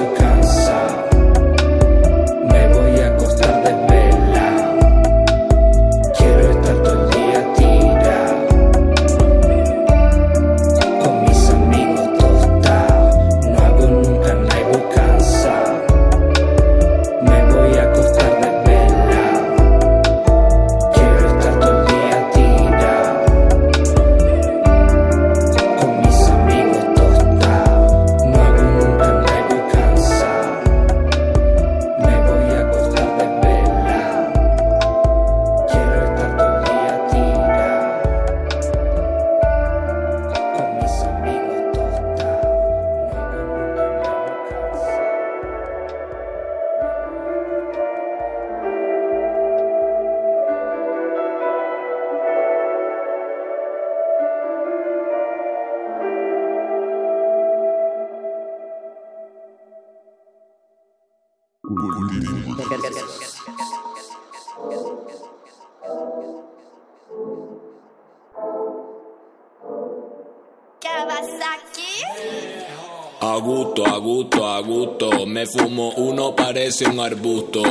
[75.75, 77.61] fumo uno, parece un arbusto.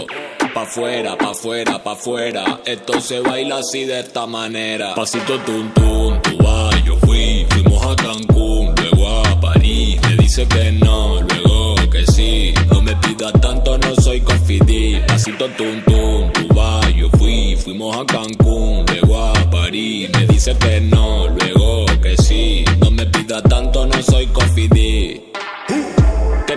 [0.52, 2.60] Pa' afuera, pa' afuera, pa' afuera.
[2.64, 4.94] Esto se baila así de esta manera.
[4.94, 7.46] Pasito tum tum, tú vas, yo fui.
[7.48, 9.98] Fuimos a Cancún, luego a París.
[10.02, 12.52] Me dice que no, luego que sí.
[12.70, 15.00] No me pidas tanto, no soy confidí.
[15.08, 16.86] Pasito tum tum, tú vas,
[17.18, 17.56] fui.
[17.56, 20.10] Fuimos a Cancún, luego a París.
[20.12, 22.64] Me dice que no, luego que sí.
[22.80, 25.22] No me pidas tanto, no soy confidí.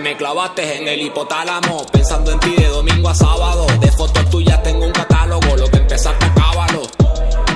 [0.08, 3.66] Me clavaste en el hipotálamo Pensando en ti de domingo a sábado.
[3.78, 6.80] De fotos tuyas tengo un catálogo Lo que empezaste acábalo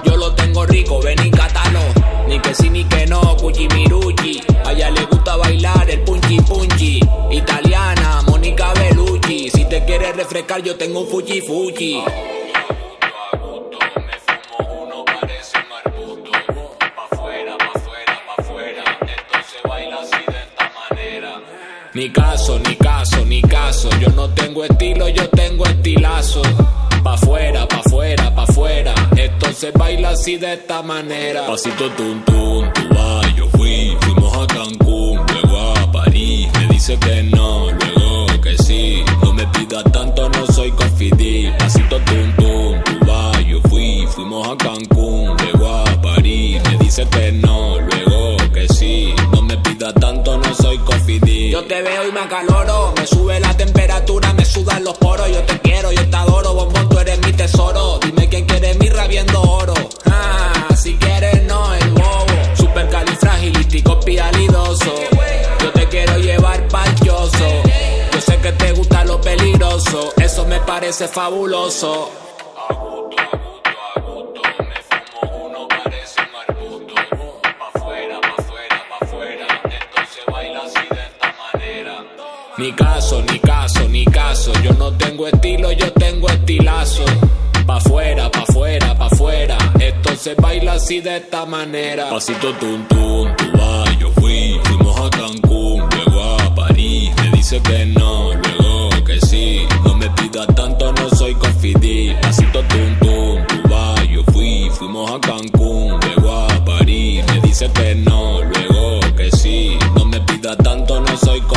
[0.05, 1.81] Yo lo tengo rico, ven y cátalo.
[2.29, 6.43] Ni que sí ni que no, cuchi miruchi A ella le gusta bailar el punchi
[6.43, 7.01] punchi.
[7.31, 9.49] Italiana, Mónica Bellucci.
[9.49, 12.05] Si te quieres refrescar yo tengo un fuchi fuchi
[21.95, 23.91] Ni caso, ni caso, ni caso.
[24.01, 26.41] Yo no tengo estilo, yo tengo estilazo.
[27.05, 28.95] Pa' afuera, pa' afuera, pa' afuera.
[29.15, 31.47] Esto se baila así de esta manera.
[31.47, 32.65] Pasito tum tum,
[32.95, 33.95] vas, yo fui.
[34.01, 36.49] Fuimos a Cancún, luego a París.
[36.59, 39.05] Me dice que no, luego que sí.
[39.23, 41.51] No me pidas tanto, no soy confidí.
[41.59, 44.07] Pasito tum tum, vas, yo fui.
[44.07, 46.63] Fuimos a Cancún, luego a París.
[46.71, 47.42] Me dice que no,
[53.03, 55.29] me sube la temperatura, me sudan los poros.
[55.29, 57.99] Yo te quiero, yo te adoro, bombón, tú eres mi tesoro.
[57.99, 59.75] Dime quién quiere mi rabiendo oro.
[60.07, 62.27] Ah, si quieres no el bobo.
[62.55, 64.95] Super califragilístico pialidoso.
[65.61, 67.49] Yo te quiero llevar palchoso.
[68.13, 72.09] Yo sé que te gusta lo peligroso, eso me parece fabuloso.
[82.59, 84.53] Ni caso, ni caso, ni caso.
[84.63, 87.05] Yo no tengo estilo, yo tengo estilazo.
[87.67, 89.57] Pa' afuera, pa' afuera, pa' afuera.
[89.81, 92.11] Esto se baila así de esta manera.
[92.11, 94.61] Pasito tum tum, tú vas, yo fui.
[94.65, 97.11] Fuimos a Cancún, luego a París.
[97.23, 99.67] Me dice que no, luego que sí.
[99.85, 102.15] No me pidas tanto, no soy confidí.
[102.21, 103.63] Pasito tum tum, tú
[104.13, 104.69] yo fui.
[104.73, 107.25] Fuimos a Cancún, luego a París.
[107.29, 109.79] Me dice que no, luego que sí.
[109.97, 111.52] No me pidas tanto, no soy confidí.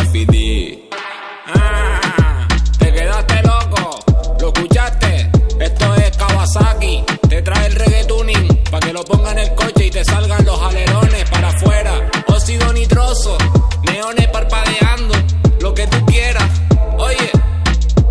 [6.45, 7.03] Kawasaki.
[7.27, 10.61] Te trae el reggaetuning, para que lo ponga en el coche y te salgan los
[10.61, 12.11] alerones para afuera.
[12.27, 13.37] Óxido nitroso,
[13.83, 15.15] neones parpadeando,
[15.61, 16.61] lo que tú quieras.
[16.97, 17.31] Oye,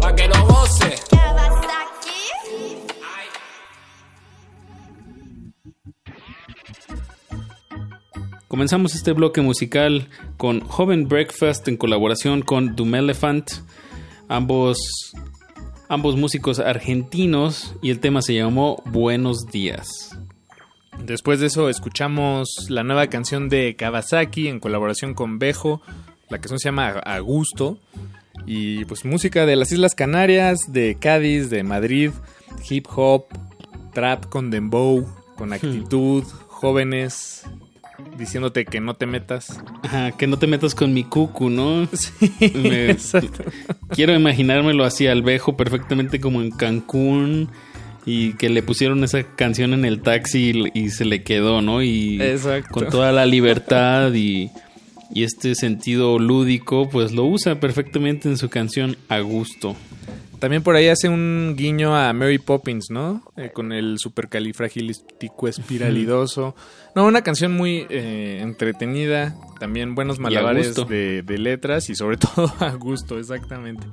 [0.00, 1.04] pa' que lo goces.
[8.48, 13.50] Comenzamos este bloque musical con Joven Breakfast en colaboración con Doom Elephant,
[14.28, 14.78] ambos
[15.94, 20.18] ambos músicos argentinos, y el tema se llamó Buenos Días.
[20.98, 25.82] Después de eso escuchamos la nueva canción de Kawasaki en colaboración con Bejo.
[26.30, 27.78] La canción se llama Agusto.
[28.44, 32.10] Y pues música de las Islas Canarias, de Cádiz, de Madrid,
[32.68, 33.26] hip hop,
[33.92, 35.06] trap con dembow,
[35.36, 37.44] con actitud, jóvenes
[38.18, 39.60] diciéndote que no te metas.
[39.82, 41.88] Ajá, que no te metas con mi cucu, ¿no?
[41.92, 43.44] Sí, exacto.
[43.90, 47.50] Quiero imaginármelo así al Bejo perfectamente como en Cancún
[48.06, 51.82] y que le pusieron esa canción en el taxi y, se le quedó, ¿no?
[51.82, 52.20] Y
[52.70, 54.50] con toda la libertad y,
[55.12, 59.74] y, este sentido lúdico, pues lo usa perfectamente en su canción A Gusto.
[60.44, 63.22] También por ahí hace un guiño a Mary Poppins, ¿no?
[63.34, 66.54] Eh, con el supercalifragilístico espiralidoso.
[66.94, 72.52] No, una canción muy eh, entretenida, también buenos malabares de, de, letras y sobre todo
[72.60, 73.86] a gusto, exactamente.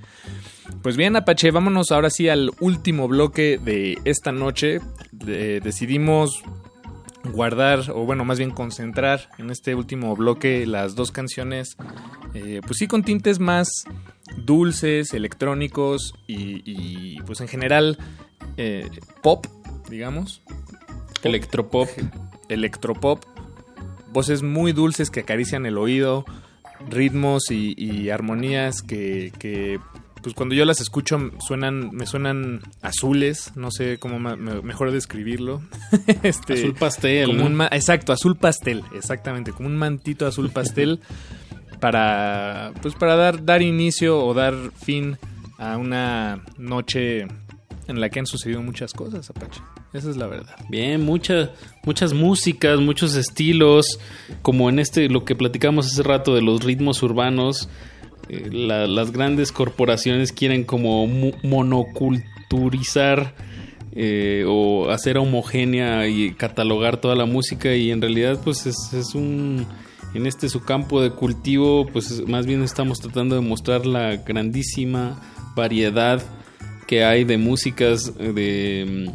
[0.81, 4.81] Pues bien, Apache, vámonos ahora sí al último bloque de esta noche.
[5.13, 6.43] decidimos
[7.23, 11.77] guardar, o bueno, más bien concentrar en este último bloque las dos canciones,
[12.33, 13.85] eh, pues sí, con tintes más
[14.37, 17.97] dulces, electrónicos y, pues en general
[18.57, 18.89] eh,
[19.21, 19.45] pop,
[19.89, 20.41] digamos.
[21.23, 21.89] Electropop.
[22.49, 23.23] Electropop.
[24.11, 26.25] Voces muy dulces que acarician el oído,
[26.89, 29.79] ritmos y, armonías que, que
[30.21, 35.61] pues cuando yo las escucho suenan, me suenan azules, no sé cómo mejor describirlo.
[36.23, 37.57] este, azul pastel.
[37.71, 40.99] exacto, azul pastel, exactamente, como un mantito azul pastel
[41.79, 45.17] para, pues para dar, dar inicio o dar fin
[45.57, 47.27] a una noche
[47.87, 49.61] en la que han sucedido muchas cosas, Apache.
[49.93, 50.55] Esa es la verdad.
[50.69, 51.49] Bien, muchas
[51.83, 53.99] muchas músicas, muchos estilos,
[54.41, 57.67] como en este, lo que platicamos hace rato de los ritmos urbanos
[58.29, 61.07] eh, las grandes corporaciones quieren como
[61.43, 63.33] monoculturizar
[63.93, 69.65] eh, o hacer homogénea y catalogar toda la música y en realidad pues es, un
[70.13, 75.21] en este su campo de cultivo pues más bien estamos tratando de mostrar la grandísima
[75.57, 76.21] variedad
[76.87, 79.11] que hay de músicas de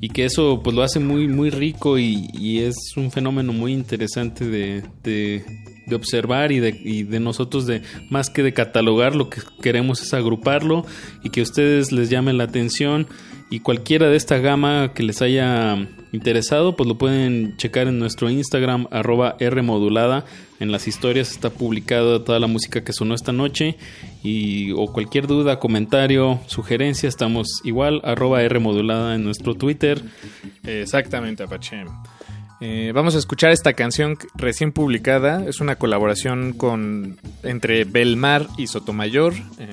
[0.00, 4.44] y que eso pues lo hace muy muy rico y, es un fenómeno muy interesante
[4.44, 5.44] de, de
[5.94, 10.14] observar y de, y de nosotros de más que de catalogar lo que queremos es
[10.14, 10.84] agruparlo
[11.22, 13.06] y que ustedes les llame la atención
[13.50, 15.76] y cualquiera de esta gama que les haya
[16.12, 20.24] interesado pues lo pueden checar en nuestro Instagram arroba Rmodulada.
[20.60, 23.76] En las historias está publicada toda la música que sonó esta noche
[24.22, 30.00] y o cualquier duda, comentario, sugerencia estamos igual arroba Rmodulada en nuestro Twitter.
[30.64, 31.84] Exactamente Apache
[32.60, 35.46] eh, vamos a escuchar esta canción recién publicada.
[35.46, 39.34] Es una colaboración con entre Belmar y Sotomayor.
[39.58, 39.68] Eh,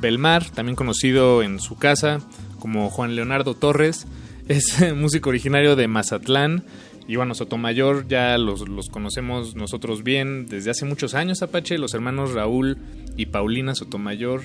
[0.00, 2.20] Belmar, también conocido en su casa
[2.58, 4.06] como Juan Leonardo Torres,
[4.48, 6.64] es músico originario de Mazatlán.
[7.08, 12.34] Y bueno, Sotomayor ya los, conocemos nosotros bien desde hace muchos años, Apache, los hermanos
[12.34, 12.76] Raúl
[13.16, 14.42] y Paulina Sotomayor.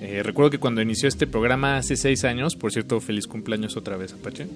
[0.00, 3.96] Eh, recuerdo que cuando inició este programa hace seis años, por cierto, feliz cumpleaños otra
[3.96, 4.48] vez, Apache.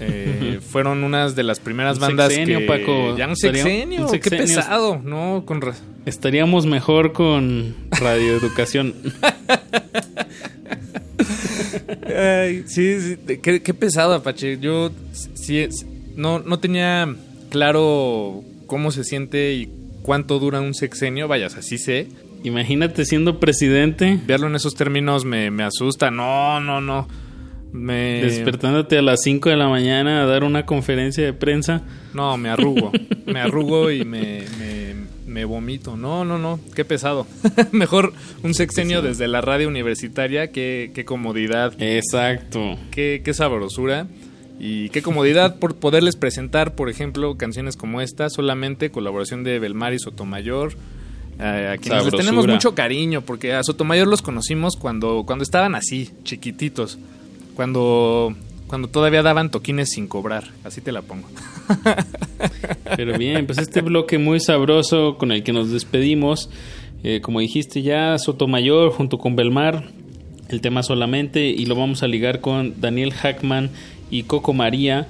[0.00, 3.16] Eh, fueron unas de las primeras bandas que Paco.
[3.16, 5.60] ya un sexenio, qué pesado, no con
[6.06, 8.94] estaríamos mejor con radioeducación.
[12.16, 14.58] Ay, sí, sí qué, pesado, Apache.
[14.58, 14.90] Yo
[15.34, 15.68] sí,
[16.16, 17.14] no, no tenía
[17.50, 19.70] claro cómo se siente y
[20.02, 21.28] cuánto dura un sexenio.
[21.28, 22.08] Vayas, así sé.
[22.44, 24.18] Imagínate siendo presidente.
[24.26, 26.10] Verlo en esos términos me, me asusta.
[26.10, 27.08] No, no, no.
[27.72, 28.22] Me...
[28.22, 31.82] Despertándote a las 5 de la mañana a dar una conferencia de prensa.
[32.14, 32.92] No, me arrugo.
[33.26, 34.44] me arrugo y me,
[35.26, 35.96] me, vomito.
[35.96, 36.58] No, no, no.
[36.74, 37.26] Qué pesado.
[37.72, 38.12] Mejor
[38.42, 40.50] un sexenio desde la radio universitaria.
[40.50, 41.74] Qué, qué comodidad.
[41.80, 42.78] Exacto.
[42.90, 44.06] Qué, qué sabrosura.
[44.60, 48.28] Y qué comodidad por poderles presentar, por ejemplo, canciones como esta.
[48.30, 50.72] Solamente colaboración de Belmar y Sotomayor.
[51.38, 55.76] Eh, a quienes les tenemos mucho cariño, porque a Sotomayor los conocimos cuando, cuando estaban
[55.76, 56.98] así, chiquititos.
[57.58, 58.36] Cuando,
[58.68, 61.26] cuando todavía daban toquines sin cobrar, así te la pongo.
[62.96, 66.50] Pero bien, pues este bloque muy sabroso con el que nos despedimos,
[67.02, 69.88] eh, como dijiste ya, Sotomayor junto con Belmar,
[70.48, 73.70] el tema solamente, y lo vamos a ligar con Daniel Hackman
[74.08, 75.08] y Coco María.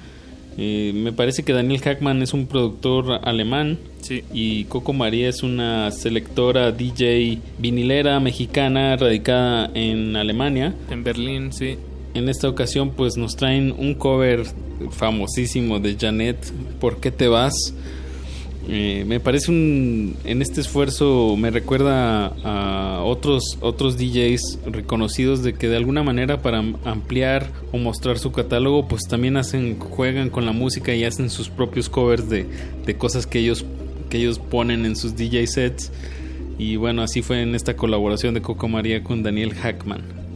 [0.57, 4.25] Eh, me parece que Daniel Hackman es un productor alemán sí.
[4.33, 10.75] y Coco María es una selectora DJ vinilera mexicana radicada en Alemania.
[10.91, 11.77] En Berlín, sí.
[12.15, 14.45] En esta ocasión pues nos traen un cover
[14.91, 17.75] famosísimo de Janet, ¿Por qué te vas?
[18.71, 25.55] Eh, me parece un en este esfuerzo me recuerda a otros otros DJs reconocidos de
[25.55, 30.45] que de alguna manera para ampliar o mostrar su catálogo pues también hacen juegan con
[30.45, 32.47] la música y hacen sus propios covers de,
[32.85, 33.65] de cosas que ellos
[34.11, 35.91] que ellos ponen en sus DJ sets
[36.59, 40.28] y bueno así fue en esta colaboración de Coco María con Daniel Hackman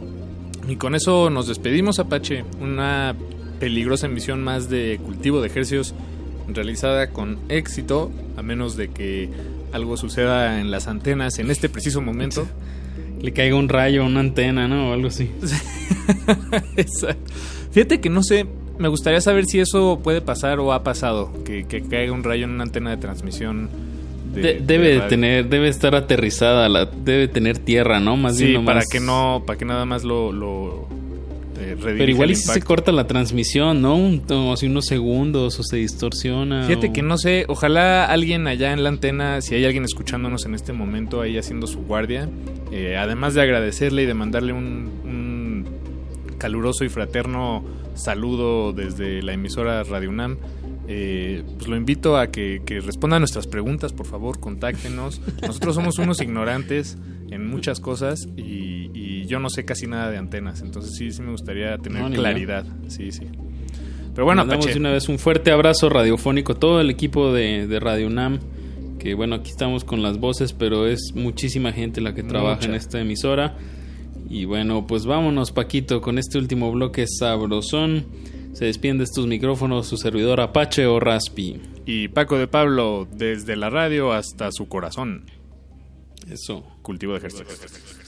[0.69, 3.15] y con eso nos despedimos Apache una
[3.61, 5.95] peligrosa emisión más de cultivo de ejercicios
[6.49, 9.31] realizada con éxito, a menos de que
[9.73, 12.47] algo suceda en las antenas en este preciso momento.
[13.21, 14.91] Le caiga un rayo a una antena, ¿no?
[14.91, 15.31] O algo así.
[17.71, 18.47] Fíjate que no sé,
[18.79, 22.51] me gustaría saber si eso puede pasar o ha pasado, que, caiga un rayo en
[22.51, 23.71] una antena de transmisión.
[24.33, 28.17] Debe tener, debe estar aterrizada, la, debe tener tierra, ¿no?
[28.17, 30.33] Más sí, para que no, para que nada más lo
[31.81, 33.97] pero igual y si se corta la transmisión, ¿no?
[33.97, 34.23] Un,
[34.53, 36.65] así unos segundos o se distorsiona.
[36.65, 40.55] Fíjate que no sé, ojalá alguien allá en la antena, si hay alguien escuchándonos en
[40.55, 42.29] este momento ahí haciendo su guardia,
[42.71, 44.93] eh, además de agradecerle y de mandarle un,
[46.39, 47.65] caluroso y fraterno
[47.95, 50.39] saludo desde la emisora Radio UNAM,
[50.89, 55.21] eh, pues lo invito a que, que responda a nuestras preguntas, por favor, contáctenos.
[55.41, 56.99] Nosotros somos unos ignorantes
[57.31, 58.73] en muchas cosas y
[59.33, 62.67] yo no sé casi nada de antenas, entonces sí, sí me gustaría tener claridad.
[62.89, 63.25] Sí, sí.
[64.15, 67.67] Pero bueno, Mandamos de una vez un fuerte abrazo radiofónico a todo el equipo de,
[67.67, 68.41] de Radio UNAM,
[68.99, 72.75] que bueno, aquí estamos con las voces, pero es muchísima gente la que trabaja en
[72.75, 73.57] esta emisora.
[74.29, 78.05] Y bueno, pues vámonos Paquito con este último bloque sabrosón.
[78.53, 81.61] Se despiden de estos micrófonos su servidor Apache o Raspi.
[81.87, 85.25] Y Paco de Pablo, desde la radio hasta su corazón.
[86.31, 86.63] Eso.
[86.83, 88.02] Cultivo de ejercicios.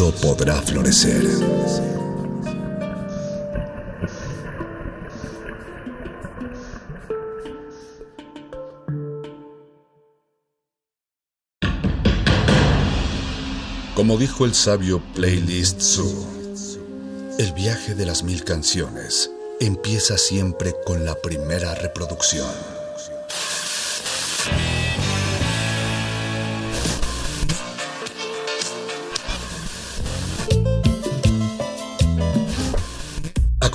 [0.00, 1.22] todo podrá florecer.
[13.94, 16.26] Como dijo el sabio Playlist Zoo,
[17.38, 22.69] el viaje de las mil canciones empieza siempre con la primera reproducción.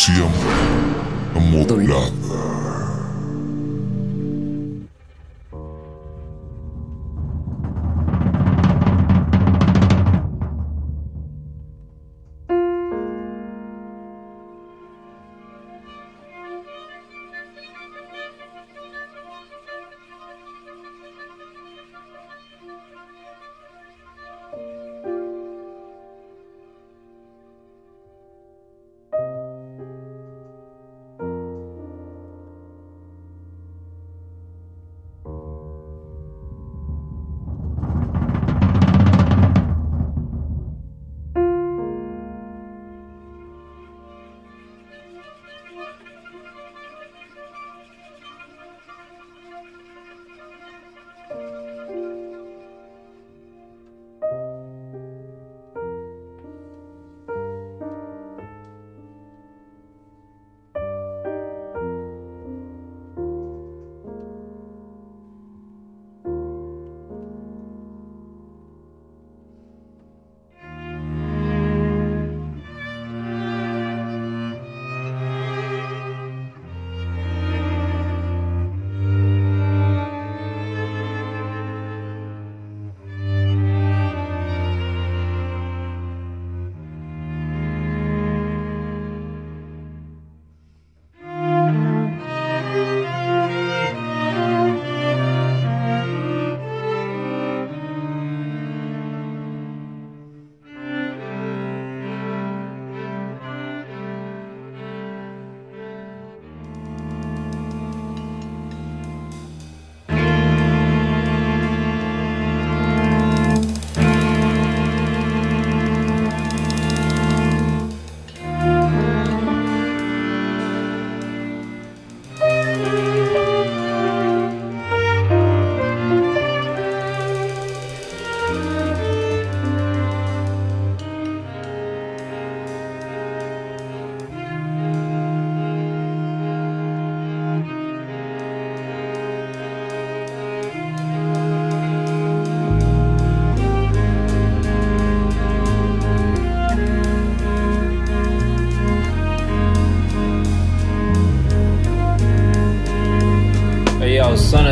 [0.00, 0.24] Resistencia
[1.34, 2.19] modulada.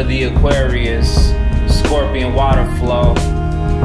[0.08, 1.34] The Aquarius,
[1.66, 3.12] Scorpion water flow.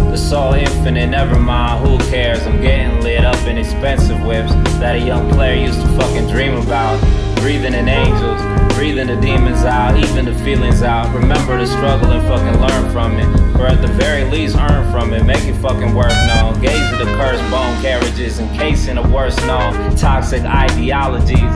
[0.10, 2.42] The soul infinite, never mind, who cares?
[2.48, 6.54] I'm getting lit up in expensive whips that a young player used to fucking dream
[6.54, 6.98] about.
[7.42, 8.42] Breathing in angels,
[8.74, 11.14] breathing the demons out, even the feelings out.
[11.14, 13.60] Remember the struggle and fucking learn from it.
[13.60, 16.60] Or at the very least, earn from it, make it fucking worth known.
[16.62, 21.52] Gaze at the cursed bone carriages, encasing the worst known toxic ideologies.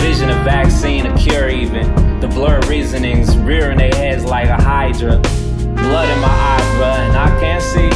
[0.00, 2.11] Vision a vaccine, a cure even.
[2.34, 5.18] Blurred reasonings rearing their heads like a hydra.
[5.18, 7.90] Blood in my eye, bruh, and I can't see.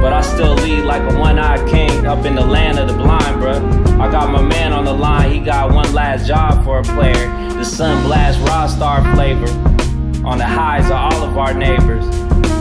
[0.00, 3.42] But I still lead like a one-eyed king up in the land of the blind,
[3.42, 3.98] bruh.
[3.98, 7.26] I got my man on the line, he got one last job for a player.
[7.54, 9.48] The sun blast raw star flavor.
[10.26, 12.04] On the highs of all of our our neighbors.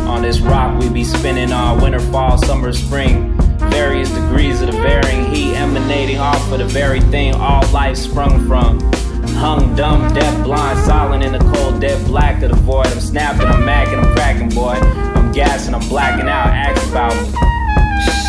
[0.05, 3.35] On this rock we be spinning all winter, fall, summer, spring.
[3.57, 8.47] Various degrees of the varying heat emanating off of the very thing all life sprung
[8.47, 8.94] from.
[9.37, 12.87] Hung dumb, deaf, blind, silent in the cold, dead black of the void.
[12.87, 14.73] I'm snapping, I'm macking, I'm cracking, boy.
[14.73, 17.27] I'm gassing, I'm blacking out, ask about me.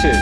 [0.03, 0.19] Shit.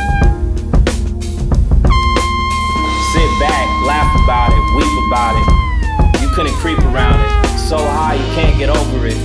[3.13, 6.23] Sit back, laugh about it, weep about it.
[6.23, 7.59] You couldn't creep around it.
[7.59, 9.17] So high you can't get over it.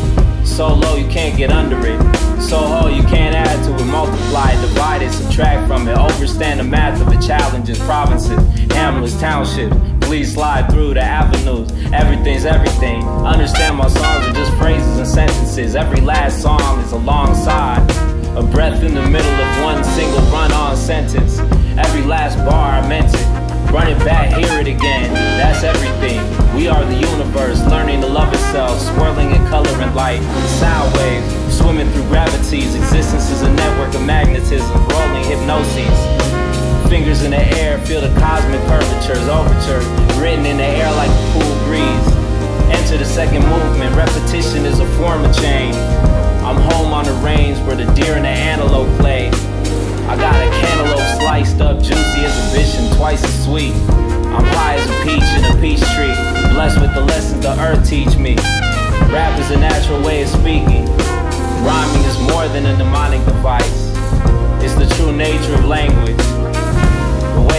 [0.45, 1.99] So low you can't get under it.
[2.41, 5.97] So whole you can't add to it, multiply it, divide it, subtract from it.
[5.97, 8.39] Overstand the math of the challenges, provinces,
[8.71, 9.75] hamlets, townships.
[10.09, 11.69] Please slide through the avenues.
[11.93, 13.03] Everything's everything.
[13.03, 15.75] Understand my songs are just phrases and sentences.
[15.75, 17.85] Every last song is a long alongside.
[18.35, 21.37] A breath in the middle of one single run on sentence.
[21.77, 23.71] Every last bar I meant it.
[23.71, 25.13] Run it back, hear it again.
[25.13, 26.19] That's everything.
[26.55, 30.23] We are the universe, learning to love itself, swirling in color and light.
[30.57, 32.73] Sound waves, swimming through gravities.
[32.73, 36.48] Existence is a network of magnetism, rolling hypnoses.
[36.89, 39.77] Fingers in the air, feel the cosmic curvatures, overture,
[40.19, 42.07] written in the air like a cool breeze.
[42.73, 45.75] Enter the second movement, repetition is a form of change.
[46.41, 49.27] I'm home on the range where the deer and the antelope play.
[50.09, 53.73] I got a cantaloupe sliced up, juicy as a vision, twice as sweet.
[54.33, 56.15] I'm high as a peach in a peach tree,
[56.51, 58.35] blessed with the lessons the earth teach me.
[59.13, 60.87] Rap is a natural way of speaking.
[61.61, 63.93] Rhyming is more than a mnemonic device.
[64.63, 66.17] It's the true nature of language.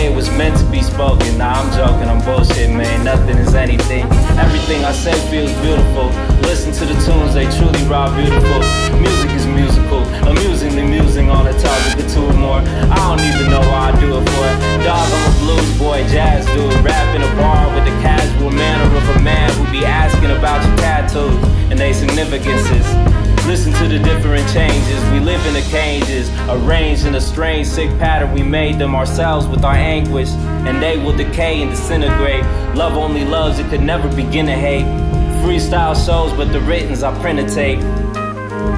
[0.01, 1.37] It was meant to be spoken.
[1.37, 3.05] Nah, I'm joking, I'm bullshit, man.
[3.05, 4.05] Nothing is anything.
[4.41, 6.09] Everything I say feels beautiful.
[6.49, 8.61] Listen to the tunes, they truly raw beautiful.
[8.97, 12.61] Music is musical, amusingly musing on a topic or two or more.
[12.65, 14.49] I don't even know why I do it for.
[14.81, 16.73] Dog, I'm a blues boy, jazz dude.
[16.81, 20.65] Rap in a bar with the casual manner of a man who be asking about
[20.67, 22.89] your tattoos and their significances.
[23.47, 25.10] Listen to the different changes.
[25.10, 28.33] We live in the cages, arranged in a strange, sick pattern.
[28.33, 32.44] We made them ourselves with our anguish, and they will decay and disintegrate.
[32.77, 34.85] Love only loves, it could never begin to hate.
[35.43, 37.81] Freestyle shows, but the writtens I print a tape.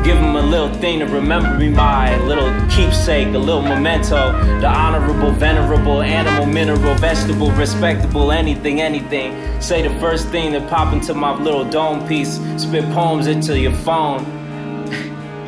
[0.04, 4.32] Give them a little thing to remember me by, a little keepsake, a little memento.
[4.60, 9.60] The honorable, venerable, animal, mineral, vegetable, respectable, anything, anything.
[9.60, 12.40] Say the first thing that pop into my little dome piece.
[12.56, 14.41] Spit poems into your phone.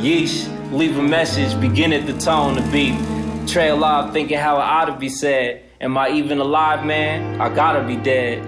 [0.04, 2.94] Yeesh, leave a message, begin at the tone, the beat.
[3.48, 5.62] Trail off thinking how it ought to be said.
[5.80, 7.40] Am I even alive, man?
[7.40, 8.44] I gotta be dead.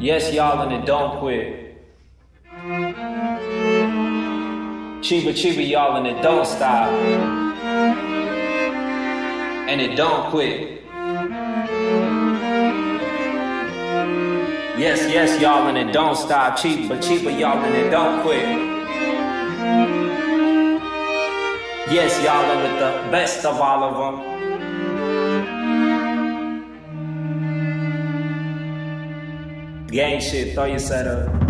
[0.00, 1.86] Yes, y'all, and it don't quit.
[5.06, 6.90] Chiba chiba, y'all, and it don't stop.
[9.70, 10.82] And it don't quit.
[14.76, 16.56] Yes, yes, y'all, and it don't stop.
[16.56, 18.42] cheap, but cheaper, y'all, and it don't quit.
[21.94, 24.16] Yes, y'all, and with the best of all of them.
[29.86, 31.49] Gang shit, throw your set up.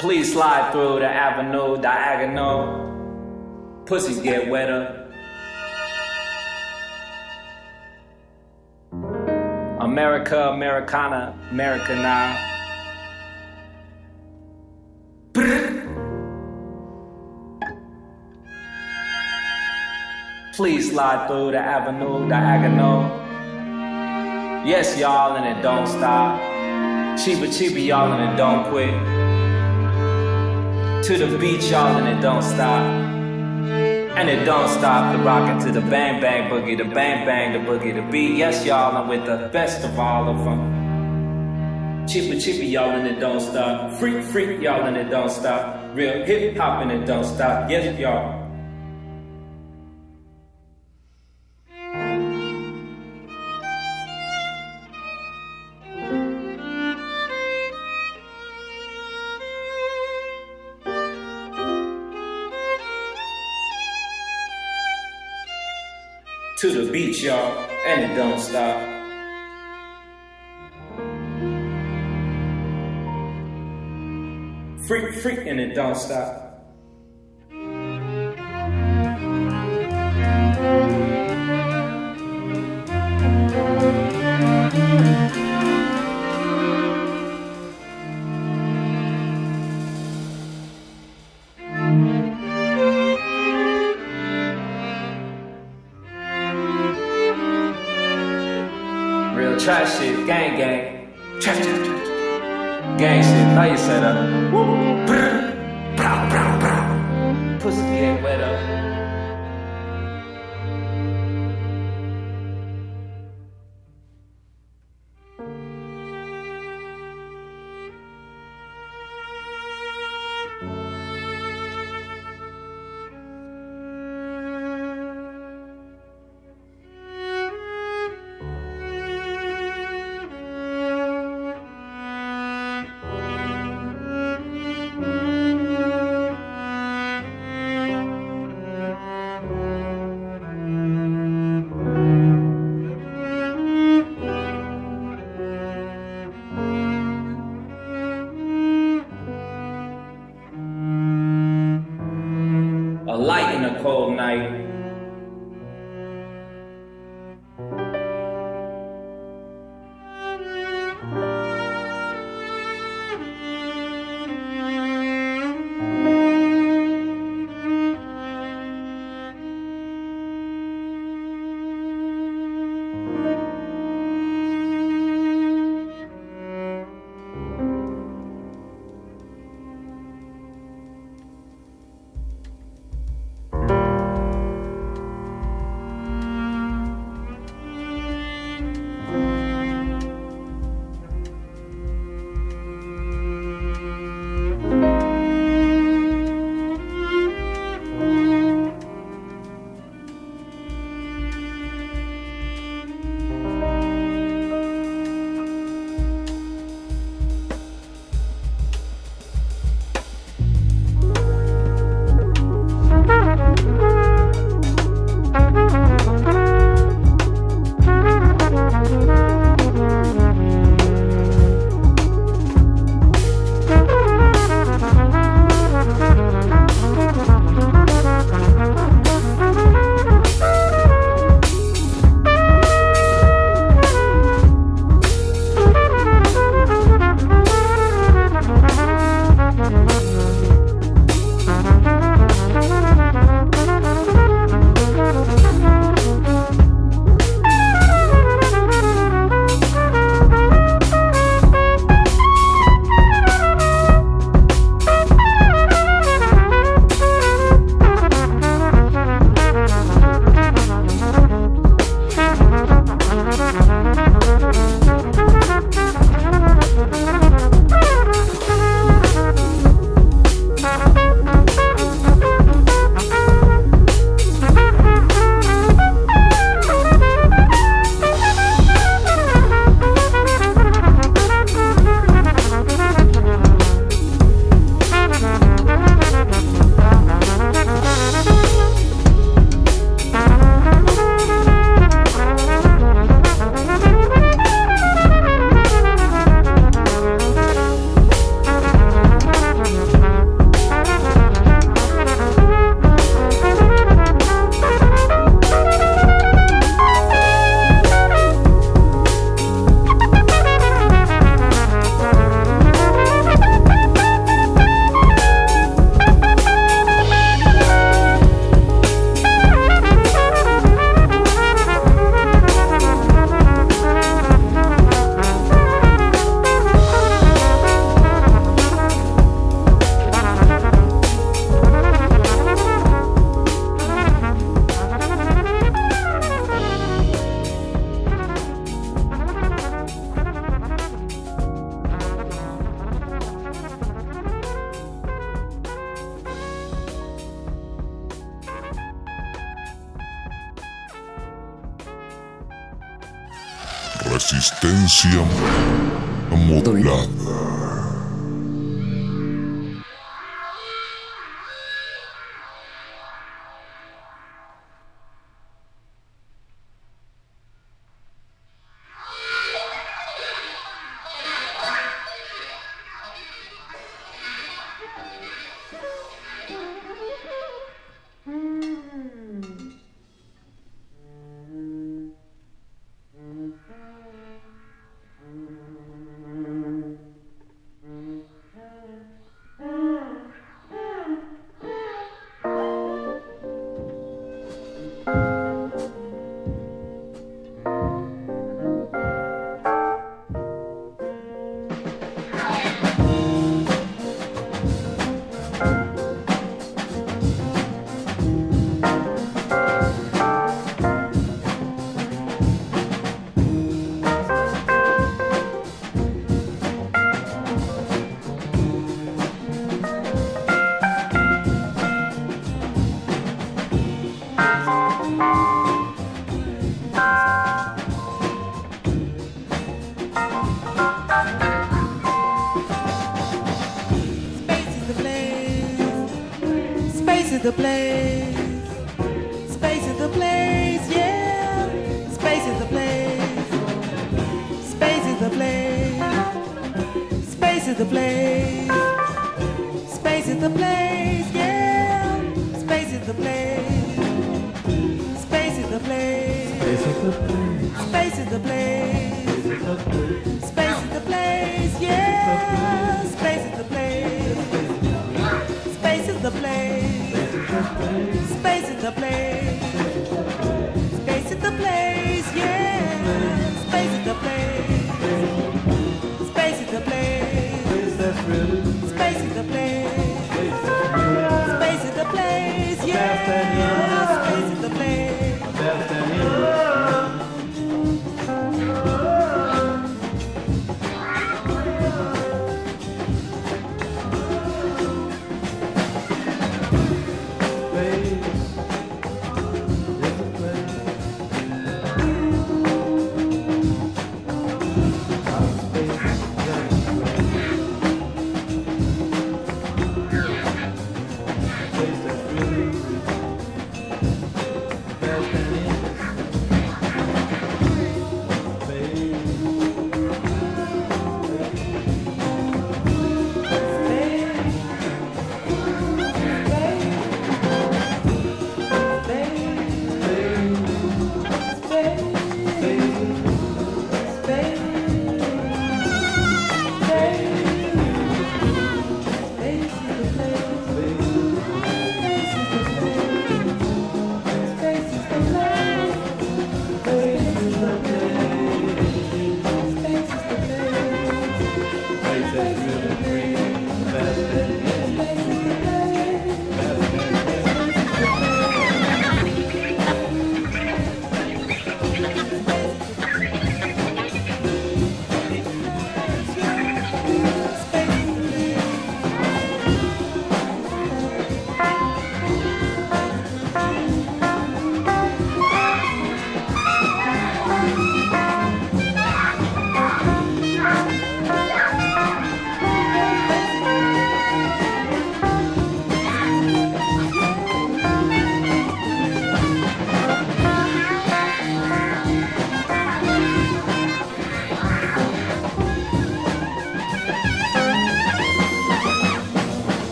[0.00, 3.82] Please slide through the avenue diagonal.
[3.86, 5.00] Pussies get wetter.
[9.80, 12.50] America, Americana, America now.
[20.54, 23.02] Please slide through the avenue diagonal.
[24.66, 26.40] Yes, y'all, and it don't stop.
[27.18, 29.23] Cheaper, cheaper, y'all, and it don't quit.
[31.04, 32.80] To the beach, y'all, and it don't stop.
[34.16, 37.58] And it don't stop the rockin' to the bang bang boogie, the bang bang, the
[37.58, 38.38] boogie, the beat.
[38.38, 42.06] Yes, y'all, and with the best of all of them.
[42.08, 43.92] Chippy cheaper, y'all, and it don't stop.
[43.98, 45.94] Freak, freak, y'all, and it don't stop.
[45.94, 47.68] Real hip hop, and it don't stop.
[47.68, 48.43] Yes, y'all.
[66.94, 67.58] Beach, y'all,
[67.88, 68.78] and it don't stop.
[74.86, 76.53] Freak, freak, and it don't stop.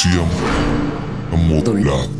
[0.00, 0.24] Resistencia
[1.36, 2.19] modulada.